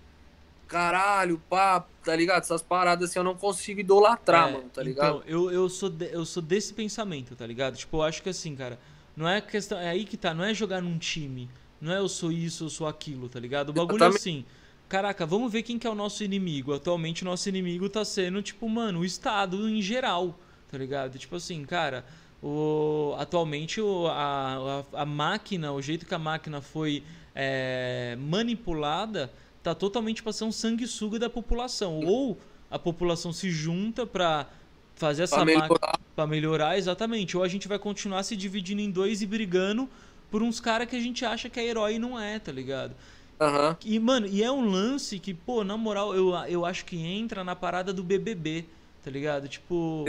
caralho, 0.70 1.42
pá, 1.50 1.84
tá 2.04 2.14
ligado? 2.14 2.42
Essas 2.42 2.62
paradas 2.62 3.10
assim 3.10 3.18
eu 3.18 3.24
não 3.24 3.34
consigo 3.34 3.80
idolatrar, 3.80 4.48
É, 4.48 4.52
mano, 4.52 4.70
tá 4.70 4.82
ligado? 4.82 5.18
Então, 5.18 5.22
eu, 5.26 5.50
eu, 5.50 5.68
sou 5.68 5.90
de- 5.90 6.12
eu 6.12 6.24
sou 6.24 6.40
desse 6.42 6.72
pensamento, 6.72 7.34
tá 7.34 7.44
ligado? 7.46 7.76
Tipo, 7.76 7.98
eu 7.98 8.02
acho 8.02 8.22
que 8.22 8.28
assim, 8.28 8.54
cara, 8.54 8.78
não 9.16 9.28
é 9.28 9.40
questão. 9.40 9.78
É 9.78 9.88
aí 9.90 10.04
que 10.04 10.16
tá, 10.16 10.32
não 10.32 10.44
é 10.44 10.54
jogar 10.54 10.80
num 10.80 10.96
time. 10.96 11.50
Não 11.80 11.92
é 11.92 11.98
eu 11.98 12.08
sou 12.08 12.30
isso, 12.30 12.64
eu 12.64 12.68
sou 12.70 12.86
aquilo, 12.86 13.28
tá 13.28 13.40
ligado? 13.40 13.70
O 13.70 13.72
bagulho 13.72 14.04
é 14.04 14.06
assim. 14.08 14.44
Caraca, 14.88 15.24
vamos 15.26 15.50
ver 15.52 15.62
quem 15.62 15.78
que 15.78 15.86
é 15.86 15.90
o 15.90 15.94
nosso 15.94 16.22
inimigo. 16.22 16.72
Atualmente 16.74 17.22
o 17.22 17.24
nosso 17.24 17.48
inimigo 17.48 17.88
tá 17.88 18.04
sendo, 18.04 18.40
tipo, 18.42 18.68
mano, 18.68 19.00
o 19.00 19.04
Estado 19.04 19.68
em 19.68 19.80
geral, 19.82 20.38
tá 20.70 20.76
ligado? 20.78 21.18
Tipo 21.18 21.36
assim, 21.36 21.64
cara, 21.64 22.04
o, 22.42 23.14
atualmente 23.18 23.80
o, 23.80 24.06
a, 24.08 24.84
a, 24.94 25.02
a 25.02 25.06
máquina, 25.06 25.72
o 25.72 25.80
jeito 25.80 26.04
que 26.06 26.14
a 26.14 26.18
máquina 26.18 26.60
foi 26.60 27.02
é, 27.34 28.16
manipulada, 28.20 29.30
tá 29.62 29.74
totalmente 29.74 30.22
pra 30.22 30.32
ser 30.32 30.44
um 30.44 30.52
sanguessuga 30.52 31.18
da 31.18 31.30
população. 31.30 32.00
Ou 32.04 32.38
a 32.70 32.78
população 32.78 33.32
se 33.32 33.50
junta 33.50 34.06
pra 34.06 34.46
fazer 34.94 35.24
essa 35.24 35.38
máquina 35.38 35.62
melhorar. 35.62 36.00
Pra 36.14 36.26
melhorar, 36.26 36.78
exatamente. 36.78 37.36
Ou 37.36 37.42
a 37.42 37.48
gente 37.48 37.66
vai 37.66 37.78
continuar 37.78 38.22
se 38.22 38.36
dividindo 38.36 38.80
em 38.80 38.90
dois 38.90 39.22
e 39.22 39.26
brigando 39.26 39.88
por 40.30 40.42
uns 40.42 40.60
caras 40.60 40.88
que 40.88 40.96
a 40.96 41.00
gente 41.00 41.24
acha 41.24 41.48
que 41.48 41.58
é 41.58 41.66
herói 41.66 41.94
e 41.94 41.98
não 41.98 42.18
é, 42.18 42.38
tá 42.38 42.52
ligado? 42.52 42.94
Aham. 43.40 43.76
E, 43.84 43.98
mano, 43.98 44.26
e 44.26 44.42
é 44.42 44.52
um 44.52 44.64
lance 44.64 45.18
que, 45.18 45.32
pô, 45.32 45.64
na 45.64 45.76
moral, 45.76 46.14
eu, 46.14 46.34
eu 46.46 46.64
acho 46.64 46.84
que 46.84 46.96
entra 46.98 47.42
na 47.42 47.56
parada 47.56 47.92
do 47.92 48.04
BBB, 48.04 48.66
tá 49.02 49.10
ligado? 49.10 49.48
Tipo, 49.48 50.04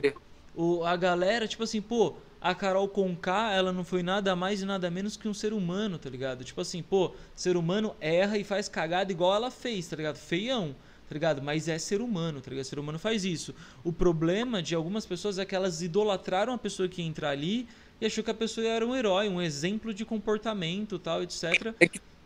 o, 0.54 0.84
a 0.84 0.96
galera, 0.98 1.48
tipo 1.48 1.64
assim, 1.64 1.82
pô, 1.82 2.16
a 2.42 2.56
Carol 2.56 2.90
Conká, 2.90 3.54
ela 3.54 3.72
não 3.72 3.86
foi 3.86 4.02
nada 4.02 4.36
mais 4.36 4.64
e 4.64 4.66
nada 4.66 4.90
menos 4.90 5.16
que 5.16 5.28
um 5.28 5.34
ser 5.34 5.54
humano, 5.54 6.00
tá 6.00 6.10
ligado? 6.10 6.44
Tipo 6.44 6.62
assim, 6.62 6.82
pô, 6.82 7.14
ser 7.36 7.56
humano 7.56 7.96
erra 8.02 8.36
e 8.36 8.44
faz 8.44 8.68
cagada 8.68 9.12
igual 9.12 9.36
ela 9.36 9.52
fez, 9.52 9.88
tá 9.88 9.96
ligado? 9.96 10.18
Feião, 10.18 10.76
tá 11.08 11.14
ligado? 11.14 11.42
Mas 11.44 11.68
é 11.68 11.78
ser 11.78 12.02
humano, 12.02 12.42
tá 12.42 12.50
ligado? 12.50 12.66
Ser 12.66 12.80
humano 12.80 12.98
faz 12.98 13.24
isso. 13.24 13.54
O 13.84 13.94
problema 13.94 14.60
de 14.60 14.74
algumas 14.74 15.06
pessoas 15.06 15.38
é 15.38 15.46
que 15.46 15.56
elas 15.56 15.84
idolatraram 15.84 16.54
a 16.54 16.58
pessoa 16.58 16.90
que 16.90 17.04
ia 17.04 17.08
entrar 17.08 17.30
ali 17.30 17.68
e 18.02 18.08
achou 18.08 18.24
que 18.24 18.32
a 18.32 18.34
pessoa 18.34 18.66
era 18.66 18.86
um 18.86 18.96
herói, 18.96 19.30
um 19.30 19.40
exemplo 19.40 19.94
de 19.94 20.04
comportamento 20.04 20.98
tal, 20.98 21.22
etc. 21.22 21.76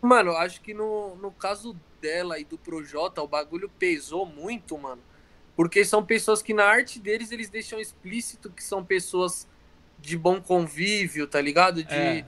Mano, 0.01 0.32
eu 0.32 0.38
acho 0.38 0.62
que 0.62 0.73
no, 0.73 1.17
no 1.17 1.32
caso 1.32 1.75
dela 1.99 2.39
e 2.39 2.45
do 2.45 2.58
Projota, 2.58 3.21
o 3.21 3.28
bagulho 3.28 3.69
pesou 3.78 4.25
muito, 4.25 4.78
mano. 4.78 5.01
Porque 5.58 5.84
são 5.84 6.06
pessoas 6.06 6.41
que 6.41 6.54
na 6.54 6.63
arte 6.63 6.99
deles 6.99 7.32
eles 7.34 7.49
deixam 7.49 7.80
explícito 7.80 8.49
que 8.49 8.63
são 8.63 8.84
pessoas 8.84 9.47
de 10.00 10.18
bom 10.18 10.40
convívio, 10.42 11.28
tá 11.28 11.42
ligado? 11.42 11.84
De, 11.84 11.94
É. 11.94 12.26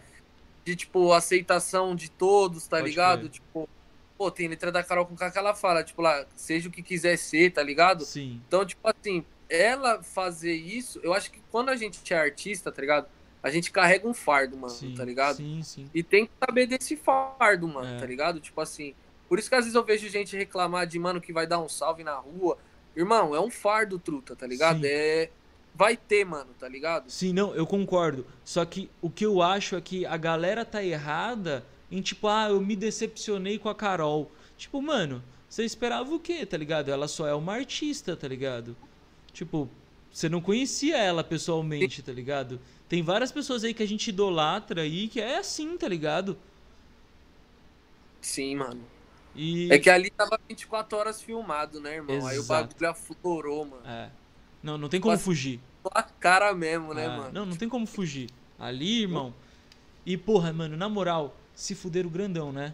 de 0.66 0.76
tipo, 0.76 1.14
aceitação 1.14 1.96
de 1.96 2.10
todos, 2.10 2.68
tá 2.68 2.78
Pode 2.78 2.90
ligado? 2.90 3.20
crer. 3.22 3.32
Tipo, 3.32 3.70
pô, 4.18 4.32
tem 4.32 4.48
letra 4.48 4.72
da 4.72 4.84
Carol 4.84 5.06
com 5.06 5.16
K 5.16 5.30
que 5.32 5.38
ela 5.38 5.54
fala, 5.54 5.84
tipo, 5.84 6.02
lá, 6.02 6.26
seja 6.36 6.70
o 6.70 6.72
que 6.72 6.82
quiser 6.82 7.18
ser, 7.18 7.52
tá 7.52 7.62
ligado? 7.64 8.04
Sim. 8.04 8.42
Então, 8.48 8.66
tipo 8.66 8.82
assim, 8.88 9.24
ela 9.50 10.02
fazer 10.04 10.54
isso, 10.56 11.00
eu 11.04 11.14
acho 11.14 11.32
que 11.32 11.40
quando 11.52 11.70
a 11.70 11.76
gente 11.76 12.14
é 12.14 12.18
artista, 12.18 12.72
tá 12.72 12.82
ligado? 12.82 13.08
A 13.44 13.50
gente 13.52 13.72
carrega 13.72 14.08
um 14.08 14.14
fardo, 14.14 14.58
mano, 14.58 14.74
Sim, 14.74 14.94
tá 14.96 15.06
ligado? 15.06 15.38
Sim, 15.38 15.62
sim. 15.64 15.90
E 15.94 16.02
tem 16.04 16.26
que 16.26 16.32
saber 16.44 16.66
desse 16.68 16.98
fardo, 16.98 17.68
mano, 17.68 17.88
É. 17.96 18.00
tá 18.00 18.06
ligado? 18.06 18.40
Tipo 18.40 18.60
assim. 18.60 18.94
Por 19.30 19.38
isso 19.38 19.48
que 19.50 19.56
às 19.56 19.66
vezes 19.66 19.76
eu 19.76 19.84
vejo 19.84 20.10
gente 20.10 20.36
reclamar 20.36 20.88
de, 20.88 20.98
mano, 20.98 21.22
que 21.22 21.32
vai 21.32 21.46
dar 21.46 21.60
um 21.60 21.70
salve 21.70 22.04
na 22.04 22.16
rua. 22.16 22.58
Irmão, 22.96 23.36
é 23.36 23.40
um 23.40 23.50
fardo, 23.52 24.00
truta, 24.00 24.36
tá 24.36 24.48
ligado? 24.48 24.80
Sim. 24.82 24.88
É. 24.88 25.30
Vai 25.78 25.96
ter, 25.96 26.26
mano, 26.26 26.50
tá 26.60 26.68
ligado? 26.68 27.08
Sim, 27.08 27.34
não, 27.34 27.54
eu 27.54 27.68
concordo. 27.68 28.26
Só 28.44 28.66
que 28.66 28.90
o 29.00 29.12
que 29.12 29.24
eu 29.24 29.44
acho 29.44 29.76
é 29.76 29.82
que 29.82 30.08
a 30.08 30.18
galera 30.18 30.66
tá 30.66 30.84
errada 30.84 31.63
em 31.92 32.02
tipo, 32.02 32.28
ah, 32.28 32.48
eu 32.50 32.60
me 32.60 32.76
decepcionei 32.76 33.60
com 33.60 33.70
a 33.70 33.76
Carol. 33.76 34.32
Tipo, 34.58 34.82
mano, 34.82 35.24
você 35.48 35.63
esperava 35.63 36.12
o 36.12 36.20
quê, 36.20 36.48
tá 36.48 36.58
ligado? 36.58 36.90
Ela 36.90 37.08
só 37.08 37.28
é 37.28 37.34
uma 37.36 37.54
artista, 37.54 38.18
tá 38.18 38.28
ligado? 38.28 38.76
Tipo, 39.32 39.70
você 40.12 40.28
não 40.28 40.42
conhecia 40.42 40.98
ela 40.98 41.24
pessoalmente, 41.24 42.02
tá 42.02 42.12
ligado? 42.12 42.60
Tem 42.90 43.04
várias 43.04 43.32
pessoas 43.32 43.63
aí 43.63 43.72
que 43.72 43.84
a 43.84 43.88
gente 43.88 44.08
idolatra 44.08 44.82
aí 44.82 45.08
que 45.08 45.22
é 45.22 45.38
assim, 45.38 45.78
tá 45.78 45.88
ligado? 45.88 46.36
Sim, 48.20 48.56
mano. 48.56 48.82
E. 49.36 49.72
É 49.72 49.78
que 49.78 49.92
ali 49.92 50.10
tava 50.10 50.40
24 50.50 50.98
horas 50.98 51.22
filmado, 51.22 51.80
né, 51.80 51.98
irmão? 51.98 52.16
Aí 52.26 52.38
o 52.38 52.42
Exato. 52.42 52.70
bagulho 52.74 52.90
aflorou, 52.90 53.66
mano. 53.66 53.86
É. 53.86 54.10
Não, 54.63 54.78
não 54.78 54.90
tem 54.90 55.00
como 55.00 55.13
Mas- 55.13 55.22
fugir. 55.22 55.60
A 55.93 56.04
cara 56.04 56.54
mesmo, 56.54 56.93
né, 56.93 57.06
É, 57.06 57.08
mano? 57.10 57.30
Não, 57.34 57.45
não 57.45 57.56
tem 57.56 57.67
como 57.69 57.86
fugir. 57.86 58.30
Ali, 58.60 59.02
irmão. 59.04 59.33
E, 60.06 60.15
porra, 60.17 60.54
mano, 60.54 60.77
na 60.77 60.88
moral, 60.88 61.35
se 61.54 61.75
fuderam 61.75 62.10
grandão, 62.10 62.52
né? 62.52 62.73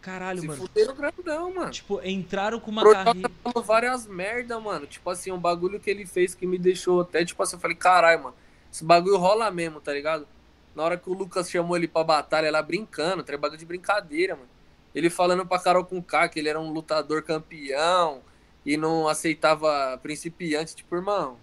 Caralho, 0.00 0.40
Se 0.40 0.46
mano. 0.46 0.60
fuderam 0.62 0.94
grandão, 0.94 1.54
mano. 1.54 1.70
Tipo, 1.70 2.00
entraram 2.02 2.58
com 2.58 2.70
uma 2.70 2.82
carreira. 2.90 3.30
várias 3.62 4.06
merda, 4.06 4.58
mano. 4.58 4.86
Tipo 4.86 5.10
assim, 5.10 5.30
um 5.30 5.38
bagulho 5.38 5.78
que 5.78 5.90
ele 5.90 6.06
fez 6.06 6.34
que 6.34 6.46
me 6.46 6.58
deixou 6.58 7.02
até, 7.02 7.24
tipo 7.24 7.42
assim, 7.42 7.56
eu 7.56 7.60
falei, 7.60 7.76
caralho, 7.76 8.22
mano, 8.24 8.36
esse 8.72 8.82
bagulho 8.82 9.18
rola 9.18 9.50
mesmo, 9.50 9.80
tá 9.80 9.92
ligado? 9.92 10.26
Na 10.74 10.84
hora 10.84 10.96
que 10.96 11.10
o 11.10 11.12
Lucas 11.12 11.50
chamou 11.50 11.76
ele 11.76 11.86
pra 11.88 12.02
batalha 12.04 12.50
lá 12.50 12.62
brincando, 12.62 13.22
tá 13.22 13.36
bagulho 13.36 13.58
de 13.58 13.66
brincadeira, 13.66 14.34
mano. 14.36 14.48
Ele 14.94 15.10
falando 15.10 15.44
pra 15.44 15.58
Carol 15.58 15.84
com 15.84 16.02
K 16.02 16.28
que 16.28 16.38
ele 16.38 16.48
era 16.48 16.58
um 16.60 16.72
lutador 16.72 17.22
campeão 17.22 18.22
e 18.64 18.76
não 18.76 19.06
aceitava 19.06 19.98
principiante, 20.02 20.74
tipo, 20.74 20.96
irmão. 20.96 21.36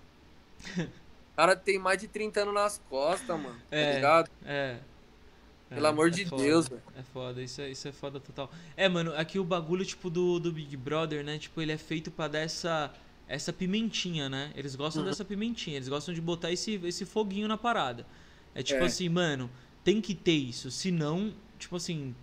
O 0.77 1.35
cara 1.35 1.55
tem 1.55 1.77
mais 1.77 1.99
de 2.01 2.07
30 2.07 2.41
anos 2.41 2.53
nas 2.53 2.81
costas, 2.89 3.39
mano. 3.39 3.55
Tá 3.69 3.75
É. 3.75 3.95
ligado? 3.95 4.29
É. 4.45 4.77
Pelo 5.69 5.85
É, 5.85 5.89
amor 5.89 6.07
é 6.07 6.11
de 6.11 6.25
foda, 6.25 6.41
Deus, 6.41 6.67
velho. 6.67 6.81
É 6.97 7.03
foda, 7.03 7.41
isso 7.43 7.61
é, 7.61 7.69
isso 7.69 7.87
é 7.87 7.91
foda 7.91 8.19
total. 8.19 8.49
É, 8.75 8.87
mano, 8.87 9.13
aqui 9.15 9.37
o 9.37 9.43
bagulho, 9.43 9.85
tipo, 9.85 10.09
do, 10.09 10.39
do 10.39 10.51
Big 10.51 10.75
Brother, 10.77 11.23
né? 11.23 11.37
Tipo, 11.37 11.61
ele 11.61 11.71
é 11.73 11.77
feito 11.77 12.09
pra 12.09 12.27
dar 12.29 12.39
essa, 12.39 12.91
essa 13.27 13.51
pimentinha, 13.51 14.29
né? 14.29 14.51
Eles 14.55 14.75
gostam 14.75 15.03
Uhum. 15.03 15.09
dessa 15.09 15.25
pimentinha, 15.25 15.75
eles 15.75 15.89
gostam 15.89 16.13
de 16.13 16.21
botar 16.21 16.51
esse, 16.51 16.79
esse 16.85 17.05
foguinho 17.05 17.47
na 17.47 17.57
parada. 17.57 18.05
É 18.55 18.63
tipo 18.63 18.81
É. 18.81 18.85
assim, 18.87 19.09
mano, 19.09 19.49
tem 19.83 19.99
que 20.01 20.15
ter 20.15 20.31
isso. 20.37 20.71
Senão, 20.71 21.33
tipo 21.59 21.75
assim. 21.75 22.15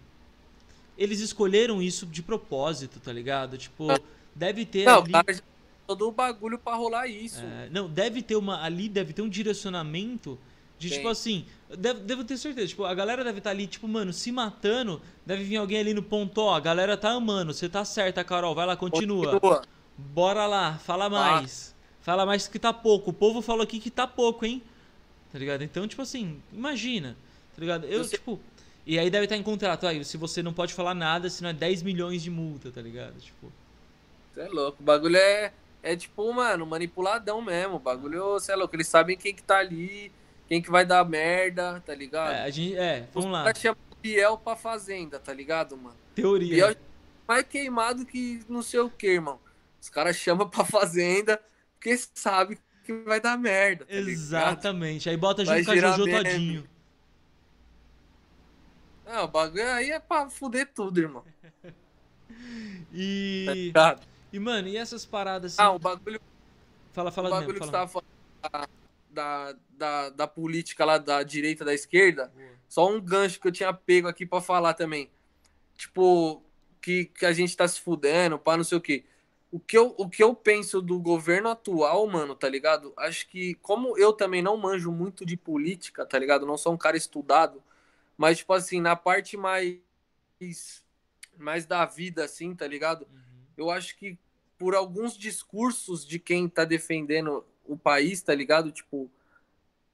Eles 0.97 1.21
escolheram 1.21 1.83
isso 1.83 2.07
de 2.07 2.23
propósito, 2.23 2.99
tá 3.01 3.13
ligado? 3.13 3.59
Tipo, 3.59 3.89
deve 4.35 4.65
ter 4.65 4.85
Não, 4.87 5.01
ali. 5.01 5.11
o 5.11 5.13
cara 5.13 5.35
já 5.35 5.43
todo 5.87 6.09
o 6.09 6.13
bagulho 6.13 6.59
pra 6.59 6.75
rolar 6.75 7.07
isso. 7.07 7.43
É, 7.43 7.69
não, 7.71 7.89
deve 7.89 8.23
ter 8.23 8.37
uma. 8.37 8.63
Ali 8.63 8.89
deve 8.89 9.13
ter 9.13 9.23
um 9.23 9.29
direcionamento 9.29 10.39
de 10.79 10.89
Tem. 10.89 10.99
tipo 10.99 11.09
assim. 11.09 11.47
Deve, 11.77 12.01
devo 12.01 12.25
ter 12.25 12.37
certeza. 12.37 12.69
Tipo, 12.69 12.85
a 12.85 12.95
galera 12.95 13.25
deve 13.25 13.39
estar 13.39 13.51
ali, 13.51 13.67
tipo, 13.67 13.89
mano, 13.89 14.13
se 14.13 14.31
matando. 14.31 15.01
Deve 15.25 15.45
vir 15.45 15.57
alguém 15.57 15.79
ali 15.79 15.95
no 15.95 16.03
ponto, 16.03 16.39
ó, 16.39 16.55
a 16.55 16.61
galera 16.61 16.97
tá 16.97 17.11
amando. 17.11 17.53
Você 17.53 17.69
tá 17.69 17.85
certa, 17.85 18.23
Carol. 18.25 18.55
Vai 18.55 18.67
lá, 18.67 18.77
continua. 18.77 19.33
Continua. 19.33 19.63
Bora 19.97 20.47
lá, 20.47 20.79
fala 20.79 21.09
mais. 21.09 21.75
Fala 22.01 22.27
mais 22.27 22.47
que 22.47 22.59
tá 22.59 22.73
pouco. 22.73 23.11
O 23.11 23.15
povo 23.15 23.41
falou 23.41 23.63
aqui 23.63 23.79
que 23.79 23.91
tá 23.91 24.07
pouco, 24.07 24.45
hein? 24.45 24.63
Tá 25.33 25.39
ligado? 25.39 25.63
Então, 25.63 25.89
tipo 25.89 26.03
assim, 26.03 26.41
imagina. 26.53 27.17
Tá 27.55 27.61
ligado? 27.61 27.87
Eu, 27.87 28.07
tipo. 28.07 28.39
E 28.87 28.99
aí 28.99 29.09
deve 29.09 29.25
estar 29.25 29.37
em 29.37 29.43
contrato. 29.43 29.87
Aí, 29.87 30.05
se 30.05 30.17
você 30.17 30.43
não 30.43 30.53
pode 30.53 30.75
falar 30.75 30.95
nada, 30.95 31.31
senão 31.31 31.51
é 31.51 31.53
10 31.53 31.83
milhões 31.83 32.23
de 32.23 32.31
multa, 32.31 32.71
tá 32.71 32.83
ligado? 32.83 33.15
Tipo. 33.19 33.51
Você 34.33 34.43
é 34.43 34.49
louco. 34.49 34.79
O 34.81 34.85
bagulho 34.85 35.17
é, 35.17 35.53
é 35.85 35.97
tipo, 35.97 36.33
mano, 36.33 36.67
manipuladão 36.67 37.41
mesmo. 37.43 37.77
O 37.77 37.79
bagulho, 37.79 38.25
você 38.33 38.53
é 38.53 38.57
louco. 38.57 38.75
Eles 38.75 38.89
sabem 38.89 39.17
quem 39.17 39.35
que 39.35 39.43
tá 39.43 39.59
ali, 39.59 40.11
quem 40.49 40.61
que 40.63 40.71
vai 40.71 40.85
dar 40.85 41.05
merda, 41.05 41.81
tá 41.85 41.95
ligado? 41.95 42.33
É, 42.33 42.43
a 42.43 42.51
gente. 42.51 42.77
É, 42.77 43.07
vamos 43.13 43.27
Os 43.27 43.33
lá. 43.33 43.45
caras 43.45 43.59
chamam 43.61 43.79
o 43.93 43.97
Biel 43.97 44.39
pra 44.39 44.57
fazenda, 44.57 45.19
tá 45.21 45.33
ligado, 45.33 45.77
mano? 45.77 45.97
Teoria. 46.15 46.49
Biel 46.55 46.69
é 46.71 46.77
mais 47.29 47.45
queimado 47.47 48.05
que 48.07 48.43
não 48.49 48.63
sei 48.63 48.81
o 48.81 48.91
que, 48.91 49.07
irmão. 49.07 49.39
Os 49.81 49.89
caras 49.91 50.17
chamam 50.17 50.49
pra 50.49 50.65
fazenda 50.65 51.41
porque 51.75 51.97
sabe 52.15 52.59
que 52.85 52.93
vai 53.05 53.21
dar 53.21 53.37
merda, 53.39 53.85
tá 53.85 53.93
ligado? 53.95 54.09
Exatamente. 54.11 55.09
Aí 55.09 55.17
bota 55.17 55.45
Vai 55.45 55.63
junto 55.63 55.67
com 55.81 55.87
a 55.87 55.91
Jojo 55.91 56.05
meme. 56.07 56.25
todinho. 56.31 56.69
Não, 59.07 59.25
o 59.25 59.29
bagulho 59.29 59.71
aí 59.71 59.91
é 59.91 60.01
pra 60.01 60.29
fuder 60.31 60.71
tudo, 60.75 60.99
irmão. 60.99 61.25
Tá 62.27 62.93
E. 62.93 63.47
ligado? 63.53 64.03
E, 64.35 64.39
mano, 64.41 64.67
e 64.67 64.77
essas 64.77 65.07
paradas 65.07 65.53
assim. 65.53 65.63
Ah, 65.63 65.71
o 65.71 65.79
bagulho 65.79 66.21
fala, 66.93 67.11
o 67.11 67.13
fala 67.13 67.31
bagulho 67.31 67.53
mesmo. 67.53 67.61
que 67.61 67.67
você 67.67 67.71
tava 67.71 67.87
falando 67.87 68.09
da, 68.43 68.69
da, 69.09 69.59
da, 69.71 70.11
da 70.11 70.27
política 70.27 70.85
lá 70.85 70.99
da 70.99 71.23
direita 71.23 71.65
da 71.65 71.73
esquerda, 71.73 72.33
Boa. 72.35 72.49
só 72.69 72.89
um 72.91 73.01
gancho 73.01 73.41
que 73.41 73.47
eu 73.47 73.53
tinha 73.53 73.73
pego 73.73 74.09
aqui 74.09 74.27
pra 74.27 74.41
falar 74.41 74.75
também. 74.75 75.09
Tipo, 75.77 76.43
que, 76.83 77.05
que 77.05 77.25
a 77.25 77.33
gente 77.33 77.57
tá 77.57 77.69
se 77.69 77.81
fudendo, 77.81 78.37
pá, 78.37 78.57
não 78.57 78.65
sei 78.65 78.77
o 78.77 78.81
quê. 78.81 79.05
O 79.53 79.61
que, 79.61 79.79
eu, 79.79 79.95
o 79.97 80.11
que 80.11 80.21
eu 80.21 80.35
penso 80.35 80.83
do 80.83 80.99
governo 80.99 81.49
atual, 81.49 82.05
mano, 82.09 82.35
tá 82.35 82.49
ligado? 82.49 82.93
Acho 82.97 83.29
que, 83.29 83.55
como 83.63 83.97
eu 83.97 84.13
também 84.13 84.43
não 84.43 84.57
manjo 84.57 84.91
muito 84.91 85.25
de 85.25 85.37
política, 85.37 86.05
tá 86.05 86.19
ligado? 86.19 86.45
Não 86.45 86.59
sou 86.59 86.73
um 86.73 86.77
cara 86.77 86.97
estudado, 86.97 87.63
mas, 88.19 88.39
tipo 88.39 88.53
assim, 88.53 88.81
na 88.81 88.97
parte 88.97 89.37
mais, 89.37 89.79
mais 91.39 91.67
da 91.67 91.87
vida, 91.87 92.25
assim, 92.25 92.53
tá 92.53 92.67
ligado? 92.67 93.03
Uhum. 93.03 93.45
eu 93.57 93.71
acho 93.71 93.97
que 93.97 94.19
por 94.59 94.75
alguns 94.75 95.17
discursos 95.17 96.07
de 96.07 96.19
quem 96.19 96.49
tá 96.49 96.65
defendendo 96.65 97.45
o 97.65 97.77
país, 97.77 98.23
tá 98.23 98.35
ligado? 98.35 98.71
Tipo, 98.71 99.11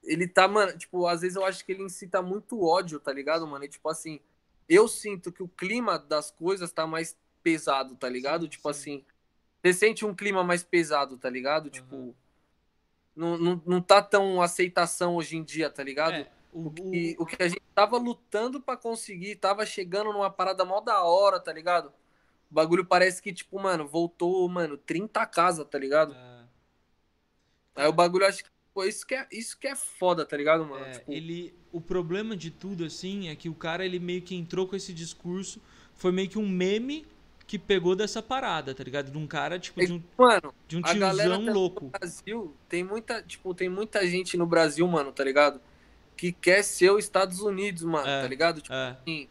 ele 0.03 0.27
tá, 0.27 0.49
mano, 0.49 0.77
tipo, 0.77 1.07
às 1.07 1.21
vezes 1.21 1.37
eu 1.37 1.45
acho 1.45 1.65
que 1.65 1.73
ele 1.73 1.83
incita 1.83 2.23
muito 2.23 2.63
ódio, 2.63 2.99
tá 2.99 3.13
ligado, 3.13 3.47
mano? 3.47 3.65
E, 3.65 3.69
tipo 3.69 3.89
assim, 3.89 4.21
eu 4.69 4.89
sinto 4.89 5.33
que 5.33 5.43
o 5.43 5.49
clima 5.49 5.99
das 5.99 6.31
coisas 6.31 6.73
tá 6.73 6.87
mais 6.87 7.17
pesado, 7.43 7.95
tá 7.97 8.09
ligado? 8.09 8.49
Tipo 8.49 8.73
sim. 8.73 8.81
assim, 8.81 9.05
você 9.63 9.73
sente 9.73 10.05
um 10.05 10.15
clima 10.15 10.43
mais 10.43 10.63
pesado, 10.63 11.17
tá 11.17 11.29
ligado? 11.29 11.67
Aham. 11.67 11.71
Tipo, 11.71 12.15
não, 13.15 13.37
não, 13.37 13.63
não 13.67 13.83
tá 13.83 14.01
tão 14.01 14.41
aceitação 14.41 15.17
hoje 15.17 15.37
em 15.37 15.45
dia, 15.45 15.69
tá 15.69 15.83
ligado? 15.83 16.15
É, 16.15 16.31
o, 16.53 16.69
O 16.69 16.71
que, 16.71 17.17
o 17.19 17.27
que 17.27 17.43
a 17.43 17.49
gente 17.49 17.63
tava 17.75 17.99
lutando 17.99 18.61
pra 18.61 18.77
conseguir, 18.77 19.37
tava 19.37 19.67
chegando 19.67 20.13
numa 20.13 20.31
parada 20.31 20.65
mó 20.65 20.81
da 20.81 21.03
hora, 21.03 21.39
tá 21.39 21.53
ligado? 21.53 21.93
O 22.51 22.55
bagulho 22.55 22.85
parece 22.85 23.23
que, 23.23 23.33
tipo, 23.33 23.61
mano, 23.61 23.87
voltou, 23.87 24.49
mano, 24.49 24.77
30 24.77 25.25
casas, 25.27 25.67
tá 25.69 25.79
ligado? 25.79 26.15
é, 26.15 26.41
Aí 27.77 27.87
o 27.89 27.93
bagulho, 27.93 28.27
acho 28.27 28.43
que, 28.45 28.51
pô, 28.75 28.85
isso 28.85 29.07
que 29.07 29.15
é, 29.15 29.27
isso 29.31 29.57
que 29.59 29.69
é 29.69 29.77
foda, 29.77 30.25
tá 30.27 30.37
ligado, 30.37 30.65
mano? 30.67 30.85
é, 30.85 30.91
Tipo, 30.91 31.13
ele, 31.13 31.55
o 31.73 31.81
problema 31.81 32.37
de 32.37 32.51
tudo, 32.51 32.85
assim, 32.85 33.29
é 33.29 33.37
que 33.37 33.49
o 33.49 33.55
cara, 33.55 33.85
ele 33.85 33.99
meio 33.99 34.23
que 34.23 34.35
entrou 34.35 34.67
com 34.67 34.75
esse 34.77 34.93
discurso, 34.93 35.61
foi 35.95 36.11
meio 36.13 36.29
que 36.29 36.39
um 36.39 36.49
meme 36.49 37.07
que 37.47 37.59
pegou 37.59 37.97
dessa 37.97 38.23
parada, 38.23 38.75
tá 38.75 38.83
ligado? 38.85 39.11
De 39.11 39.19
um 39.19 39.27
cara, 39.27 39.59
tipo, 39.59 39.85
de 39.85 39.93
um, 39.93 40.03
mano, 40.19 40.55
de 40.69 40.77
um 40.77 40.83
tiozão 40.83 41.45
tá- 41.47 41.53
louco. 41.53 41.85
no 41.87 41.91
Brasil, 41.91 42.57
tem 42.69 42.85
muita, 42.85 43.23
tipo, 43.23 43.55
tem 43.55 43.69
muita 43.69 44.07
gente 44.07 44.37
no 44.37 44.47
Brasil, 44.47 44.87
mano, 44.87 45.13
tá 45.13 45.25
ligado? 45.25 45.61
Que 46.17 46.33
quer 46.33 46.63
ser 46.63 46.91
os 46.91 47.05
Estados 47.05 47.41
Unidos, 47.41 47.83
mano, 47.83 48.07
É. 48.09 48.23
tá 48.23 48.29
ligado? 48.29 48.61
Tipo, 48.61 48.75
É, 48.75 48.91
assim, 49.01 49.29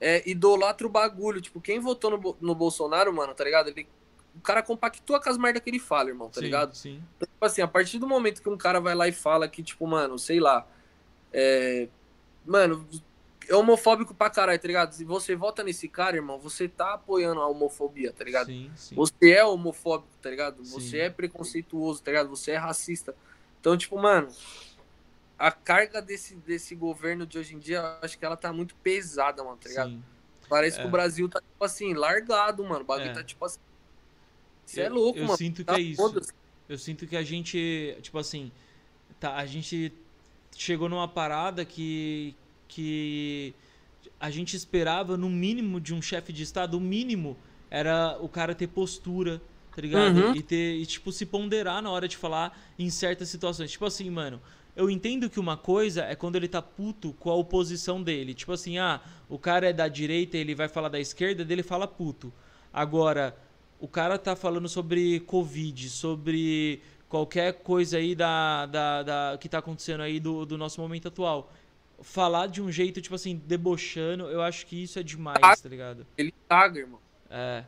é, 0.00 0.28
idolatra 0.28 0.86
o 0.86 0.90
bagulho. 0.90 1.40
Tipo, 1.40 1.60
quem 1.60 1.78
votou 1.78 2.10
no, 2.10 2.36
no 2.40 2.54
Bolsonaro, 2.54 3.12
mano, 3.12 3.34
tá 3.34 3.44
ligado? 3.44 3.68
Ele, 3.68 3.88
o 4.34 4.40
cara 4.40 4.62
compactua 4.62 5.20
com 5.20 5.30
as 5.30 5.38
merdas 5.38 5.62
que 5.62 5.70
ele 5.70 5.78
fala, 5.78 6.10
irmão, 6.10 6.28
tá 6.28 6.40
sim, 6.40 6.46
ligado? 6.46 6.74
Sim. 6.74 7.02
Então, 7.16 7.26
tipo 7.26 7.44
assim, 7.44 7.62
a 7.62 7.68
partir 7.68 7.98
do 7.98 8.06
momento 8.06 8.42
que 8.42 8.48
um 8.48 8.56
cara 8.56 8.80
vai 8.80 8.94
lá 8.94 9.08
e 9.08 9.12
fala 9.12 9.48
que, 9.48 9.62
tipo, 9.62 9.86
mano, 9.86 10.18
sei 10.18 10.40
lá, 10.40 10.66
é, 11.32 11.88
mano, 12.44 12.86
é 13.48 13.54
homofóbico 13.54 14.14
pra 14.14 14.28
caralho, 14.28 14.58
tá 14.58 14.66
ligado? 14.66 14.92
Se 14.92 15.04
você 15.04 15.34
vota 15.34 15.62
nesse 15.62 15.88
cara, 15.88 16.16
irmão, 16.16 16.38
você 16.38 16.68
tá 16.68 16.94
apoiando 16.94 17.40
a 17.40 17.48
homofobia, 17.48 18.12
tá 18.12 18.24
ligado? 18.24 18.46
Sim, 18.46 18.70
sim. 18.76 18.94
Você 18.94 19.30
é 19.30 19.44
homofóbico, 19.44 20.10
tá 20.20 20.30
ligado? 20.30 20.64
Você 20.64 20.98
é 20.98 21.10
preconceituoso, 21.10 22.02
tá 22.02 22.10
ligado? 22.10 22.28
Você 22.28 22.52
é 22.52 22.56
racista. 22.56 23.14
Então, 23.60 23.76
tipo, 23.76 23.98
mano, 23.98 24.28
a 25.38 25.50
carga 25.52 26.00
desse, 26.00 26.34
desse 26.36 26.74
governo 26.74 27.26
de 27.26 27.38
hoje 27.38 27.54
em 27.54 27.58
dia, 27.58 27.78
eu 27.78 27.86
acho 28.02 28.18
que 28.18 28.24
ela 28.24 28.36
tá 28.36 28.52
muito 28.52 28.74
pesada, 28.76 29.42
mano, 29.44 29.56
tá 29.56 29.68
ligado? 29.68 29.90
Sim. 29.90 30.02
Parece 30.48 30.78
É. 30.78 30.82
que 30.82 30.88
o 30.88 30.90
Brasil 30.90 31.28
tá, 31.28 31.40
tipo 31.40 31.64
assim, 31.64 31.92
largado, 31.94 32.62
mano. 32.64 32.80
O 32.82 32.84
bagulho 32.84 33.10
É. 33.10 33.12
tá, 33.12 33.22
tipo 33.24 33.44
assim, 33.44 33.58
Você 34.64 34.80
é 34.82 34.88
louco, 34.88 35.18
eu 35.18 35.24
mano. 35.24 35.36
sinto 35.36 35.56
que 35.58 35.64
Tá 35.64 35.74
é 35.78 35.80
isso. 35.80 36.20
Eu 36.68 36.78
sinto 36.78 37.06
que 37.06 37.16
a 37.16 37.22
gente, 37.22 37.96
tipo 38.02 38.18
assim, 38.18 38.50
tá, 39.20 39.36
a 39.36 39.46
gente 39.46 39.92
chegou 40.56 40.88
numa 40.88 41.06
parada 41.08 41.64
que 41.64 42.34
que 42.68 43.54
a 44.18 44.28
gente 44.28 44.56
esperava 44.56 45.16
no 45.16 45.30
mínimo 45.30 45.80
de 45.80 45.94
um 45.94 46.02
chefe 46.02 46.32
de 46.32 46.42
estado, 46.42 46.76
o 46.78 46.80
mínimo 46.80 47.36
era 47.70 48.16
o 48.20 48.28
cara 48.28 48.54
ter 48.56 48.66
postura, 48.66 49.40
tá 49.74 49.80
ligado? 49.80 50.16
Uhum. 50.16 50.34
E 50.34 50.42
ter 50.42 50.74
e 50.76 50.84
tipo 50.86 51.12
se 51.12 51.24
ponderar 51.26 51.80
na 51.80 51.90
hora 51.90 52.08
de 52.08 52.16
falar 52.16 52.58
em 52.76 52.90
certas 52.90 53.28
situações. 53.28 53.70
Tipo 53.70 53.84
assim, 53.84 54.10
mano, 54.10 54.40
eu 54.76 54.90
entendo 54.90 55.28
que 55.30 55.40
uma 55.40 55.56
coisa 55.56 56.04
é 56.04 56.14
quando 56.14 56.36
ele 56.36 56.46
tá 56.48 56.60
puto 56.60 57.14
com 57.14 57.30
a 57.30 57.34
oposição 57.34 58.02
dele. 58.02 58.34
Tipo 58.34 58.52
assim, 58.52 58.78
ah, 58.78 59.00
o 59.28 59.38
cara 59.38 59.68
é 59.70 59.72
da 59.72 59.88
direita, 59.88 60.36
ele 60.36 60.54
vai 60.54 60.68
falar 60.68 60.88
da 60.90 61.00
esquerda, 61.00 61.44
dele 61.44 61.62
fala 61.62 61.88
puto. 61.88 62.32
Agora, 62.72 63.34
o 63.80 63.88
cara 63.88 64.18
tá 64.18 64.36
falando 64.36 64.68
sobre 64.68 65.20
Covid, 65.20 65.88
sobre 65.88 66.80
qualquer 67.08 67.54
coisa 67.54 67.96
aí 67.98 68.14
da, 68.14 68.66
da, 68.66 69.02
da- 69.02 69.38
que 69.40 69.48
tá 69.48 69.58
acontecendo 69.58 70.02
aí 70.02 70.20
do, 70.20 70.44
do 70.44 70.58
nosso 70.58 70.80
momento 70.80 71.08
atual. 71.08 71.50
Falar 72.02 72.46
de 72.48 72.60
um 72.60 72.70
jeito, 72.70 73.00
tipo 73.00 73.14
assim, 73.14 73.40
debochando, 73.46 74.24
eu 74.24 74.42
acho 74.42 74.66
que 74.66 74.82
isso 74.82 74.98
é 74.98 75.02
demais, 75.02 75.60
tá 75.60 75.68
ligado? 75.68 76.06
Ele 76.18 76.34
caga, 76.46 76.78
irmão. 76.80 77.00
É, 77.30 77.64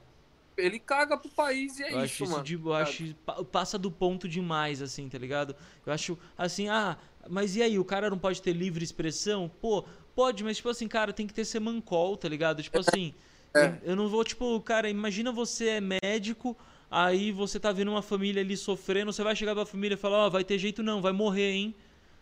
Ele 0.59 0.79
caga 0.81 1.17
pro 1.17 1.31
país 1.31 1.79
e 1.79 1.85
é 1.85 1.93
eu 1.93 2.05
isso, 2.05 2.25
acho 2.25 2.25
isso 2.25 2.33
mano. 2.33 2.45
de, 2.45 2.55
eu 2.55 2.75
acho 2.75 3.15
pa- 3.25 3.45
passa 3.45 3.79
do 3.79 3.91
ponto 3.91 4.29
demais, 4.29 4.83
assim, 4.83 5.09
tá 5.09 5.17
ligado? 5.19 5.55
Eu 5.87 5.93
acho 5.93 6.19
assim, 6.37 6.69
ah, 6.69 6.99
mas 7.29 7.57
e 7.57 7.63
aí, 7.63 7.79
o 7.79 7.85
cara 7.85 8.11
não 8.11 8.19
pode 8.19 8.43
ter 8.43 8.53
livre 8.53 8.85
expressão? 8.85 9.49
Pô, 9.61 9.85
pode, 10.15 10.43
mas 10.45 10.57
tipo 10.59 10.69
assim, 10.69 10.89
cara, 10.89 11.13
tem 11.13 11.27
que 11.27 11.33
ter 11.35 11.45
semancol, 11.45 12.17
tá 12.17 12.29
ligado? 12.29 12.63
Tipo 12.63 12.79
assim, 12.81 13.15
É. 13.55 13.79
eu 13.83 13.97
não 13.97 14.09
vou, 14.09 14.25
tipo, 14.25 14.61
cara, 14.61 14.89
imagina 14.91 15.33
você 15.33 15.69
é 15.69 15.81
médico, 15.81 16.57
aí 16.91 17.33
você 17.33 17.59
tá 17.61 17.73
vendo 17.73 17.91
uma 17.91 18.03
família 18.03 18.43
ali 18.43 18.57
sofrendo, 18.57 19.13
você 19.13 19.23
vai 19.23 19.35
chegar 19.37 19.55
pra 19.55 19.65
família 19.67 19.95
e 19.95 19.99
falar, 19.99 20.27
ó, 20.27 20.31
vai 20.31 20.45
ter 20.45 20.59
jeito 20.59 20.83
não, 20.83 21.01
vai 21.01 21.13
morrer, 21.13 21.53
hein? 21.53 21.75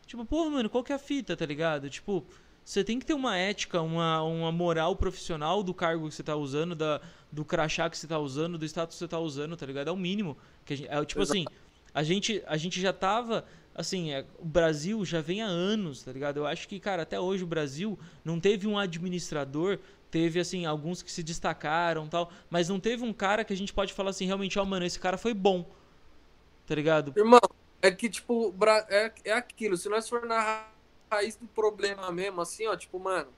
Tipo, 0.06 0.24
pô, 0.24 0.48
mano, 0.50 0.70
qual 0.70 0.84
que 0.84 0.92
é 0.92 0.96
a 0.96 0.98
fita, 0.98 1.36
tá 1.36 1.44
ligado? 1.46 1.90
Tipo, 1.90 2.24
você 2.66 2.82
tem 2.82 2.98
que 2.98 3.06
ter 3.06 3.14
uma 3.14 3.36
ética, 3.36 3.80
uma, 3.80 4.20
uma 4.24 4.50
moral 4.50 4.96
profissional 4.96 5.62
do 5.62 5.72
cargo 5.72 6.08
que 6.08 6.14
você 6.16 6.22
tá 6.24 6.34
usando, 6.34 6.74
da, 6.74 7.00
do 7.30 7.44
crachá 7.44 7.88
que 7.88 7.96
você 7.96 8.08
tá 8.08 8.18
usando, 8.18 8.58
do 8.58 8.64
status 8.64 8.96
que 8.96 8.98
você 8.98 9.06
tá 9.06 9.20
usando, 9.20 9.56
tá 9.56 9.64
ligado? 9.64 9.86
É 9.86 9.92
o 9.92 9.96
mínimo. 9.96 10.36
Que 10.64 10.74
gente, 10.74 10.90
é, 10.90 11.04
tipo 11.04 11.22
assim, 11.22 11.44
a 11.94 12.02
gente, 12.02 12.42
a 12.44 12.56
gente 12.56 12.80
já 12.80 12.92
tava. 12.92 13.44
Assim, 13.72 14.10
é, 14.10 14.24
o 14.40 14.44
Brasil 14.44 15.04
já 15.04 15.20
vem 15.20 15.42
há 15.42 15.46
anos, 15.46 16.02
tá 16.02 16.10
ligado? 16.10 16.38
Eu 16.38 16.46
acho 16.46 16.66
que, 16.66 16.80
cara, 16.80 17.02
até 17.02 17.20
hoje 17.20 17.44
o 17.44 17.46
Brasil 17.46 17.96
não 18.24 18.40
teve 18.40 18.66
um 18.66 18.76
administrador, 18.76 19.78
teve, 20.10 20.40
assim, 20.40 20.66
alguns 20.66 21.02
que 21.02 21.12
se 21.12 21.22
destacaram 21.22 22.08
tal, 22.08 22.32
mas 22.50 22.68
não 22.68 22.80
teve 22.80 23.04
um 23.04 23.12
cara 23.12 23.44
que 23.44 23.52
a 23.52 23.56
gente 23.56 23.72
pode 23.72 23.92
falar 23.92 24.10
assim, 24.10 24.26
realmente, 24.26 24.58
ó, 24.58 24.64
mano, 24.64 24.84
esse 24.84 24.98
cara 24.98 25.16
foi 25.16 25.32
bom, 25.32 25.70
tá 26.66 26.74
ligado? 26.74 27.12
Irmão, 27.16 27.38
é 27.80 27.92
que, 27.92 28.08
tipo, 28.08 28.52
é, 28.88 29.12
é 29.24 29.32
aquilo. 29.34 29.76
Se 29.76 29.88
nós 29.88 30.08
for 30.08 30.26
na 30.26 30.40
ra- 30.40 30.75
raiz 31.10 31.36
do 31.36 31.46
problema 31.46 32.10
mesmo, 32.10 32.40
assim, 32.40 32.66
ó, 32.66 32.76
tipo, 32.76 32.98
mano, 32.98 33.28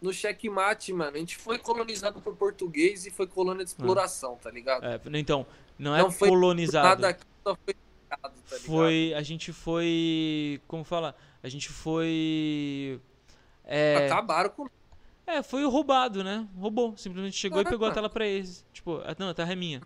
no 0.00 0.12
checkmate, 0.12 0.92
mano, 0.92 1.16
a 1.16 1.18
gente 1.18 1.36
foi 1.36 1.58
colonizado 1.58 2.20
por 2.20 2.34
português 2.36 3.06
e 3.06 3.10
foi 3.10 3.26
colônia 3.26 3.64
de 3.64 3.70
exploração, 3.70 4.36
tá 4.36 4.50
ligado? 4.50 4.84
É, 4.84 5.00
então, 5.14 5.46
não 5.78 5.94
é 5.94 6.02
Não 6.02 6.10
foi 6.10 6.28
colonizado. 6.28 6.84
Nada 6.88 7.08
aqui 7.08 7.24
só 7.42 7.54
foi 7.54 7.74
tá 7.74 8.16
ligado? 8.16 8.34
Foi. 8.64 9.14
A 9.14 9.22
gente 9.22 9.52
foi. 9.52 10.60
Como 10.66 10.84
fala? 10.84 11.14
A 11.42 11.48
gente 11.48 11.68
foi. 11.68 13.00
É, 13.64 14.06
Acabaram 14.06 14.50
com. 14.50 14.68
é, 15.26 15.42
foi 15.42 15.64
roubado, 15.64 16.22
né? 16.22 16.46
Roubou. 16.56 16.96
Simplesmente 16.96 17.36
chegou 17.36 17.60
e 17.60 17.66
É, 17.66 17.68
pegou 17.68 17.88
a 17.88 17.92
tela 17.92 18.08
pra 18.08 18.26
eles. 18.26 18.64
Tipo, 18.72 19.02
ah, 19.04 19.14
não, 19.18 19.28
a 19.30 19.34
terra 19.34 19.52
é 19.52 19.56
minha. 19.56 19.82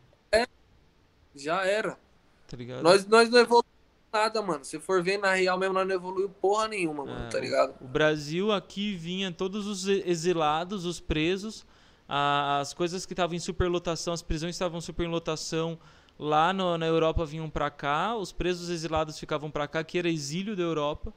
Já 1.35 1.65
era. 1.65 1.99
Tá 2.47 2.57
ligado? 2.57 2.83
Nós, 2.83 3.07
nós 3.07 3.31
não 3.31 3.39
evoluímos 3.39 3.80
nada, 4.13 4.43
mano. 4.43 4.65
Se 4.65 4.79
for 4.79 5.03
ver 5.03 5.19
na 5.19 5.35
real 5.35 5.59
mesmo, 5.59 5.75
nós 5.75 5.87
não 5.87 5.95
evoluímos 5.95 6.33
porra 6.41 6.69
nenhuma, 6.69 7.05
mano, 7.05 7.27
É, 7.27 7.29
tá 7.29 7.41
ligado? 7.41 7.75
O 7.81 7.87
Brasil 7.89 8.53
aqui 8.53 8.95
vinha 8.95 9.31
todos 9.33 9.67
os 9.67 9.87
exilados, 9.87 10.85
os 10.85 11.01
presos, 11.01 11.65
as 12.09 12.75
coisas 12.75 13.07
que 13.07 13.13
estavam 13.13 13.37
em 13.37 13.41
superlotação, 13.41 14.13
as 14.13 14.23
prisões 14.23 14.55
estavam 14.55 14.79
em 14.79 14.83
superlotação 14.83 15.79
lá 16.19 16.53
no- 16.53 16.77
na 16.77 16.87
Europa 16.87 17.25
vinham 17.25 17.49
pra 17.49 17.71
cá, 17.71 18.15
os 18.17 18.31
presos 18.33 18.69
exilados 18.69 19.19
ficavam 19.19 19.51
pra 19.51 19.67
cá, 19.67 19.83
que 19.83 19.99
era 19.99 20.09
exílio 20.09 20.55
da 20.57 20.63
Europa. 20.63 21.15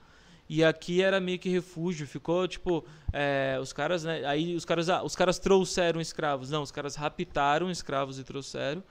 E 0.48 0.64
aqui 0.64 1.02
era 1.02 1.20
meio 1.20 1.39
que 1.39 1.50
refúgio, 1.50 2.06
ficou 2.06 2.48
tipo, 2.48 2.86
é, 3.12 3.58
os 3.62 3.74
caras, 3.74 4.04
né, 4.04 4.24
aí 4.26 4.56
os 4.56 4.66
caras, 4.66 4.88
ah, 4.89 5.02
os 5.02 5.16
caras 5.16 5.39
trouxeram 5.39 6.00
escravos, 6.00 6.50
não, 6.50 6.62
os 6.62 6.70
caras 6.72 6.96
raptaram 6.96 7.72
escravos 7.72 8.20
e 8.20 8.24
trouxeram, 8.24 8.84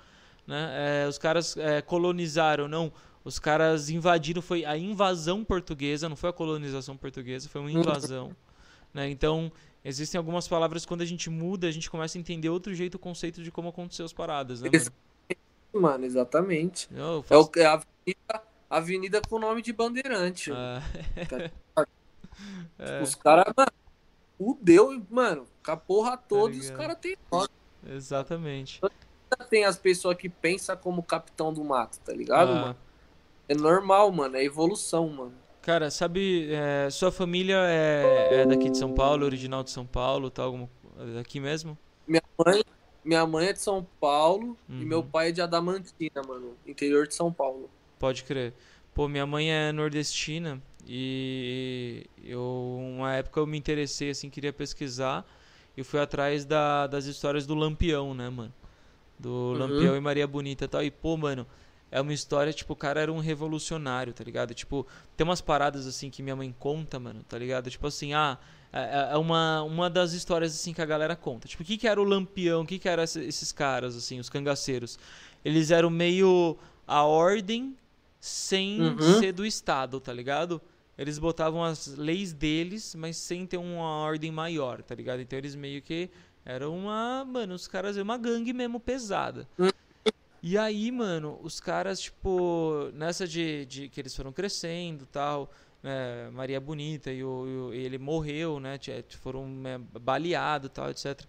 né, 0.47 1.05
é, 1.05 1.09
os 1.09 1.19
caras 1.19 1.57
é, 1.57 1.81
colonizaram, 1.83 2.67
não, 2.69 2.91
os 3.25 3.39
caras 3.39 3.89
invadiram, 3.91 4.43
foi 4.43 4.65
a 4.65 4.77
invasão 4.77 5.45
portuguesa, 5.45 6.09
não 6.09 6.17
foi 6.17 6.31
a 6.31 6.33
colonização 6.33 6.97
portuguesa, 6.97 7.49
foi 7.49 7.61
uma 7.61 7.71
invasão, 7.71 8.35
né, 8.93 9.09
então 9.09 9.51
existem 9.85 10.19
algumas 10.19 10.47
palavras 10.49 10.85
quando 10.85 11.03
a 11.03 11.07
gente 11.07 11.29
muda, 11.31 11.67
a 11.67 11.71
gente 11.73 11.91
começa 11.91 12.17
a 12.17 12.21
entender 12.21 12.49
outro 12.49 12.75
jeito 12.75 12.95
o 12.97 12.99
conceito 12.99 13.43
de 13.43 13.51
como 13.51 13.69
aconteceu 13.69 14.05
as 14.05 14.13
paradas, 14.13 14.61
né, 14.63 14.69
mano? 14.71 14.93
Mano, 15.75 16.05
exatamente. 16.05 16.89
Eu 16.95 17.21
É, 17.21 17.23
faço- 17.23 17.51
o, 17.55 17.59
é 17.59 17.65
a 17.65 17.73
avenida, 17.73 18.43
avenida 18.69 19.23
com 19.27 19.39
nome 19.39 19.63
de 19.63 19.73
bandeirante. 19.73 20.51
Ah, 20.53 20.83
é, 22.79 23.03
Os 23.03 23.15
caras, 23.15 23.53
mano, 23.57 23.71
fudeu, 24.37 25.07
mano, 25.11 25.47
com 25.65 25.71
a 25.71 25.77
porra 25.77 26.17
toda, 26.17 26.55
e 26.55 26.59
os 26.59 26.71
caras 26.71 26.99
têm 27.01 27.17
exatamente. 27.87 28.81
Tem 29.49 29.65
as 29.65 29.79
pessoas 29.79 30.17
que 30.17 30.29
pensam 30.29 30.77
como 30.77 31.03
capitão 31.03 31.53
do 31.53 31.65
mato, 31.65 31.99
tá 32.01 32.13
ligado, 32.13 32.51
Ah, 32.51 32.55
mano? 32.61 32.77
É 33.49 33.55
normal, 33.55 34.11
mano, 34.11 34.37
é 34.37 34.45
evolução, 34.45 35.09
mano. 35.09 35.35
Cara, 35.61 35.91
sabe, 35.91 36.49
é, 36.53 36.91
sua 36.91 37.13
família 37.13 37.57
é, 37.69 38.43
é 38.43 38.47
daqui 38.47 38.69
de 38.69 38.77
São 38.77 38.93
Paulo, 38.93 39.25
original 39.25 39.63
de 39.63 39.71
São 39.71 39.87
Paulo, 39.87 40.33
alguma, 40.39 40.69
é 40.99 41.15
daqui 41.15 41.39
mesmo? 41.39 41.79
Minha 42.07 42.23
mãe, 42.39 42.63
minha 43.05 43.27
mãe 43.27 43.47
é 43.49 43.53
de 43.53 43.61
São 43.61 43.85
Paulo 44.01 44.57
e 44.79 44.85
Uhum. 44.85 44.89
meu 44.89 45.03
pai 45.03 45.29
é 45.29 45.33
de 45.33 45.41
Adamantina, 45.43 46.23
mano, 46.27 46.57
interior 46.67 47.07
de 47.07 47.15
São 47.15 47.33
Paulo. 47.33 47.69
Pode 47.99 48.25
crer. 48.25 48.53
Pô, 48.95 49.09
minha 49.09 49.27
mãe 49.27 49.51
é 49.53 49.73
nordestina 49.73 50.61
e 50.87 52.07
eu, 52.23 52.79
uma 52.99 53.15
época 53.15 53.41
eu 53.41 53.47
me 53.47 53.57
interessei, 53.57 54.11
assim, 54.11 54.29
queria 54.29 54.53
pesquisar 54.53 55.25
e 55.77 55.83
fui 55.83 56.01
atrás 56.01 56.45
da, 56.45 56.87
das 56.87 57.07
histórias 57.07 57.47
do 57.47 57.55
Lampião, 57.55 58.13
né, 58.15 58.29
mano? 58.29 58.53
Do 59.19 59.55
Uhum. 59.55 59.59
Lampião 59.59 59.97
e 59.97 60.01
Maria 60.01 60.27
Bonita 60.27 60.65
e 60.67 60.69
tal. 60.69 60.83
E, 60.83 60.91
pô, 60.91 61.17
mano, 61.17 61.47
é 61.93 62.01
uma 62.01 62.13
história, 62.13 62.53
tipo, 62.53 62.73
o 62.73 62.77
cara 62.77 63.01
era 63.03 63.13
um 63.13 63.19
revolucionário, 63.21 64.13
tá 64.13 64.25
ligado? 64.25 64.53
Tipo, 64.55 64.85
tem 65.17 65.25
umas 65.25 65.41
paradas, 65.41 65.87
assim, 65.87 66.11
que 66.11 66.23
minha 66.23 66.35
mãe 66.35 66.53
conta, 66.59 66.99
mano, 66.99 67.23
tá 67.29 67.39
ligado? 67.39 67.71
Tipo 67.71 67.87
assim, 67.87 68.15
ah, 68.15 68.39
é 68.73 69.11
é 69.13 69.17
uma, 69.19 69.63
uma 69.63 69.89
das 69.91 70.13
histórias, 70.15 70.53
assim, 70.55 70.73
que 70.73 70.81
a 70.83 70.87
galera 70.87 71.15
conta. 71.15 71.47
Tipo, 71.47 71.63
o 71.63 71.67
que 71.67 71.77
que 71.77 71.87
era 71.87 72.01
o 72.01 72.05
Lampião? 72.05 72.63
O 72.63 72.67
que 72.67 72.79
que 72.79 72.89
eram 72.89 73.03
esse- 73.05 73.21
esses 73.23 73.53
caras, 73.53 73.95
assim, 73.95 74.19
os 74.19 74.29
cangaceiros? 74.31 74.99
Eles 75.45 75.71
eram 75.71 75.91
meio 75.91 76.57
a 76.87 77.05
ordem 77.05 77.77
sem 78.21 78.81
Uhum. 78.81 79.19
ser 79.21 79.33
do 79.33 79.45
Estado, 79.45 80.01
tá 80.01 80.13
ligado? 80.13 80.61
Eles 80.97 81.19
botavam 81.19 81.63
as 81.65 81.89
leis 81.97 82.33
deles, 82.33 82.95
mas 82.95 83.17
sem 83.17 83.47
ter 83.47 83.57
uma 83.59 83.83
ordem 84.05 84.31
maior, 84.31 84.83
tá 84.83 84.95
ligado? 84.95 85.21
Então 85.21 85.39
eles 85.39 85.55
meio 85.55 85.83
que 85.83 86.09
eram 86.45 86.77
uma, 86.77 87.25
mano, 87.25 87.55
os 87.55 87.67
caras 87.69 87.97
uma 87.97 88.17
gangue 88.17 88.53
mesmo 88.53 88.79
pesada. 88.81 89.49
E 90.43 90.59
aí, 90.59 90.91
mano, 90.91 91.39
os 91.43 91.61
caras, 91.61 92.01
tipo, 92.01 92.91
nessa 92.95 93.29
de, 93.29 93.65
de 93.67 93.89
que 93.89 94.01
eles 94.01 94.15
foram 94.15 94.33
crescendo 94.33 95.07
tal, 95.07 95.49
né, 95.81 96.29
Maria 96.33 96.61
Bonita 96.61 97.13
e, 97.13 97.23
o, 97.23 97.73
e 97.73 97.79
ele 97.79 97.97
morreu, 97.97 98.59
né? 98.59 98.79
Foram 99.21 99.47
né, 99.49 99.79
baleados 100.01 100.71
tal, 100.75 100.91
etc. 100.91 101.21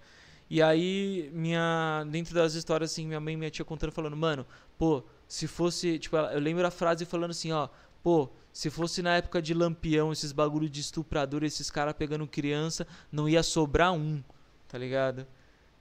E 0.49 0.61
aí, 0.63 1.29
minha, 1.31 2.03
dentro 2.09 2.33
das 2.33 2.55
histórias, 2.55 2.91
assim, 2.91 3.05
minha 3.05 3.19
mãe 3.19 3.35
e 3.35 3.37
minha 3.37 3.51
tia 3.51 3.63
contando, 3.63 3.91
falando, 3.91 4.17
mano, 4.17 4.45
pô, 4.77 5.03
se 5.27 5.47
fosse, 5.47 5.99
tipo, 5.99 6.17
eu 6.17 6.39
lembro 6.39 6.65
a 6.65 6.71
frase 6.71 7.05
falando 7.05 7.31
assim, 7.31 7.51
ó, 7.51 7.69
pô, 8.01 8.29
se 8.51 8.69
fosse 8.69 9.01
na 9.01 9.15
época 9.15 9.41
de 9.41 9.53
Lampião, 9.53 10.11
esses 10.11 10.31
bagulho 10.31 10.69
de 10.69 10.81
estuprador, 10.81 11.43
esses 11.43 11.69
caras 11.69 11.93
pegando 11.93 12.27
criança, 12.27 12.85
não 13.11 13.29
ia 13.29 13.43
sobrar 13.43 13.93
um, 13.93 14.23
tá 14.67 14.77
ligado? 14.77 15.25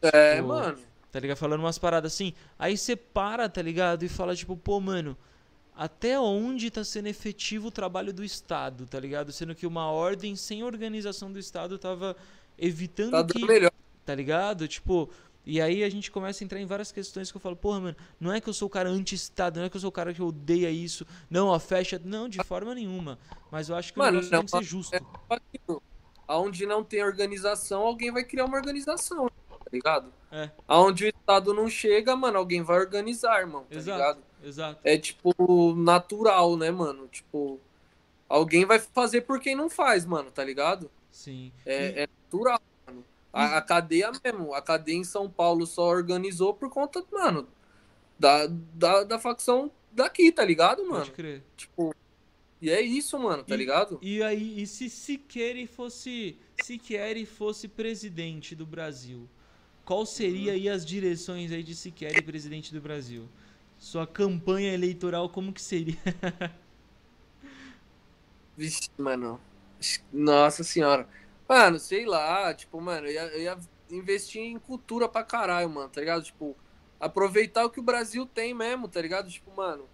É, 0.03 0.37
Tipo, 0.37 0.49
mano. 0.49 0.78
Tá 1.12 1.20
ligado? 1.20 1.36
Falando 1.36 1.60
umas 1.60 1.78
paradas 1.78 2.14
assim. 2.14 2.32
Aí 2.58 2.76
você 2.76 2.96
para, 2.96 3.46
tá 3.48 3.60
ligado? 3.60 4.02
E 4.02 4.08
fala, 4.08 4.34
tipo, 4.34 4.56
pô, 4.56 4.80
mano, 4.80 5.16
até 5.76 6.18
onde 6.18 6.70
tá 6.70 6.82
sendo 6.82 7.06
efetivo 7.06 7.68
o 7.68 7.70
trabalho 7.70 8.14
do 8.14 8.24
Estado, 8.24 8.86
tá 8.86 8.98
ligado? 8.98 9.30
Sendo 9.30 9.54
que 9.54 9.66
uma 9.66 9.90
ordem 9.90 10.34
sem 10.34 10.64
organização 10.64 11.30
do 11.30 11.38
Estado 11.38 11.78
tava 11.78 12.16
evitando 12.58 13.10
Tá 13.10 13.24
que. 13.24 13.44
melhor. 13.44 13.70
Tá 14.06 14.14
ligado? 14.14 14.66
Tipo. 14.66 15.10
E 15.44 15.60
aí 15.60 15.82
a 15.82 15.90
gente 15.90 16.08
começa 16.08 16.42
a 16.42 16.44
entrar 16.44 16.60
em 16.60 16.66
várias 16.66 16.92
questões 16.92 17.32
que 17.32 17.36
eu 17.36 17.40
falo, 17.40 17.56
porra, 17.56 17.80
mano, 17.80 17.96
não 18.20 18.32
é 18.32 18.40
que 18.40 18.48
eu 18.48 18.54
sou 18.54 18.68
o 18.68 18.70
cara 18.70 18.88
anti-Estado, 18.88 19.58
não 19.58 19.66
é 19.66 19.68
que 19.68 19.76
eu 19.76 19.80
sou 19.80 19.88
o 19.88 19.92
cara 19.92 20.14
que 20.14 20.22
odeia 20.22 20.70
isso, 20.70 21.04
não, 21.28 21.48
ó, 21.48 21.58
fecha. 21.58 22.00
Não, 22.04 22.28
de 22.28 22.38
forma 22.44 22.72
nenhuma. 22.76 23.18
Mas 23.50 23.68
eu 23.68 23.74
acho 23.74 23.92
que 23.92 23.98
o 23.98 24.02
Mano, 24.04 24.20
negócio 24.20 24.32
não, 24.32 24.44
tem 24.44 24.60
que 24.60 24.64
ser 24.64 24.70
justo. 24.70 24.96
Onde 26.28 26.64
não 26.64 26.84
tem 26.84 27.02
organização, 27.02 27.82
alguém 27.82 28.12
vai 28.12 28.22
criar 28.22 28.44
uma 28.44 28.56
organização, 28.56 29.28
tá 29.50 29.66
ligado? 29.72 30.12
É. 30.33 30.51
Aonde 30.66 31.05
o 31.05 31.09
Estado 31.09 31.53
não 31.53 31.68
chega, 31.68 32.16
mano, 32.16 32.39
alguém 32.39 32.62
vai 32.62 32.78
organizar, 32.80 33.41
irmão, 33.41 33.64
tá 33.70 33.76
Exato. 33.76 33.99
ligado? 33.99 34.22
Exato. 34.43 34.80
É 34.83 34.97
tipo 34.99 35.74
natural, 35.76 36.57
né, 36.57 36.70
mano? 36.70 37.07
Tipo, 37.09 37.61
alguém 38.28 38.64
vai 38.64 38.78
fazer 38.78 39.20
por 39.20 39.39
quem 39.39 39.55
não 39.55 39.68
faz, 39.68 40.05
mano, 40.07 40.30
tá 40.30 40.43
ligado? 40.43 40.91
Sim. 41.11 41.53
É, 41.66 42.05
é 42.05 42.09
natural, 42.24 42.61
mano. 42.87 43.05
A, 43.33 43.59
a 43.59 43.62
cadeia 43.62 44.11
mesmo, 44.24 44.55
a 44.55 44.62
cadeia 44.62 44.97
em 44.97 45.05
São 45.05 45.28
Paulo 45.30 45.66
só 45.66 45.83
organizou 45.85 46.55
por 46.55 46.70
conta, 46.70 47.05
mano, 47.12 47.47
da, 48.18 48.47
da, 48.47 49.05
da 49.05 49.18
facção 49.18 49.70
daqui, 49.93 50.33
tá 50.33 50.45
ligado, 50.45 50.83
mano? 50.85 51.01
Pode 51.01 51.11
crer. 51.12 51.43
Tipo, 51.57 51.95
e 52.61 52.70
é 52.70 52.80
isso, 52.80 53.18
mano, 53.18 53.43
tá 53.45 53.55
E- 53.55 53.59
ligado? 53.59 53.99
E 54.01 54.22
aí, 54.22 54.62
e 54.62 54.66
se 54.66 54.89
Siqueira 54.89 55.66
fosse, 55.66 56.39
Siqueira 56.62 57.24
fosse 57.26 57.68
presidente 57.68 58.55
do 58.55 58.64
Brasil, 58.64 59.28
qual 59.85 60.07
seria 60.07 60.53
aí 60.53 60.68
as 60.68 60.85
direções 60.85 61.53
aí 61.53 61.62
de 61.62 61.74
Siqueira 61.74 62.22
presidente 62.22 62.72
do 62.72 62.80
Brasil? 62.80 63.28
Sua 63.78 64.07
campanha 64.07 64.72
eleitoral 64.72 65.28
como 65.28 65.53
que 65.53 65.61
seria? 65.61 65.99
Vixe, 68.57 68.89
mano. 68.99 69.41
Nossa 70.12 70.62
senhora. 70.62 71.09
Mano, 71.49 71.78
sei 71.78 72.07
lá, 72.07 72.55
tipo, 72.55 72.80
mano, 72.80 73.07
eu 73.07 73.12
ia, 73.12 73.22
eu 73.35 73.41
ia 73.41 73.59
investir 73.91 74.41
em 74.41 74.59
cultura 74.59 75.09
pra 75.09 75.24
caralho, 75.24 75.68
mano, 75.68 75.89
tá 75.89 76.01
ligado? 76.01 76.22
Tipo, 76.22 76.57
aproveitar 77.01 77.64
o 77.64 77.70
que 77.70 77.80
o 77.80 77.83
Brasil 77.83 78.24
tem 78.26 78.55
mesmo, 78.55 78.89
tá 78.89 79.01
ligado? 79.01 79.28
Tipo, 79.28 79.51
mano, 79.55 79.89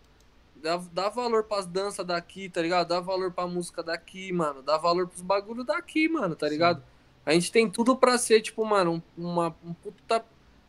dá, 0.55 0.77
dá 0.93 1.09
valor 1.09 1.45
pras 1.45 1.67
danças 1.67 2.07
daqui, 2.07 2.49
tá 2.49 2.61
ligado? 2.61 2.89
Dá 2.89 3.01
valor 3.01 3.33
pra 3.33 3.47
música 3.47 3.83
daqui, 3.83 4.33
mano. 4.33 4.63
Dá 4.63 4.77
valor 4.77 5.09
pros 5.09 5.23
bagulho 5.23 5.65
daqui, 5.65 6.09
mano, 6.09 6.37
tá 6.37 6.49
Sim. 6.49 6.83
A 7.29 7.35
gente 7.35 7.53
tem 7.53 7.69
tudo 7.69 7.95
pra 7.95 8.17
ser, 8.17 8.41
tipo, 8.41 8.65
mano, 8.65 9.03
um, 9.19 9.29
uma, 9.29 9.55
um 9.63 9.75
puta 9.75 10.25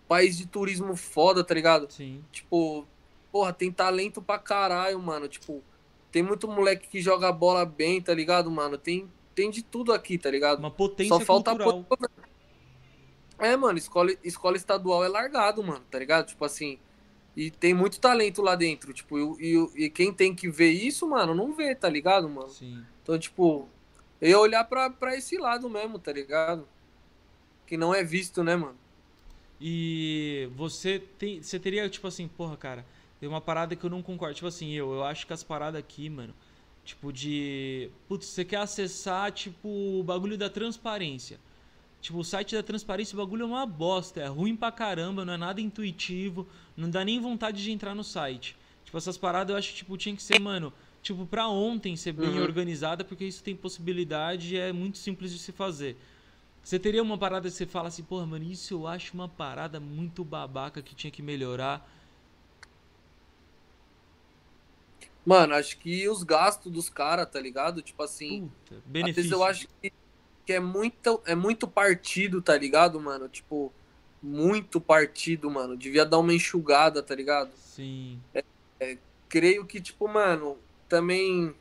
país 0.10 0.38
de 0.38 0.46
turismo 0.46 0.94
foda, 0.94 1.42
tá 1.42 1.54
ligado? 1.54 1.90
Sim. 1.90 2.22
Tipo, 2.34 2.86
porra, 3.32 3.54
tem 3.54 3.72
talento 3.72 4.22
pra 4.22 4.38
caralho, 4.38 5.00
mano. 5.00 5.30
Tipo, 5.30 5.64
tem 6.12 6.22
muito 6.22 6.50
moleque 6.50 6.90
que 6.90 7.00
joga 7.00 7.32
bola 7.32 7.66
bem, 7.66 8.02
tá 8.02 8.14
ligado, 8.14 8.52
mano? 8.52 8.78
Tem, 8.78 9.10
tem 9.34 9.50
de 9.50 9.64
tudo 9.64 9.94
aqui, 9.94 10.18
tá 10.18 10.30
ligado? 10.30 10.60
Uma 10.60 10.70
potência 10.70 11.16
Só 11.16 11.22
falta 11.22 11.52
cultural. 11.52 11.86
É, 13.38 13.56
mano, 13.56 13.78
escola, 13.78 14.12
escola 14.22 14.58
estadual 14.58 15.06
é 15.06 15.08
largado, 15.08 15.64
mano, 15.64 15.86
tá 15.90 15.98
ligado? 15.98 16.28
Tipo 16.28 16.44
assim. 16.44 16.78
E 17.38 17.50
tem 17.50 17.74
muito 17.74 18.02
talento 18.02 18.42
lá 18.42 18.54
dentro, 18.54 18.92
tipo, 18.92 19.40
e, 19.40 19.56
e, 19.56 19.86
e 19.86 19.90
quem 19.90 20.12
tem 20.12 20.36
que 20.36 20.50
ver 20.50 20.72
isso, 20.72 21.08
mano, 21.08 21.34
não 21.34 21.54
vê, 21.54 21.74
tá 21.74 21.88
ligado, 21.88 22.28
mano? 22.28 22.50
Sim. 22.50 22.84
Então, 23.02 23.18
tipo, 23.18 23.70
eu 24.22 24.30
ia 24.30 24.40
olhar 24.40 24.64
pra, 24.66 24.90
pra 24.90 25.16
esse 25.16 25.38
lado 25.38 25.70
mesmo, 25.70 25.98
tá 26.00 26.12
ligado? 26.12 26.68
Que 27.66 27.78
não 27.78 27.94
é 27.94 28.04
visto, 28.04 28.44
né, 28.44 28.56
mano? 28.56 28.78
E 29.62 30.50
você 30.56 31.00
tem, 31.18 31.42
você 31.42 31.60
teria 31.60 31.90
tipo 31.90 32.08
assim, 32.08 32.28
porra, 32.28 32.56
cara, 32.56 32.86
tem 33.20 33.28
uma 33.28 33.42
parada 33.42 33.76
que 33.76 33.84
eu 33.84 33.90
não 33.90 34.02
concordo. 34.02 34.36
Tipo 34.36 34.48
assim, 34.48 34.72
eu, 34.72 34.94
eu 34.94 35.04
acho 35.04 35.28
que 35.28 35.34
as 35.34 35.44
paradas 35.44 35.80
aqui, 35.80 36.10
mano, 36.10 36.34
tipo 36.84 37.12
de, 37.12 37.90
putz, 38.08 38.28
você 38.28 38.46
quer 38.46 38.58
acessar 38.58 39.32
tipo 39.32 39.68
o 39.68 40.04
bagulho 40.04 40.38
da 40.38 40.50
transparência. 40.50 41.40
Tipo, 42.02 42.20
o 42.20 42.24
site 42.24 42.56
da 42.56 42.64
transparência, 42.64 43.14
o 43.14 43.18
bagulho 43.18 43.44
é 43.44 43.46
uma 43.46 43.66
bosta, 43.66 44.22
é 44.22 44.28
ruim 44.28 44.56
pra 44.56 44.72
caramba, 44.72 45.26
não 45.26 45.34
é 45.34 45.38
nada 45.38 45.60
intuitivo, 45.60 46.48
não 46.76 46.90
dá 46.90 47.04
nem 47.04 47.20
vontade 47.20 47.62
de 47.62 47.72
entrar 47.72 47.94
no 47.94 48.06
site. 48.06 48.56
Tipo, 48.86 48.98
essas 48.98 49.18
paradas 49.18 49.52
eu 49.52 49.58
acho 49.58 49.70
que 49.72 49.76
tipo, 49.76 49.98
tinha 49.98 50.16
que 50.16 50.24
ser, 50.24 50.40
mano, 50.40 50.72
tipo, 51.02 51.26
pra 51.26 51.48
ontem 51.50 51.96
ser 51.96 52.14
bem 52.14 52.40
Uhum. 52.40 52.44
organizada, 52.44 53.04
porque 53.06 53.26
isso 53.26 53.44
tem 53.44 53.56
possibilidade 53.56 54.56
e 54.56 54.58
é 54.60 54.72
muito 54.74 54.98
simples 54.98 55.32
de 55.32 55.40
se 55.40 55.52
fazer. 55.52 55.98
Você 56.64 56.80
teria 56.80 57.04
uma 57.04 57.18
parada 57.18 57.50
que 57.50 57.56
você 57.56 57.66
fala 57.68 57.90
assim, 57.90 58.04
porra, 58.04 58.26
mano, 58.28 58.46
isso 58.46 58.74
eu 58.76 58.88
acho 58.88 59.14
uma 59.16 59.30
parada 59.30 59.80
muito 59.80 60.24
babaca 60.26 60.82
que 60.84 60.96
tinha 60.96 61.12
que 61.12 61.22
melhorar. 61.24 61.90
Mano, 65.26 65.54
acho 65.56 65.78
que 65.80 66.08
os 66.10 66.24
gastos 66.24 66.72
dos 66.72 66.90
caras, 66.90 67.30
tá 67.30 67.40
ligado? 67.40 67.82
Tipo 67.82 68.04
assim. 68.04 68.50
Puta, 68.50 68.76
Às 68.78 68.84
benefício. 68.92 69.16
vezes 69.16 69.32
eu 69.32 69.44
acho 69.44 69.68
que, 69.82 69.94
que 70.46 70.54
é, 70.54 70.60
muito, 70.60 71.22
é 71.26 71.36
muito 71.36 71.68
partido, 71.68 72.42
tá 72.42 72.58
ligado, 72.58 73.00
mano? 73.02 73.30
Tipo, 73.30 73.74
muito 74.22 74.82
partido, 74.82 75.50
mano. 75.52 75.78
Devia 75.78 76.06
dar 76.06 76.20
uma 76.20 76.34
enxugada, 76.34 77.04
tá 77.04 77.16
ligado? 77.16 77.52
Sim. 77.56 78.20
Creio 79.28 79.66
que, 79.66 79.80
tipo, 79.82 80.08
mano, 80.08 80.58
também. 80.90 81.56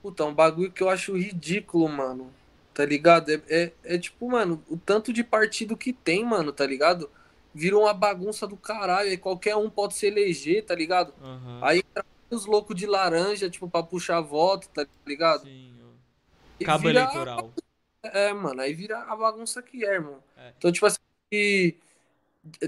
Puta, 0.00 0.24
um 0.24 0.32
bagulho 0.32 0.70
que 0.70 0.82
eu 0.82 0.88
acho 0.88 1.16
ridículo, 1.16 1.88
mano. 1.88 2.32
Tá 2.72 2.84
ligado? 2.84 3.30
É, 3.30 3.42
é, 3.48 3.72
é 3.84 3.98
tipo, 3.98 4.30
mano, 4.30 4.62
o 4.70 4.76
tanto 4.76 5.12
de 5.12 5.24
partido 5.24 5.76
que 5.76 5.92
tem, 5.92 6.24
mano, 6.24 6.52
tá 6.52 6.64
ligado? 6.64 7.10
Virou 7.52 7.82
uma 7.82 7.92
bagunça 7.92 8.46
do 8.46 8.56
caralho. 8.56 9.10
Aí 9.10 9.16
qualquer 9.16 9.56
um 9.56 9.68
pode 9.68 9.94
se 9.94 10.06
eleger, 10.06 10.64
tá 10.64 10.74
ligado? 10.74 11.12
Aham. 11.20 11.60
Aí 11.62 11.82
os 12.30 12.46
loucos 12.46 12.76
de 12.76 12.86
laranja, 12.86 13.50
tipo, 13.50 13.68
pra 13.68 13.82
puxar 13.82 14.20
voto, 14.20 14.68
tá 14.68 14.86
ligado? 15.06 15.42
Sim. 15.42 15.74
Cabo 16.64 16.88
eleitoral. 16.88 17.52
É, 18.02 18.32
mano, 18.32 18.60
aí 18.60 18.72
vira 18.72 18.98
a 19.02 19.16
bagunça 19.16 19.62
que 19.62 19.84
é, 19.84 19.94
irmão. 19.94 20.22
É. 20.36 20.52
Então, 20.56 20.72
tipo 20.72 20.86
assim, 20.86 20.98
e 21.32 21.76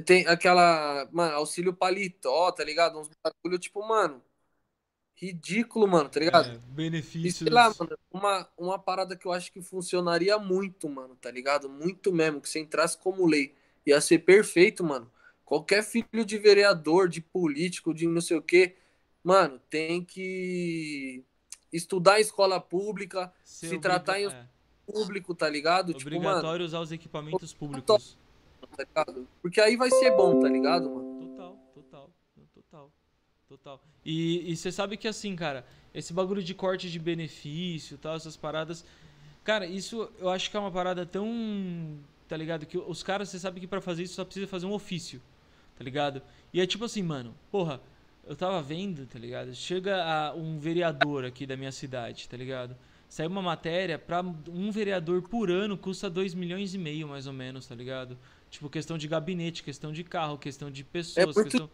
tem 0.05 0.27
aquela, 0.27 1.09
mano, 1.13 1.37
auxílio 1.37 1.73
paletó, 1.73 2.53
tá 2.53 2.65
ligado? 2.65 2.99
Uns 2.99 3.09
bagulho, 3.23 3.59
tipo, 3.59 3.87
mano, 3.87 4.23
ridículo, 5.21 5.87
mano, 5.87 6.09
tá 6.09 6.19
ligado? 6.21 6.49
É, 6.49 6.55
E 6.55 6.59
benefícios. 6.59 7.39
sei 7.45 7.53
lá, 7.53 7.73
mano, 7.79 7.99
uma, 8.11 8.49
uma 8.57 8.79
parada 8.79 9.15
que 9.17 9.27
eu 9.27 9.33
acho 9.33 9.53
que 9.53 9.61
funcionaria 9.61 10.39
muito, 10.39 10.89
mano, 10.89 11.15
tá 11.17 11.31
ligado? 11.31 11.69
Muito 11.69 12.11
mesmo, 12.13 12.41
que 12.41 12.49
se 12.49 12.59
entrasse 12.59 12.97
como 12.97 13.27
lei, 13.27 13.55
ia 13.85 14.01
ser 14.01 14.21
perfeito, 14.21 14.83
mano. 14.83 15.11
Qualquer 15.45 15.83
filho 15.83 16.25
de 16.25 16.39
vereador, 16.39 17.09
de 17.09 17.21
político, 17.21 17.93
de 17.93 18.07
não 18.07 18.21
sei 18.21 18.39
o 18.39 18.43
quê, 18.43 18.77
mano, 19.23 19.61
tem 19.69 20.03
que 20.03 21.23
estudar 21.73 22.19
em 22.19 22.23
escola 22.23 22.61
pública, 22.61 23.33
Ser 23.45 23.69
se 23.69 23.79
tratar 23.79 24.19
em- 24.21 24.27
é, 24.29 24.47
público, 24.87 25.35
tá 25.35 25.49
ligado? 25.49 25.93
Tipo, 25.93 26.11
mano, 26.17 26.31
Obrigatório 26.31 26.65
usar 26.65 26.81
os 26.81 26.93
equipamentos 26.93 27.53
públicos. 27.53 28.17
tá 28.77 28.85
ligado? 28.85 29.29
Porque 29.43 29.61
aí 29.61 29.77
vai 29.77 29.91
ser 29.91 30.11
bom, 30.17 30.41
tá 30.41 30.49
ligado, 30.49 30.89
mano? 30.91 31.10
Total, 33.51 33.79
total. 33.79 33.81
E 34.05 34.55
você 34.55 34.71
sabe 34.71 34.97
que 34.97 35.09
assim, 35.09 35.35
cara, 35.35 35.67
esse 35.93 36.13
bagulho 36.13 36.41
de 36.43 36.55
corte 36.55 36.89
de 36.89 36.99
benefício 37.01 37.97
e 37.97 37.99
tal, 37.99 38.15
essas 38.15 38.37
paradas. 38.37 38.85
Cara, 39.43 39.67
isso 39.67 40.09
eu 40.21 40.29
acho 40.31 40.49
que 40.49 40.57
é 40.57 40.61
uma 40.61 40.71
parada 40.71 41.05
tão. 41.05 41.99
Tá 42.29 42.37
ligado? 42.37 42.65
Que 42.65 42.79
os 42.79 43.03
caras, 43.03 43.29
você 43.29 43.41
sabe 43.41 43.59
que 43.59 43.67
pra 43.67 43.81
fazer 43.81 44.05
isso 44.05 44.15
só 44.15 44.25
precisa 44.25 44.47
fazer 44.47 44.67
um 44.67 44.73
ofício, 44.73 45.21
tá 45.77 45.83
ligado? 45.83 46.23
E 46.53 46.61
é 46.61 46.67
tipo 46.67 46.85
assim, 46.85 47.03
mano, 47.03 47.35
porra, 47.51 47.81
eu 48.25 48.37
tava 48.37 48.63
vendo, 48.63 49.05
tá 49.05 49.19
ligado? 49.19 49.53
Chega 49.53 50.05
a 50.05 50.33
um 50.33 50.61
vereador 50.61 51.25
aqui 51.25 51.45
da 51.45 51.57
minha 51.57 51.73
cidade, 51.73 52.29
tá 52.29 52.37
ligado? 52.37 52.77
Saiu 53.09 53.29
uma 53.29 53.43
matéria 53.43 53.99
pra 53.99 54.23
um 54.23 54.71
vereador 54.71 55.23
por 55.23 55.51
ano 55.51 55.77
custa 55.77 56.09
2 56.09 56.35
milhões 56.35 56.73
e 56.73 56.79
meio, 56.79 57.09
mais 57.09 57.27
ou 57.27 57.33
menos, 57.33 57.67
tá 57.67 57.75
ligado? 57.75 58.17
Tipo, 58.49 58.71
questão 58.71 58.97
de 58.97 59.09
gabinete, 59.09 59.65
questão 59.65 59.93
de 59.93 60.05
carro, 60.05 60.39
questão 60.39 60.71
de 60.71 60.85
pessoas, 60.85 61.35
muito 61.35 61.51
questão. 61.51 61.71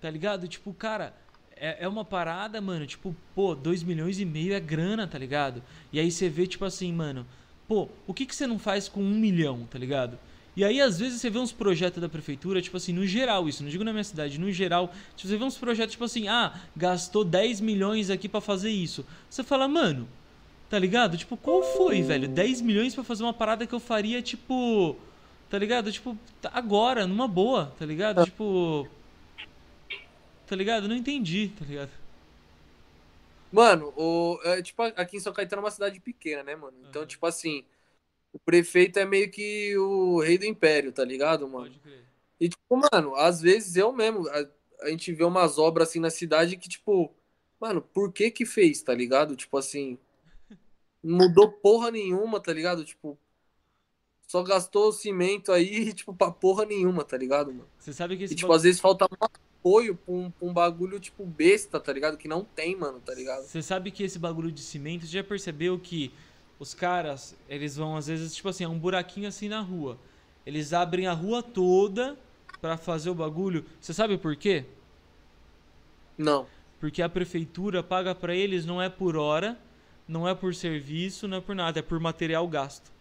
Tá 0.00 0.10
ligado? 0.10 0.46
Tipo, 0.46 0.72
cara, 0.74 1.14
é, 1.56 1.84
é 1.84 1.88
uma 1.88 2.04
parada, 2.04 2.60
mano. 2.60 2.86
Tipo, 2.86 3.14
pô, 3.34 3.54
2 3.54 3.82
milhões 3.82 4.20
e 4.20 4.24
meio 4.24 4.54
é 4.54 4.60
grana, 4.60 5.06
tá 5.06 5.18
ligado? 5.18 5.62
E 5.92 5.98
aí 5.98 6.10
você 6.10 6.28
vê, 6.28 6.46
tipo 6.46 6.64
assim, 6.64 6.92
mano, 6.92 7.26
pô, 7.66 7.88
o 8.06 8.12
que, 8.14 8.26
que 8.26 8.34
você 8.34 8.46
não 8.46 8.58
faz 8.58 8.88
com 8.88 9.00
um 9.02 9.14
milhão, 9.18 9.66
tá 9.70 9.78
ligado? 9.78 10.18
E 10.56 10.62
aí, 10.64 10.80
às 10.80 10.98
vezes, 11.00 11.20
você 11.20 11.28
vê 11.30 11.38
uns 11.38 11.50
projetos 11.50 12.00
da 12.00 12.08
prefeitura, 12.08 12.62
tipo 12.62 12.76
assim, 12.76 12.92
no 12.92 13.04
geral, 13.04 13.48
isso, 13.48 13.62
não 13.64 13.70
digo 13.70 13.82
na 13.82 13.90
minha 13.92 14.04
cidade, 14.04 14.38
no 14.38 14.52
geral, 14.52 14.92
tipo, 15.16 15.28
você 15.28 15.36
vê 15.36 15.42
uns 15.44 15.56
projetos, 15.56 15.92
tipo 15.92 16.04
assim, 16.04 16.28
ah, 16.28 16.54
gastou 16.76 17.24
10 17.24 17.60
milhões 17.60 18.08
aqui 18.08 18.28
pra 18.28 18.40
fazer 18.40 18.70
isso. 18.70 19.04
Você 19.28 19.42
fala, 19.42 19.66
mano, 19.66 20.06
tá 20.70 20.78
ligado? 20.78 21.16
Tipo, 21.16 21.36
qual 21.36 21.62
foi, 21.76 22.02
velho? 22.02 22.28
10 22.28 22.60
milhões 22.60 22.94
pra 22.94 23.02
fazer 23.02 23.24
uma 23.24 23.32
parada 23.32 23.66
que 23.66 23.74
eu 23.74 23.80
faria, 23.80 24.22
tipo. 24.22 24.96
Tá 25.50 25.58
ligado? 25.58 25.90
Tipo, 25.90 26.16
tá- 26.40 26.50
agora, 26.54 27.04
numa 27.06 27.26
boa, 27.28 27.72
tá 27.78 27.84
ligado? 27.84 28.24
Tipo. 28.24 28.88
Tá 30.46 30.54
ligado? 30.56 30.88
Não 30.88 30.96
entendi, 30.96 31.48
tá 31.58 31.64
ligado? 31.64 31.90
Mano, 33.50 33.92
o, 33.96 34.40
é, 34.44 34.60
tipo, 34.62 34.82
aqui 34.82 35.16
em 35.16 35.20
São 35.20 35.32
Caetano 35.32 35.60
é 35.60 35.64
uma 35.64 35.70
cidade 35.70 36.00
pequena, 36.00 36.42
né, 36.42 36.56
mano? 36.56 36.76
Então, 36.88 37.02
Aham. 37.02 37.08
tipo 37.08 37.24
assim, 37.24 37.64
o 38.32 38.38
prefeito 38.38 38.98
é 38.98 39.04
meio 39.04 39.30
que 39.30 39.76
o 39.78 40.20
rei 40.20 40.36
do 40.36 40.44
império, 40.44 40.92
tá 40.92 41.04
ligado, 41.04 41.46
mano? 41.48 41.66
Pode 41.66 41.78
crer. 41.78 42.04
E, 42.40 42.48
tipo, 42.48 42.76
mano, 42.92 43.14
às 43.14 43.40
vezes 43.40 43.76
eu 43.76 43.92
mesmo, 43.92 44.28
a, 44.28 44.48
a 44.86 44.90
gente 44.90 45.12
vê 45.12 45.22
umas 45.24 45.56
obras 45.56 45.88
assim 45.88 46.00
na 46.00 46.10
cidade 46.10 46.56
que, 46.56 46.68
tipo, 46.68 47.14
mano, 47.60 47.80
por 47.80 48.12
que 48.12 48.28
que 48.30 48.44
fez, 48.44 48.82
tá 48.82 48.92
ligado? 48.92 49.36
Tipo 49.36 49.56
assim, 49.56 49.96
não 51.02 51.18
mudou 51.28 51.52
porra 51.52 51.92
nenhuma, 51.92 52.40
tá 52.40 52.52
ligado? 52.52 52.84
Tipo, 52.84 53.16
só 54.26 54.42
gastou 54.42 54.88
o 54.88 54.92
cimento 54.92 55.52
aí, 55.52 55.92
tipo, 55.94 56.12
pra 56.12 56.30
porra 56.32 56.64
nenhuma, 56.66 57.04
tá 57.04 57.16
ligado, 57.16 57.52
mano? 57.54 57.68
Você 57.78 57.92
sabe 57.92 58.16
que 58.16 58.24
esse 58.24 58.34
E, 58.34 58.36
tipo, 58.36 58.48
bagulho- 58.48 58.56
às 58.56 58.62
vezes 58.64 58.80
falta 58.80 59.04
um 59.04 59.16
apoio 59.64 59.96
pra 59.96 60.14
um, 60.14 60.30
pra 60.30 60.46
um 60.46 60.52
bagulho, 60.52 61.00
tipo, 61.00 61.24
besta, 61.24 61.80
tá 61.80 61.90
ligado? 61.90 62.18
Que 62.18 62.28
não 62.28 62.44
tem, 62.44 62.76
mano, 62.76 63.00
tá 63.00 63.14
ligado? 63.14 63.44
Você 63.44 63.62
sabe 63.62 63.90
que 63.90 64.02
esse 64.02 64.18
bagulho 64.18 64.52
de 64.52 64.60
cimento, 64.60 65.06
você 65.06 65.12
já 65.12 65.24
percebeu 65.24 65.78
que 65.78 66.12
os 66.58 66.74
caras, 66.74 67.34
eles 67.48 67.76
vão 67.76 67.96
às 67.96 68.06
vezes, 68.06 68.34
tipo 68.34 68.48
assim, 68.48 68.64
é 68.64 68.68
um 68.68 68.78
buraquinho 68.78 69.26
assim 69.26 69.48
na 69.48 69.62
rua. 69.62 69.98
Eles 70.44 70.74
abrem 70.74 71.06
a 71.06 71.14
rua 71.14 71.42
toda 71.42 72.18
pra 72.60 72.76
fazer 72.76 73.08
o 73.08 73.14
bagulho. 73.14 73.64
Você 73.80 73.94
sabe 73.94 74.18
por 74.18 74.36
quê? 74.36 74.66
Não. 76.18 76.46
Porque 76.78 77.00
a 77.00 77.08
prefeitura 77.08 77.82
paga 77.82 78.14
pra 78.14 78.34
eles 78.34 78.66
não 78.66 78.80
é 78.80 78.90
por 78.90 79.16
hora, 79.16 79.58
não 80.06 80.28
é 80.28 80.34
por 80.34 80.54
serviço, 80.54 81.26
não 81.26 81.38
é 81.38 81.40
por 81.40 81.54
nada, 81.54 81.78
é 81.78 81.82
por 81.82 81.98
material 81.98 82.46
gasto. 82.46 82.92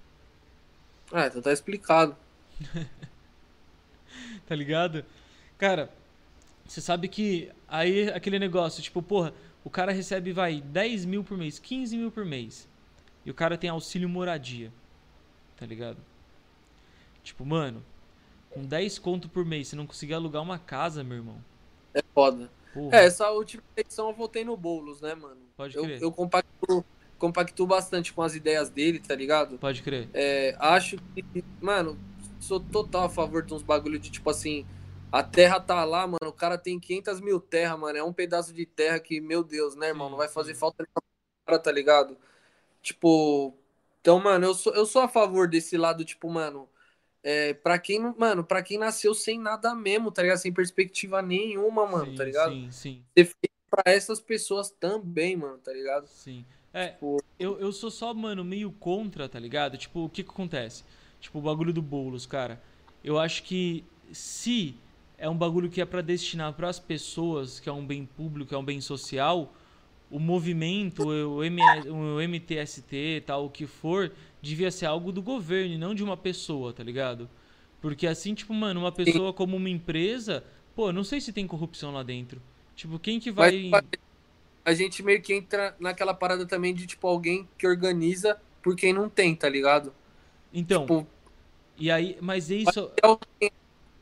Ah, 1.11 1.27
então 1.27 1.41
tá 1.41 1.51
explicado. 1.51 2.15
Tá 4.45 4.55
ligado? 4.55 5.03
Cara, 5.57 5.89
você 6.73 6.81
sabe 6.81 7.07
que 7.07 7.51
aí 7.67 8.09
aquele 8.09 8.39
negócio, 8.39 8.81
tipo, 8.81 8.99
porra, 8.99 9.31
o 9.63 9.69
cara 9.69 9.91
recebe, 9.91 10.33
vai, 10.33 10.59
10 10.59 11.05
mil 11.05 11.23
por 11.23 11.37
mês, 11.37 11.59
15 11.59 11.95
mil 11.95 12.09
por 12.09 12.25
mês. 12.25 12.67
E 13.23 13.29
o 13.29 13.33
cara 13.33 13.55
tem 13.59 13.69
auxílio 13.69 14.09
moradia. 14.09 14.73
Tá 15.55 15.67
ligado? 15.67 15.97
Tipo, 17.23 17.45
mano, 17.45 17.85
com 18.49 18.63
10 18.65 18.97
conto 18.97 19.29
por 19.29 19.45
mês, 19.45 19.67
você 19.67 19.75
não 19.75 19.85
conseguir 19.85 20.15
alugar 20.15 20.41
uma 20.41 20.57
casa, 20.57 21.03
meu 21.03 21.17
irmão. 21.17 21.37
É 21.93 22.01
foda. 22.11 22.49
Porra, 22.73 22.97
É, 22.97 23.05
essa 23.05 23.29
última 23.29 23.61
eleição 23.77 24.09
eu 24.09 24.15
votei 24.15 24.43
no 24.43 24.57
Boulos, 24.57 24.99
né, 24.99 25.13
mano? 25.13 25.37
pode 25.55 25.77
Eu, 25.77 25.83
crer. 25.83 26.01
eu 26.01 26.11
compacto, 26.11 26.83
compacto 27.19 27.67
bastante 27.67 28.11
com 28.11 28.23
as 28.23 28.33
ideias 28.33 28.71
dele, 28.71 28.97
tá 28.97 29.13
ligado? 29.13 29.59
Pode 29.59 29.83
crer. 29.83 30.09
É, 30.11 30.55
acho 30.57 30.97
que, 31.13 31.23
mano, 31.61 31.99
sou 32.39 32.59
total 32.59 33.03
a 33.03 33.09
favor 33.09 33.43
de 33.45 33.53
uns 33.53 33.61
bagulho 33.61 33.99
de 33.99 34.09
tipo 34.09 34.27
assim, 34.27 34.65
a 35.13 35.21
terra 35.23 35.59
tá 35.59 35.85
lá, 35.85 36.07
mano, 36.07 36.17
o 36.29 36.33
cara 36.33 36.57
tem 36.57 36.79
500 36.79 37.21
mil 37.21 37.39
terra, 37.39 37.77
mano, 37.77 37.99
é 37.99 38.03
um 38.03 38.11
pedaço 38.11 38.51
de 38.51 38.65
terra 38.65 38.99
que, 38.99 39.21
meu 39.21 39.43
Deus, 39.43 39.75
né, 39.75 39.89
irmão, 39.89 40.09
não 40.09 40.17
vai 40.17 40.27
fazer 40.27 40.55
falta 40.55 40.83
cara, 41.45 41.59
tá 41.59 41.71
ligado? 41.71 42.17
Tipo, 42.81 43.55
então, 44.01 44.19
mano, 44.19 44.45
eu 44.47 44.53
sou, 44.55 44.73
eu 44.75 44.85
sou 44.85 45.03
a 45.03 45.07
favor 45.07 45.47
desse 45.47 45.77
lado, 45.77 46.05
tipo, 46.05 46.29
mano, 46.31 46.67
é, 47.23 47.53
pra 47.53 47.79
quem, 47.79 47.99
mano, 48.17 48.43
pra 48.43 48.63
quem 48.63 48.79
nasceu 48.79 49.13
sem 49.13 49.39
nada 49.39 49.75
mesmo, 49.75 50.11
tá 50.11 50.23
ligado? 50.23 50.39
Sem 50.39 50.53
perspectiva 50.53 51.21
nenhuma, 51.21 51.85
mano, 51.87 52.07
sim, 52.07 52.15
tá 52.15 52.23
ligado? 52.23 52.53
Sim, 52.53 52.71
sim, 52.71 53.03
Ser 53.17 53.25
feito 53.25 53.53
pra 53.69 53.83
essas 53.91 54.19
pessoas 54.21 54.71
também, 54.71 55.37
mano, 55.37 55.59
tá 55.59 55.71
ligado? 55.73 56.07
sim. 56.07 56.45
É, 56.73 56.89
Tipo, 56.89 57.17
eu, 57.39 57.59
eu 57.59 57.71
sou 57.71 57.91
só, 57.91 58.13
mano, 58.13 58.43
meio 58.43 58.71
contra, 58.71 59.29
tá 59.29 59.39
ligado? 59.39 59.77
Tipo, 59.77 60.05
o 60.05 60.09
que 60.09 60.23
que 60.23 60.31
acontece? 60.31 60.83
Tipo, 61.19 61.39
o 61.39 61.41
bagulho 61.41 61.71
do 61.73 61.81
Boulos, 61.81 62.25
cara. 62.25 62.61
Eu 63.03 63.19
acho 63.19 63.43
que 63.43 63.83
se 64.11 64.75
é 65.17 65.29
um 65.29 65.35
bagulho 65.35 65.69
que 65.69 65.81
é 65.81 65.85
pra 65.85 66.01
destinar 66.01 66.53
pras 66.53 66.79
pessoas, 66.79 67.59
que 67.59 67.69
é 67.69 67.71
um 67.71 67.85
bem 67.85 68.05
público, 68.05 68.53
é 68.53 68.57
um 68.57 68.63
bem 68.63 68.81
social, 68.81 69.53
o 70.11 70.19
movimento, 70.19 71.07
o, 71.07 71.43
M, 71.43 71.61
o 71.89 72.21
MTST, 72.21 73.23
tal, 73.25 73.45
o 73.45 73.49
que 73.49 73.65
for, 73.65 74.11
devia 74.41 74.69
ser 74.69 74.85
algo 74.85 75.11
do 75.11 75.21
governo 75.21 75.73
e 75.73 75.77
não 75.77 75.95
de 75.95 76.03
uma 76.03 76.17
pessoa, 76.17 76.73
tá 76.73 76.83
ligado? 76.83 77.29
Porque 77.81 78.05
assim, 78.07 78.33
tipo, 78.33 78.53
mano, 78.53 78.79
uma 78.79 78.91
pessoa 78.91 79.33
como 79.33 79.57
uma 79.57 79.69
empresa, 79.69 80.43
pô, 80.75 80.91
não 80.91 81.03
sei 81.03 81.19
se 81.19 81.33
tem 81.33 81.47
corrupção 81.47 81.91
lá 81.91 82.03
dentro. 82.03 82.41
Tipo, 82.75 82.99
quem 82.99 83.19
que 83.19 83.31
vai. 83.31 83.69
Mas 83.69 83.83
a 84.65 84.73
gente 84.73 85.03
meio 85.03 85.21
que 85.21 85.33
entra 85.33 85.75
naquela 85.79 86.13
parada 86.13 86.45
também 86.45 86.73
de, 86.73 86.85
tipo, 86.85 87.07
alguém 87.07 87.47
que 87.57 87.67
organiza 87.67 88.39
por 88.61 88.75
quem 88.75 88.93
não 88.93 89.09
tem, 89.09 89.35
tá 89.35 89.49
ligado? 89.49 89.93
Então, 90.53 90.81
Tipo, 90.81 91.07
e 91.77 91.91
aí, 91.91 92.17
mas 92.21 92.49
isso. 92.49 92.91
é 93.41 93.51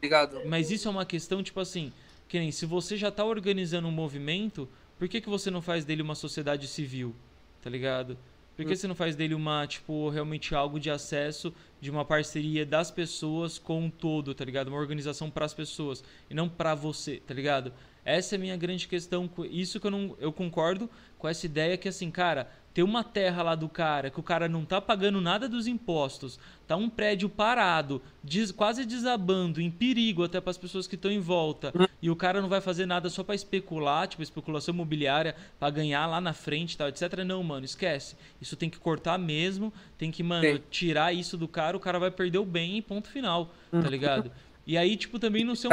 ligado? 0.01 0.41
Mas 0.45 0.71
isso 0.71 0.87
é 0.87 0.91
uma 0.91 1.05
questão, 1.05 1.43
tipo 1.43 1.59
assim, 1.59 1.91
que 2.27 2.39
nem 2.39 2.51
se 2.51 2.65
você 2.65 2.95
já 2.97 3.11
tá 3.11 3.23
organizando 3.23 3.87
um 3.87 3.91
movimento, 3.91 4.67
por 4.97 5.07
que, 5.07 5.21
que 5.21 5.29
você 5.29 5.49
não 5.49 5.61
faz 5.61 5.85
dele 5.85 6.01
uma 6.01 6.15
sociedade 6.15 6.67
civil? 6.67 7.15
Tá 7.61 7.69
ligado? 7.69 8.17
Por 8.55 8.65
que 8.65 8.75
você 8.75 8.87
não 8.87 8.95
faz 8.95 9.15
dele 9.15 9.33
uma, 9.33 9.65
tipo, 9.65 10.09
realmente 10.09 10.53
algo 10.53 10.79
de 10.79 10.89
acesso, 10.89 11.53
de 11.79 11.89
uma 11.89 12.05
parceria 12.05 12.65
das 12.65 12.91
pessoas 12.91 13.57
com 13.57 13.87
o 13.87 13.91
todo, 13.91 14.35
tá 14.35 14.45
ligado? 14.45 14.67
Uma 14.67 14.77
organização 14.77 15.31
pras 15.31 15.53
pessoas 15.53 16.03
e 16.29 16.33
não 16.33 16.47
pra 16.47 16.75
você, 16.75 17.17
tá 17.17 17.33
ligado? 17.33 17.73
Essa 18.05 18.35
é 18.35 18.37
a 18.37 18.39
minha 18.39 18.57
grande 18.57 18.87
questão. 18.87 19.29
Isso 19.49 19.79
que 19.79 19.87
eu 19.87 19.91
não. 19.91 20.15
Eu 20.19 20.31
concordo 20.31 20.89
com 21.17 21.27
essa 21.27 21.45
ideia 21.45 21.77
que, 21.77 21.87
assim, 21.87 22.11
cara, 22.11 22.51
ter 22.73 22.83
uma 22.83 23.03
terra 23.03 23.43
lá 23.43 23.53
do 23.55 23.67
cara, 23.67 24.09
que 24.09 24.19
o 24.19 24.23
cara 24.23 24.47
não 24.47 24.63
tá 24.63 24.79
pagando 24.79 25.19
nada 25.19 25.49
dos 25.49 25.67
impostos, 25.67 26.39
tá 26.65 26.75
um 26.77 26.89
prédio 26.89 27.27
parado, 27.27 28.01
des- 28.23 28.51
quase 28.51 28.85
desabando, 28.85 29.59
em 29.59 29.69
perigo 29.69 30.23
até 30.23 30.39
pras 30.39 30.57
pessoas 30.57 30.87
que 30.87 30.95
estão 30.95 31.11
em 31.11 31.19
volta, 31.19 31.73
e 32.01 32.09
o 32.09 32.15
cara 32.15 32.41
não 32.41 32.47
vai 32.47 32.61
fazer 32.61 32.85
nada 32.85 33.09
só 33.09 33.23
pra 33.25 33.35
especular, 33.35 34.07
tipo, 34.07 34.23
especulação 34.23 34.73
imobiliária, 34.73 35.35
pra 35.59 35.69
ganhar 35.69 36.05
lá 36.07 36.21
na 36.21 36.31
frente 36.31 36.73
e 36.73 36.77
tal, 36.77 36.87
etc. 36.87 37.23
Não, 37.25 37.43
mano, 37.43 37.65
esquece. 37.65 38.15
Isso 38.41 38.55
tem 38.55 38.69
que 38.69 38.79
cortar 38.79 39.17
mesmo, 39.19 39.73
tem 39.97 40.09
que, 40.09 40.23
mano, 40.23 40.47
Sim. 40.47 40.63
tirar 40.71 41.13
isso 41.13 41.37
do 41.37 41.49
cara, 41.49 41.75
o 41.75 41.79
cara 41.79 41.99
vai 41.99 42.09
perder 42.09 42.37
o 42.37 42.45
bem 42.45 42.81
ponto 42.81 43.09
final, 43.09 43.53
tá 43.69 43.89
ligado? 43.89 44.31
E 44.65 44.77
aí, 44.77 44.95
tipo, 44.95 45.19
também 45.19 45.43
não 45.43 45.55
ser 45.55 45.67
um. 45.67 45.71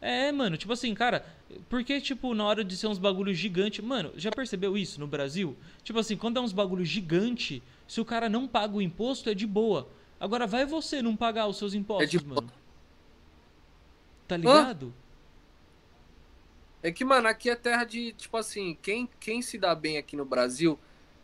É, 0.00 0.30
mano, 0.30 0.56
tipo 0.56 0.72
assim, 0.72 0.94
cara, 0.94 1.24
porque, 1.68 2.00
tipo, 2.00 2.34
na 2.34 2.44
hora 2.44 2.64
de 2.64 2.76
ser 2.76 2.86
uns 2.86 2.98
bagulhos 2.98 3.36
gigantes. 3.36 3.84
Mano, 3.84 4.12
já 4.16 4.30
percebeu 4.30 4.76
isso 4.76 5.00
no 5.00 5.06
Brasil? 5.06 5.56
Tipo 5.82 5.98
assim, 5.98 6.16
quando 6.16 6.38
é 6.38 6.40
uns 6.40 6.52
bagulhos 6.52 6.88
gigante, 6.88 7.62
se 7.86 8.00
o 8.00 8.04
cara 8.04 8.28
não 8.28 8.46
paga 8.46 8.76
o 8.76 8.82
imposto, 8.82 9.28
é 9.30 9.34
de 9.34 9.46
boa. 9.46 9.88
Agora 10.18 10.46
vai 10.46 10.64
você 10.64 11.02
não 11.02 11.16
pagar 11.16 11.46
os 11.46 11.58
seus 11.58 11.74
impostos, 11.74 12.14
É 12.14 12.18
de 12.18 12.24
mano. 12.24 12.50
Tá 14.26 14.36
ligado? 14.36 14.94
É 16.82 16.92
que, 16.92 17.04
mano, 17.04 17.28
aqui 17.28 17.48
é 17.50 17.56
terra 17.56 17.84
de, 17.84 18.12
tipo 18.12 18.36
assim, 18.36 18.76
quem, 18.82 19.08
quem 19.18 19.40
se 19.42 19.58
dá 19.58 19.74
bem 19.74 19.96
aqui 19.96 20.16
no 20.16 20.24
Brasil 20.24 20.78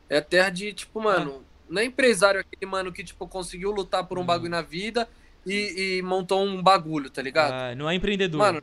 é 0.09 0.21
terra 0.21 0.51
de, 0.51 0.73
tipo, 0.73 1.01
mano, 1.01 1.45
não 1.69 1.81
é 1.81 1.85
empresário 1.85 2.41
aquele, 2.41 2.71
mano, 2.71 2.93
que, 2.93 3.05
tipo, 3.05 3.27
conseguiu 3.27 3.71
lutar 3.71 4.05
por 4.07 4.19
um 4.19 4.23
Não. 4.23 4.27
bagulho 4.27 4.51
na 4.51 4.63
vida 4.63 5.09
e, 5.47 5.99
e 5.99 6.03
montou 6.03 6.45
um 6.45 6.63
bagulho, 6.63 7.11
tá 7.11 7.23
ligado? 7.23 7.53
Ah, 7.53 7.75
não 7.75 7.89
é 7.89 7.95
empreendedor. 7.95 8.39
Mano, 8.39 8.63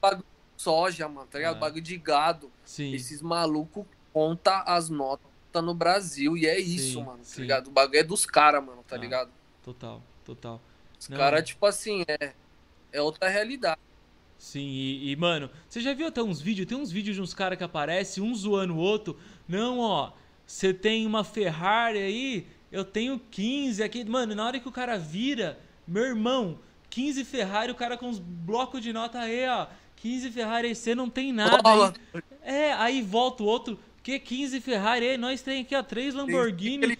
bagulho 0.00 0.24
soja, 0.62 1.08
mano, 1.08 1.26
tá 1.30 1.38
ligado? 1.38 1.56
Ah. 1.56 1.60
Bagulho 1.60 1.82
de 1.82 1.96
gado. 1.96 2.50
Sim. 2.64 2.92
Esses 2.92 3.22
malucos 3.22 3.86
conta 4.12 4.62
as 4.62 4.88
notas 4.90 5.26
no 5.62 5.74
Brasil 5.74 6.36
e 6.36 6.46
é 6.46 6.58
isso, 6.58 6.98
Sim, 6.98 7.04
mano, 7.04 7.18
tá 7.18 7.24
sim. 7.24 7.40
ligado? 7.42 7.66
O 7.68 7.70
bagulho 7.70 7.98
é 7.98 8.02
dos 8.04 8.24
caras, 8.26 8.64
mano, 8.64 8.84
tá 8.86 8.94
Ah. 8.96 8.98
ligado? 8.98 9.30
Total, 9.64 10.02
total. 10.24 10.60
Os 11.00 11.08
caras, 11.08 11.44
tipo 11.48 11.64
assim, 11.66 12.04
é, 12.06 12.32
é 12.92 13.00
outra 13.02 13.28
realidade. 13.28 13.80
Sim, 14.36 14.60
e, 14.68 15.10
e, 15.10 15.16
mano, 15.16 15.50
você 15.68 15.80
já 15.80 15.92
viu 15.94 16.06
até 16.06 16.22
uns 16.22 16.40
vídeos? 16.40 16.68
Tem 16.68 16.78
uns 16.78 16.92
vídeos 16.92 17.16
de 17.16 17.22
uns 17.22 17.34
caras 17.34 17.58
que 17.58 17.64
aparecem, 17.64 18.22
um 18.22 18.32
zoando 18.34 18.74
o 18.74 18.78
outro. 18.78 19.16
Não, 19.48 19.80
ó, 19.80 20.12
você 20.46 20.72
tem 20.72 21.04
uma 21.06 21.24
Ferrari 21.24 21.98
aí, 21.98 22.46
eu 22.70 22.84
tenho 22.84 23.18
15 23.18 23.82
aqui. 23.82 24.04
Mano, 24.04 24.34
na 24.36 24.46
hora 24.46 24.60
que 24.60 24.68
o 24.68 24.72
cara 24.72 24.96
vira, 24.96 25.58
meu 25.86 26.04
irmão, 26.04 26.60
15 26.88 27.24
Ferrari, 27.24 27.72
o 27.72 27.74
cara 27.74 27.96
com 27.98 28.06
uns 28.06 28.20
blocos 28.20 28.80
de 28.80 28.92
nota 28.92 29.18
aí, 29.18 29.48
ó. 29.48 29.66
15 30.00 30.30
Ferrari 30.30 30.74
você 30.74 30.94
não 30.94 31.08
tem 31.10 31.32
nada 31.32 31.60
aí. 31.64 32.22
É, 32.42 32.72
aí 32.74 33.02
volta 33.02 33.42
o 33.42 33.46
outro, 33.46 33.78
que 34.02 34.18
15 34.18 34.60
Ferrari 34.60 35.16
nós 35.16 35.42
tem 35.42 35.62
aqui, 35.62 35.74
ó, 35.74 35.82
três 35.82 36.14
Lamborghini. 36.14 36.84
Ele- 36.84 36.98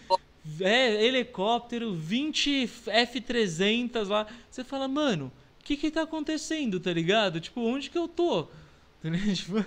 É, 0.61 1.05
helicóptero, 1.05 1.94
20 1.94 2.66
F300 2.86 4.09
lá. 4.09 4.26
Você 4.51 4.64
fala, 4.64 4.88
mano, 4.88 5.30
o 5.61 5.64
que 5.64 5.76
que 5.76 5.90
tá 5.90 6.03
acontecendo, 6.03 6.80
tá 6.80 6.90
ligado? 6.92 7.38
Tipo, 7.40 7.61
onde 7.61 7.90
que 7.90 7.99
eu 7.99 8.09
tô? 8.09 8.46
Tá? 9.03 9.11
Tipo, 9.34 9.64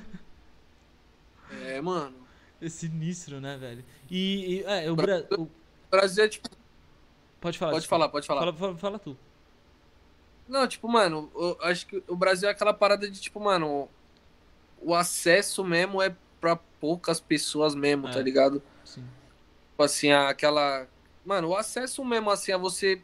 É, 1.63 1.79
mano. 1.81 2.15
é 2.61 2.67
sinistro, 2.69 3.39
né, 3.39 3.57
velho? 3.57 3.83
E, 4.09 4.55
e, 4.59 4.63
é, 4.65 4.91
o, 4.91 4.95
Bra... 4.95 5.23
O 5.37 5.47
Brasil 5.89 6.23
é, 6.23 6.27
tipo, 6.27 6.49
Pode 7.39 7.57
falar. 7.57 7.71
pode 7.71 7.81
desculpa. 7.83 7.99
falar, 8.01 8.09
pode 8.11 8.27
falar. 8.27 8.39
Fala, 8.41 8.53
fala, 8.53 8.77
fala 8.77 8.99
tu. 8.99 9.17
Não, 10.51 10.67
tipo, 10.67 10.85
mano, 10.89 11.31
eu 11.33 11.57
acho 11.61 11.87
que 11.87 12.03
o 12.09 12.15
Brasil 12.15 12.49
é 12.49 12.51
aquela 12.51 12.73
parada 12.73 13.09
de, 13.09 13.21
tipo, 13.21 13.39
mano, 13.39 13.87
o 14.81 14.93
acesso 14.93 15.63
mesmo 15.63 16.01
é 16.01 16.13
pra 16.41 16.57
poucas 16.57 17.21
pessoas 17.21 17.73
mesmo, 17.73 18.09
É. 18.09 18.11
tá 18.11 18.21
ligado? 18.21 18.61
Sim. 18.83 19.05
Tipo 19.69 19.83
assim, 19.83 20.11
aquela. 20.11 20.85
Mano, 21.25 21.47
o 21.49 21.55
acesso 21.55 22.03
mesmo, 22.03 22.29
assim, 22.29 22.51
a 22.51 22.57
você, 22.57 23.01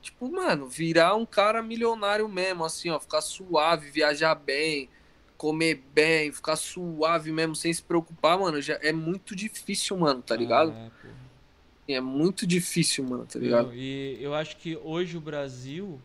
tipo, 0.00 0.30
mano, 0.30 0.68
virar 0.68 1.16
um 1.16 1.26
cara 1.26 1.60
milionário 1.64 2.28
mesmo, 2.28 2.64
assim, 2.64 2.90
ó, 2.90 3.00
ficar 3.00 3.22
suave, 3.22 3.90
viajar 3.90 4.36
bem, 4.36 4.88
comer 5.36 5.82
bem, 5.92 6.30
ficar 6.30 6.54
suave 6.54 7.32
mesmo, 7.32 7.56
sem 7.56 7.72
se 7.72 7.82
preocupar, 7.82 8.38
mano, 8.38 8.62
já 8.62 8.78
é 8.80 8.92
muito 8.92 9.34
difícil, 9.34 9.96
mano, 9.96 10.22
tá 10.22 10.36
ligado? 10.36 10.70
Ah, 10.70 10.90
é. 11.88 11.94
É 11.96 12.00
muito 12.00 12.46
difícil, 12.46 13.02
mano, 13.02 13.26
tá 13.26 13.36
ligado? 13.38 13.70
Eu- 13.72 13.74
e 13.74 14.22
eu 14.22 14.32
acho 14.32 14.56
que 14.58 14.76
hoje 14.76 15.16
o 15.16 15.20
Brasil 15.20 16.00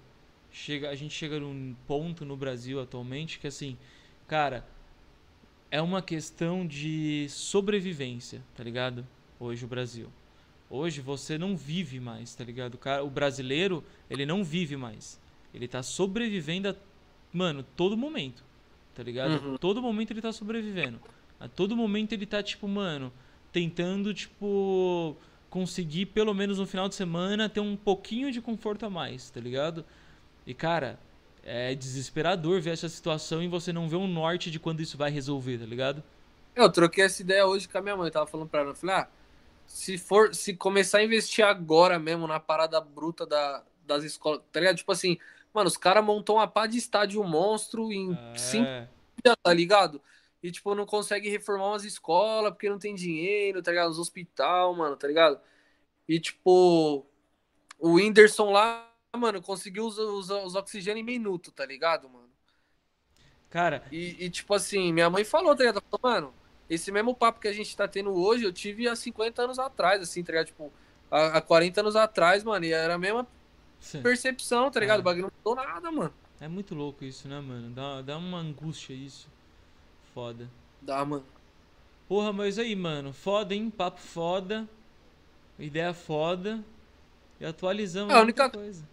chega, 0.60 0.90
a 0.90 0.96
gente 0.96 1.14
chega 1.14 1.40
num 1.40 1.76
ponto 1.88 2.26
no 2.26 2.36
Brasil 2.36 2.80
atualmente 2.80 3.40
que 3.40 3.48
assim, 3.48 3.78
cara, 4.28 4.66
é 5.72 5.82
uma 5.82 6.02
questão 6.02 6.66
de 6.66 7.28
sobrevivência, 7.30 8.44
tá 8.56 8.64
ligado? 8.64 9.06
Hoje 9.40 9.66
o 9.66 9.68
Brasil. 9.68 10.10
Hoje 10.70 11.02
você 11.02 11.38
não 11.38 11.56
vive 11.56 12.00
mais, 12.00 12.36
tá 12.36 12.44
ligado? 12.44 12.76
O 12.76 12.78
cara, 12.78 13.04
o 13.04 13.10
brasileiro, 13.10 13.84
ele 14.10 14.26
não 14.26 14.44
vive 14.44 14.76
mais. 14.76 15.20
Ele 15.54 15.68
tá 15.68 15.82
sobrevivendo 15.82 16.70
a, 16.70 16.76
mano, 17.34 17.64
todo 17.76 17.98
momento. 17.98 18.44
Tá 18.94 19.02
ligado? 19.02 19.44
Uhum. 19.44 19.58
Todo 19.58 19.82
momento 19.82 20.12
ele 20.12 20.22
tá 20.22 20.32
sobrevivendo. 20.32 21.00
A 21.40 21.48
todo 21.48 21.76
momento 21.76 22.12
ele 22.14 22.26
tá 22.26 22.44
tipo, 22.44 22.68
mano, 22.68 23.12
tentando 23.52 24.14
tipo 24.14 25.16
conseguir, 25.50 26.08
pelo 26.08 26.34
menos 26.34 26.60
no 26.60 26.68
final 26.68 26.88
de 26.88 26.94
semana, 26.94 27.50
ter 27.50 27.60
um 27.60 27.76
pouquinho 27.76 28.32
de 28.32 28.40
conforto 28.40 28.86
a 28.86 28.90
mais, 28.90 29.32
tá 29.32 29.40
ligado? 29.40 29.84
E, 30.46 30.54
cara, 30.54 31.00
é 31.44 31.74
desesperador 31.76 32.62
ver 32.62 32.72
essa 32.72 32.90
situação 32.90 33.42
e 33.42 33.48
você 33.48 33.72
não 33.72 33.88
ver 33.88 33.98
um 33.98 34.08
norte 34.08 34.50
de 34.52 34.60
quando 34.60 34.82
isso 34.82 34.98
vai 34.98 35.12
resolver, 35.12 35.58
tá 35.60 35.66
ligado? 35.66 36.04
Eu 36.56 36.72
troquei 36.72 37.04
essa 37.06 37.22
ideia 37.22 37.46
hoje 37.46 37.68
com 37.68 37.78
a 37.78 37.82
minha 37.82 37.96
mãe. 37.96 38.08
Eu 38.08 38.12
tava 38.12 38.28
falando 38.28 38.50
pra 38.50 38.62
ela, 38.62 38.72
eu 38.72 38.76
falei, 38.76 38.96
ah, 38.96 39.08
se 39.68 39.98
for, 39.98 40.34
se 40.34 40.56
começar 40.56 40.98
a 41.00 41.04
investir 41.04 41.46
agora 41.46 42.00
mesmo 42.00 42.28
na 42.28 42.40
parada 42.40 42.82
bruta 42.82 43.26
da, 43.26 43.64
das 43.86 44.04
escolas, 44.04 44.42
tá 44.52 44.60
ligado? 44.60 44.78
Tipo 44.78 44.92
assim, 44.92 45.18
mano, 45.54 45.68
os 45.68 45.78
caras 45.78 46.04
montam 46.04 46.36
uma 46.36 46.48
pá 46.48 46.66
de 46.68 46.78
estádio 46.78 47.24
monstro 47.24 47.92
em 47.92 48.14
É. 48.14 48.38
cinco 48.38 48.70
dias, 49.24 49.36
tá 49.42 49.54
ligado? 49.54 50.02
E, 50.42 50.52
tipo, 50.52 50.74
não 50.74 50.86
consegue 50.86 51.30
reformar 51.30 51.68
umas 51.68 51.84
escolas 51.84 52.52
porque 52.52 52.70
não 52.70 52.80
tem 52.80 52.96
dinheiro, 52.96 53.62
tá 53.62 53.72
ligado? 53.72 53.92
Os 53.92 54.00
hospital, 54.00 54.74
mano, 54.74 54.96
tá 54.96 55.08
ligado? 55.08 55.40
E, 56.08 56.20
tipo, 56.20 57.06
o 57.80 57.94
Whindersson 57.94 58.52
lá, 58.52 58.89
mano, 59.18 59.42
conseguiu 59.42 59.86
os, 59.88 59.98
os, 59.98 60.30
os 60.30 60.56
oxigênio 60.56 61.02
em 61.02 61.04
minuto, 61.04 61.52
tá 61.52 61.66
ligado, 61.66 62.10
mano? 62.10 62.30
Cara, 63.50 63.84
E, 63.92 64.26
e, 64.26 64.30
tipo 64.30 64.54
assim, 64.54 64.94
minha 64.94 65.10
mãe 65.10 65.24
falou, 65.24 65.56
tá 65.56 65.64
ligado? 65.64 65.84
Falou, 65.90 66.00
mano, 66.14 66.34
esse 66.70 66.92
mesmo 66.92 67.16
papo 67.16 67.40
que 67.40 67.48
a 67.48 67.54
gente 67.54 67.76
tá 67.76 67.88
tendo 67.88 68.12
hoje, 68.14 68.44
eu 68.46 68.54
tive 68.54 68.88
há 68.88 68.96
50 68.96 69.42
anos 69.44 69.58
atrás, 69.58 70.02
assim, 70.02 70.24
tá 70.24 70.32
ligado? 70.32 70.48
Tipo, 70.48 70.72
há, 71.10 71.38
há 71.38 71.42
40 71.42 71.82
anos 71.82 71.96
atrás, 71.96 72.44
mano, 72.44 72.66
e 72.66 72.72
era 72.72 72.94
a 72.96 73.00
mesma 73.00 73.28
percepção, 74.02 74.70
tá 74.72 74.80
ligado? 74.80 75.00
É. 75.00 75.02
O 75.02 75.04
bagulho 75.04 75.24
não 75.24 75.32
mudou 75.54 75.56
nada, 75.66 75.92
mano. 75.92 76.14
é 76.40 76.48
muito 76.48 76.76
louco 76.76 77.04
isso, 77.06 77.28
né, 77.28 77.40
mano? 77.40 77.70
Dá, 77.74 78.02
dá 78.02 78.18
uma 78.18 78.40
angústia 78.40 78.94
isso. 78.94 79.28
Foda. 80.14 80.50
Dá, 80.82 81.04
mano. 81.06 81.26
Porra, 82.08 82.34
mas 82.34 82.58
aí, 82.58 82.76
mano, 82.76 83.14
foda, 83.14 83.54
hein? 83.54 83.70
Papo 83.70 84.00
foda. 84.00 84.68
Ideia 85.60 85.94
foda. 85.94 86.64
E 87.40 87.46
atualizamos 87.46 88.14
É, 88.14 88.18
a 88.18 88.22
única- 88.22 88.50
coisa. 88.50 88.84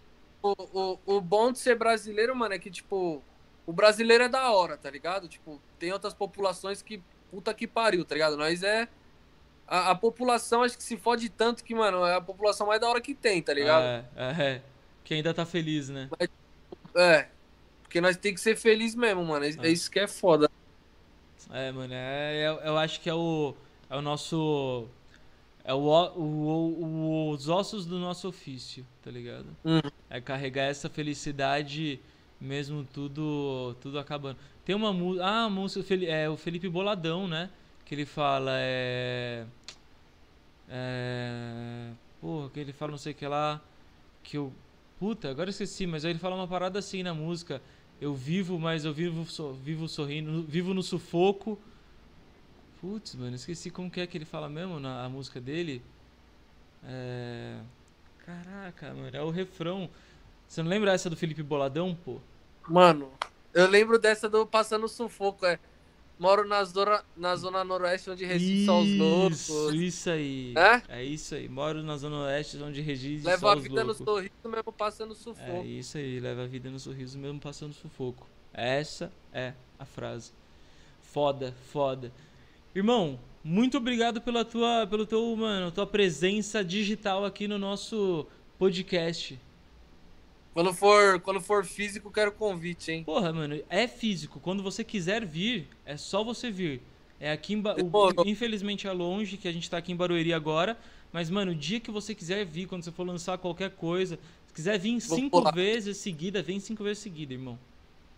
O, 0.58 0.98
o, 1.06 1.16
o 1.16 1.20
bom 1.20 1.50
de 1.50 1.58
ser 1.58 1.76
brasileiro, 1.76 2.34
mano, 2.36 2.54
é 2.54 2.58
que, 2.58 2.70
tipo, 2.70 3.22
o 3.66 3.72
brasileiro 3.72 4.24
é 4.24 4.28
da 4.28 4.50
hora, 4.52 4.76
tá 4.76 4.90
ligado? 4.90 5.26
Tipo, 5.28 5.60
tem 5.78 5.92
outras 5.92 6.14
populações 6.14 6.82
que 6.82 7.02
puta 7.30 7.52
que 7.54 7.66
pariu, 7.66 8.04
tá 8.04 8.14
ligado? 8.14 8.36
Nós 8.36 8.62
é. 8.62 8.88
A, 9.66 9.90
a 9.90 9.94
população 9.96 10.62
acho 10.62 10.76
que 10.76 10.82
se 10.84 10.96
fode 10.96 11.28
tanto 11.28 11.64
que, 11.64 11.74
mano, 11.74 12.04
é 12.06 12.14
a 12.14 12.20
população 12.20 12.68
mais 12.68 12.80
da 12.80 12.88
hora 12.88 13.00
que 13.00 13.14
tem, 13.14 13.42
tá 13.42 13.52
ligado? 13.52 13.82
É, 13.82 14.04
é, 14.16 14.42
é. 14.54 14.62
Que 15.02 15.14
ainda 15.14 15.34
tá 15.34 15.44
feliz, 15.44 15.88
né? 15.88 16.08
É. 16.94 17.26
Porque 17.82 18.00
nós 18.00 18.16
tem 18.16 18.32
que 18.34 18.40
ser 18.40 18.56
feliz 18.56 18.94
mesmo, 18.94 19.24
mano. 19.24 19.44
É, 19.44 19.48
Ah. 19.48 19.66
é 19.66 19.70
isso 19.70 19.90
que 19.90 19.98
é 19.98 20.06
foda. 20.06 20.48
É, 21.50 21.70
mano, 21.72 21.92
é, 21.94 22.42
é- 22.44 22.68
eu 22.68 22.76
acho 22.78 23.00
que 23.00 23.08
é 23.10 23.14
o, 23.14 23.54
é 23.90 23.96
o 23.96 24.02
nosso. 24.02 24.88
É 25.68 25.74
o, 25.74 25.78
o- 25.78 26.84
o- 26.84 27.30
os 27.30 27.48
ossos 27.48 27.84
do 27.84 27.98
nosso 27.98 28.28
ofício, 28.28 28.86
tá 29.02 29.10
ligado? 29.10 29.46
Uhum. 29.64 29.80
É 30.08 30.20
carregar 30.20 30.62
essa 30.64 30.88
felicidade 30.88 31.98
mesmo 32.40 32.84
tudo 32.92 33.74
tudo 33.80 33.98
acabando. 33.98 34.38
Tem 34.64 34.76
uma 34.76 34.92
música. 34.92 35.24
Ah, 35.26 35.44
a 35.46 35.50
música 35.50 35.94
é 36.06 36.28
o 36.28 36.36
Felipe 36.36 36.68
Boladão, 36.68 37.26
né? 37.26 37.50
Que 37.84 37.94
ele 37.96 38.06
fala. 38.06 38.52
É. 38.54 39.44
É. 40.68 41.90
Porra, 42.20 42.50
que 42.50 42.60
ele 42.60 42.72
fala 42.72 42.92
não 42.92 42.98
sei 42.98 43.12
o 43.12 43.14
que 43.14 43.26
lá. 43.26 43.60
Que 44.22 44.36
eu. 44.38 44.52
Puta, 44.98 45.28
agora 45.30 45.48
eu 45.48 45.50
esqueci, 45.50 45.86
mas 45.86 46.04
aí 46.04 46.12
ele 46.12 46.18
fala 46.18 46.36
uma 46.36 46.48
parada 46.48 46.78
assim 46.78 47.02
na 47.02 47.12
música. 47.12 47.60
Eu 48.00 48.14
vivo, 48.14 48.58
mas 48.58 48.84
eu 48.84 48.92
vivo, 48.92 49.24
so- 49.26 49.52
vivo 49.52 49.88
sorrindo, 49.88 50.42
vivo 50.42 50.72
no 50.74 50.82
sufoco. 50.82 51.58
Putz, 52.80 53.14
mano, 53.14 53.34
esqueci 53.36 53.70
como 53.70 53.90
que 53.90 54.00
é 54.00 54.06
que 54.06 54.16
ele 54.18 54.24
fala 54.24 54.48
mesmo 54.48 54.78
na 54.78 55.04
a 55.04 55.08
música 55.08 55.40
dele. 55.40 55.82
É. 56.84 57.58
Caraca, 58.24 58.92
mano, 58.92 59.10
é 59.12 59.22
o 59.22 59.30
refrão. 59.30 59.88
Você 60.46 60.62
não 60.62 60.70
lembra 60.70 60.92
essa 60.92 61.08
do 61.08 61.16
Felipe 61.16 61.42
Boladão, 61.42 61.96
pô? 62.04 62.18
Mano, 62.68 63.10
eu 63.54 63.68
lembro 63.68 63.98
dessa 63.98 64.28
do 64.28 64.46
Passando 64.46 64.88
Sufoco, 64.88 65.46
é. 65.46 65.58
Moro 66.18 66.48
na 66.48 66.64
zona, 66.64 67.04
na 67.14 67.36
zona 67.36 67.62
noroeste 67.62 68.08
onde 68.08 68.24
reside 68.24 68.64
só 68.64 68.80
os 68.80 68.96
loucos. 68.96 69.48
Isso, 69.74 70.08
aí. 70.08 70.54
É? 70.56 71.00
É 71.00 71.04
isso 71.04 71.34
aí. 71.34 71.46
Moro 71.46 71.82
na 71.82 71.98
Zona 71.98 72.20
Oeste, 72.24 72.56
onde 72.62 72.80
reside 72.80 73.22
Leva 73.26 73.38
só 73.38 73.52
a 73.52 73.56
os 73.56 73.62
vida 73.62 73.80
no 73.84 73.88
loucos. 73.88 74.02
sorriso 74.04 74.32
mesmo 74.48 74.72
passando 74.72 75.12
É 75.12 75.14
sufoco. 75.14 75.64
isso 75.66 75.98
aí, 75.98 76.18
leva 76.18 76.44
a 76.44 76.46
vida 76.46 76.70
no 76.70 76.80
sorriso 76.80 77.18
mesmo 77.18 77.38
passando 77.38 77.74
sufoco. 77.74 78.26
Essa 78.54 79.12
é 79.30 79.52
a 79.78 79.84
frase. 79.84 80.32
Foda, 81.02 81.54
foda. 81.70 82.10
Irmão, 82.76 83.18
muito 83.42 83.78
obrigado 83.78 84.20
pela 84.20 84.44
tua, 84.44 84.86
pelo 84.86 85.06
teu, 85.06 85.34
mano, 85.34 85.72
tua 85.72 85.86
presença 85.86 86.62
digital 86.62 87.24
aqui 87.24 87.48
no 87.48 87.56
nosso 87.56 88.26
podcast. 88.58 89.40
Quando 90.52 90.74
for, 90.74 91.18
quando 91.20 91.40
for 91.40 91.64
físico, 91.64 92.10
quero 92.10 92.32
convite, 92.32 92.92
hein? 92.92 93.02
Porra, 93.02 93.32
mano, 93.32 93.58
é 93.70 93.88
físico. 93.88 94.38
Quando 94.40 94.62
você 94.62 94.84
quiser 94.84 95.24
vir, 95.24 95.66
é 95.86 95.96
só 95.96 96.22
você 96.22 96.50
vir. 96.50 96.82
É 97.18 97.32
aqui 97.32 97.54
em 97.54 97.62
ba... 97.62 97.74
o-. 97.80 98.28
Infelizmente 98.28 98.86
é 98.86 98.92
longe, 98.92 99.38
que 99.38 99.48
a 99.48 99.52
gente 99.52 99.70
tá 99.70 99.78
aqui 99.78 99.92
em 99.92 99.96
Barueri 99.96 100.34
agora. 100.34 100.78
Mas, 101.10 101.30
mano, 101.30 101.52
o 101.52 101.54
dia 101.54 101.80
que 101.80 101.90
você 101.90 102.14
quiser 102.14 102.44
vir, 102.44 102.66
quando 102.66 102.82
você 102.82 102.92
for 102.92 103.06
lançar 103.06 103.38
qualquer 103.38 103.70
coisa, 103.70 104.18
se 104.46 104.52
quiser 104.52 104.78
vir 104.78 104.98
Vou 104.98 105.16
cinco 105.16 105.38
pular. 105.38 105.54
vezes 105.54 105.96
seguida, 105.96 106.42
vem 106.42 106.60
cinco 106.60 106.84
vezes 106.84 107.02
seguida, 107.02 107.32
irmão. 107.32 107.58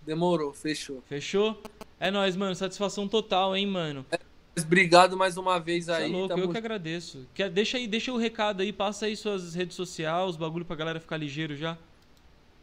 Demorou, 0.04 0.52
fechou. 0.52 1.00
Fechou? 1.06 1.62
É 2.00 2.11
nóis, 2.11 2.34
mano. 2.34 2.56
Satisfação 2.56 3.06
total, 3.06 3.54
hein, 3.54 3.64
mano. 3.64 4.04
Mas 4.11 4.20
obrigado 4.57 5.16
mais 5.16 5.36
uma 5.36 5.59
vez 5.59 5.88
é 5.88 5.96
aí. 5.96 6.12
louco, 6.12 6.28
tamo 6.28 6.44
eu 6.44 6.51
que 6.51 6.59
agradeço. 6.59 7.26
Quer, 7.34 7.51
deixa 7.51 7.76
aí, 7.76 7.86
deixa 7.86 8.12
o 8.12 8.16
recado 8.16 8.62
aí, 8.62 8.72
passa 8.72 9.07
aí 9.07 9.16
suas 9.16 9.55
redes 9.55 9.76
sociais, 9.76 10.30
os 10.30 10.36
bagulho 10.36 10.64
pra 10.64 10.76
galera 10.76 11.01
ficar 11.01 11.16
ligeiro 11.16 11.57
já. 11.57 11.76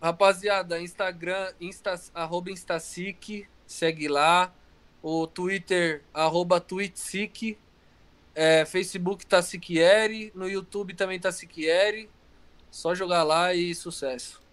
Rapaziada, 0.02 0.80
Instagram, 0.80 1.54
Insta, 1.60 2.00
arroba 2.14 2.52
Instasic, 2.52 3.48
segue 3.66 4.08
lá. 4.08 4.54
O 5.02 5.28
Twitter, 5.28 6.04
arroba. 6.14 6.64
É, 8.34 8.66
Facebook 8.66 9.26
tá 9.26 9.42
Siquieri. 9.42 10.32
No 10.36 10.50
YouTube 10.50 10.94
também 10.94 11.20
tá 11.20 11.32
Siquieri. 11.32 12.10
Só 12.70 12.94
jogar 12.94 13.24
lá 13.24 13.54
e 13.54 13.74
sucesso. 13.74 14.45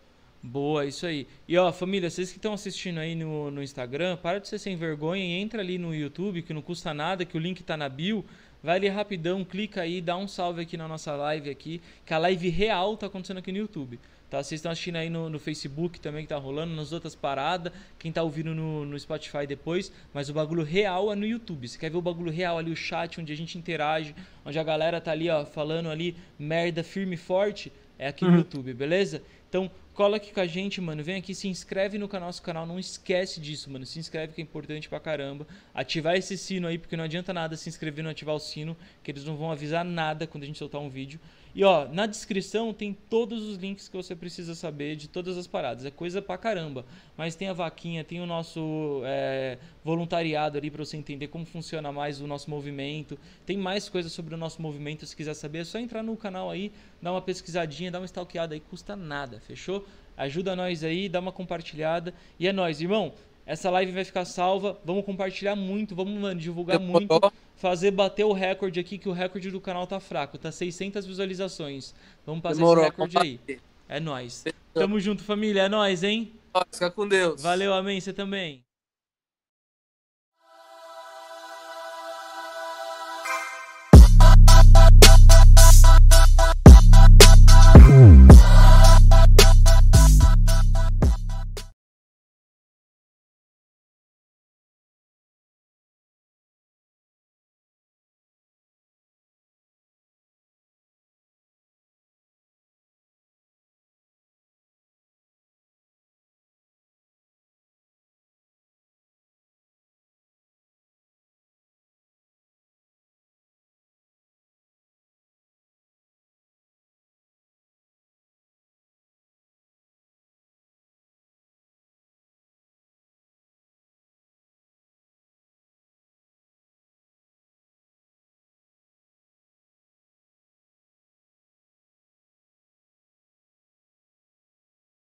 Boa, 0.45 0.85
isso 0.85 1.07
aí. 1.07 1.29
E 1.47 1.57
ó, 1.57 1.73
família, 1.73 2.11
vocês 2.11 2.33
que 2.33 2.39
estão 2.39 2.53
assistindo 2.53 2.99
aí 2.99 3.15
no, 3.15 3.49
no 3.49 3.63
Instagram, 3.63 4.17
para 4.17 4.41
de 4.41 4.49
ser 4.49 4.59
sem 4.59 4.75
vergonha 4.75 5.25
e 5.25 5.41
entra 5.41 5.63
ali 5.63 5.79
no 5.79 5.95
YouTube, 5.95 6.43
que 6.43 6.53
não 6.53 6.61
custa 6.61 6.93
nada, 6.93 7.25
que 7.25 7.37
o 7.37 7.41
link 7.41 7.63
tá 7.63 7.77
na 7.77 7.89
bio. 7.89 8.25
Vai 8.61 8.77
ali 8.77 8.89
rapidão, 8.89 9.45
clica 9.45 9.83
aí, 9.83 10.01
dá 10.01 10.17
um 10.17 10.27
salve 10.27 10.63
aqui 10.63 10.77
na 10.77 10.89
nossa 10.89 11.15
live 11.15 11.49
aqui, 11.49 11.81
que 12.05 12.13
a 12.13 12.19
live 12.19 12.49
real 12.49 12.97
tá 12.97 13.07
acontecendo 13.07 13.39
aqui 13.39 13.53
no 13.53 13.59
YouTube. 13.59 14.01
Tá? 14.29 14.43
Vocês 14.43 14.59
estão 14.59 14.73
assistindo 14.73 14.97
aí 14.97 15.11
no, 15.11 15.29
no 15.31 15.39
Facebook 15.39 16.01
também 16.01 16.23
que 16.23 16.31
tá 16.31 16.39
rolando, 16.39 16.75
nas 16.75 16.91
outras 16.91 17.15
paradas, 17.15 17.73
quem 17.99 18.11
tá 18.11 18.23
ouvindo 18.23 18.53
no, 18.55 18.85
no 18.85 18.99
Spotify 18.99 19.47
depois, 19.47 19.93
mas 20.13 20.29
o 20.29 20.33
bagulho 20.33 20.65
real 20.65 21.13
é 21.13 21.15
no 21.15 21.27
YouTube. 21.27 21.69
Você 21.69 21.79
quer 21.79 21.91
ver 21.91 21.99
o 21.99 22.03
bagulho 22.03 22.33
real 22.33 22.59
ali, 22.59 22.73
o 22.73 22.77
chat, 22.77 23.21
onde 23.21 23.33
a 23.33 23.37
gente 23.37 23.59
interage, 23.59 24.15
onde 24.45 24.59
a 24.59 24.65
galera 24.65 25.01
tá 25.01 25.13
ali, 25.13 25.29
ó, 25.29 25.45
falando 25.45 25.89
ali 25.89 26.17
merda 26.39 26.83
firme 26.83 27.15
e 27.15 27.19
forte, 27.19 27.71
é 28.03 28.09
aqui 28.09 28.25
no 28.25 28.37
YouTube, 28.37 28.75
beleza? 28.75 29.23
Então, 29.49 29.71
cola 29.95 30.17
aqui 30.17 30.33
com 30.33 30.41
a 30.41 30.47
gente, 30.47 30.81
mano. 30.81 31.05
Vem 31.05 31.17
aqui, 31.17 31.35
se 31.35 31.47
inscreve 31.47 31.99
no 31.99 32.09
nosso 32.09 32.43
canal. 32.43 32.67
Não 32.67 32.79
esquece 32.79 33.41
disso, 33.41 33.71
mano. 33.71 33.87
Se 33.87 33.99
inscreve 33.99 34.33
que 34.33 34.41
é 34.41 34.45
importante 34.45 34.89
pra 34.89 34.99
caramba. 34.99 35.47
Ativar 35.75 36.17
esse 36.17 36.37
sino 36.37 36.67
aí, 36.67 36.79
porque 36.79 36.97
não 36.97 37.05
adianta 37.05 37.33
nada 37.33 37.57
se 37.57 37.69
inscrever 37.69 38.01
e 38.01 38.03
não 38.03 38.11
ativar 38.11 38.35
o 38.35 38.41
sino, 38.41 38.77
que 39.03 39.11
eles 39.11 39.25
não 39.25 39.37
vão 39.37 39.53
avisar 39.53 39.85
nada 39.85 40.27
quando 40.27 40.45
a 40.45 40.47
gente 40.47 40.59
soltar 40.59 40.81
um 40.81 40.89
vídeo. 40.89 41.21
E 41.55 41.63
ó, 41.65 41.87
na 41.87 42.07
descrição 42.07 42.73
tem 42.73 42.97
todos 43.11 43.43
os 43.43 43.59
links 43.59 43.87
que 43.87 43.95
você 43.95 44.17
precisa 44.17 44.55
saber 44.55 44.97
de 44.97 45.07
todas 45.07 45.37
as 45.37 45.47
paradas. 45.47 45.85
É 45.85 45.91
coisa 45.91 46.23
pra 46.23 46.39
caramba. 46.39 46.87
Mas 47.15 47.35
tem 47.35 47.49
a 47.49 47.53
vaquinha, 47.53 48.03
tem 48.03 48.23
o 48.23 48.27
nosso 48.27 49.03
é, 49.05 49.59
voluntariado 49.85 50.57
ali 50.57 50.71
pra 50.71 50.83
você 50.83 50.97
entender 50.97 51.29
como 51.29 51.45
funciona 51.45 51.93
mais 51.93 52.23
o 52.23 52.27
nosso 52.27 52.49
movimento. 52.49 53.19
Tem 53.45 53.59
mais 53.59 53.87
coisas 53.91 54.13
sobre 54.13 54.35
o 54.35 54.39
nosso 54.39 54.63
movimento. 54.63 55.05
Se 55.05 55.15
quiser 55.15 55.35
saber, 55.35 55.59
é 55.59 55.65
só 55.65 55.79
entrar 55.79 56.03
no 56.03 56.17
canal 56.17 56.51
aí, 56.51 56.73
dar 57.03 57.13
uma 57.13 57.21
pesquisadinha, 57.21 57.91
dar 57.93 58.01
uma 58.01 58.07
stalkeada 58.07 58.55
aí, 58.55 58.61
custa 58.61 58.97
nada, 58.97 59.41
fechou? 59.41 59.87
Ajuda 60.17 60.57
nós 60.57 60.83
aí, 60.83 61.09
dá 61.09 61.21
uma 61.21 61.33
compartilhada. 61.33 62.13
E 62.39 62.49
é 62.49 62.53
nóis, 62.53 62.81
irmão. 62.81 63.13
Essa 63.45 63.71
live 63.71 63.93
vai 63.93 64.05
ficar 64.05 64.25
salva. 64.25 64.79
Vamos 64.85 65.05
compartilhar 65.05 65.57
muito, 65.57 65.95
vamos, 65.95 66.21
mano, 66.21 66.39
divulgar 66.41 66.79
muito 66.79 67.09
Demorou. 67.09 67.33
fazer 67.57 67.91
bater 67.91 68.25
o 68.25 68.33
recorde 68.33 68.79
aqui, 68.79 68.99
que 68.99 69.09
o 69.09 69.13
recorde 69.13 69.51
do 69.51 69.61
canal 69.61 69.87
tá 69.87 69.99
fraco, 70.01 70.39
tá 70.39 70.53
600 70.53 71.05
visualizações. 71.07 71.95
Vamos 72.25 72.43
fazer 72.43 72.61
Demorou. 72.61 72.85
esse 72.85 72.91
recorde 72.91 73.19
aí. 73.19 73.41
É 73.89 74.01
nóis. 74.01 74.45
Tamo 74.73 74.99
junto, 75.01 75.23
família, 75.23 75.63
é 75.63 75.69
nóis, 75.69 76.03
hein? 76.03 76.33
Fica 76.73 76.91
com 76.91 77.07
Deus. 77.07 77.43
Valeu, 77.43 77.75
amém, 77.75 78.01
você 78.01 78.13
também. 78.13 78.63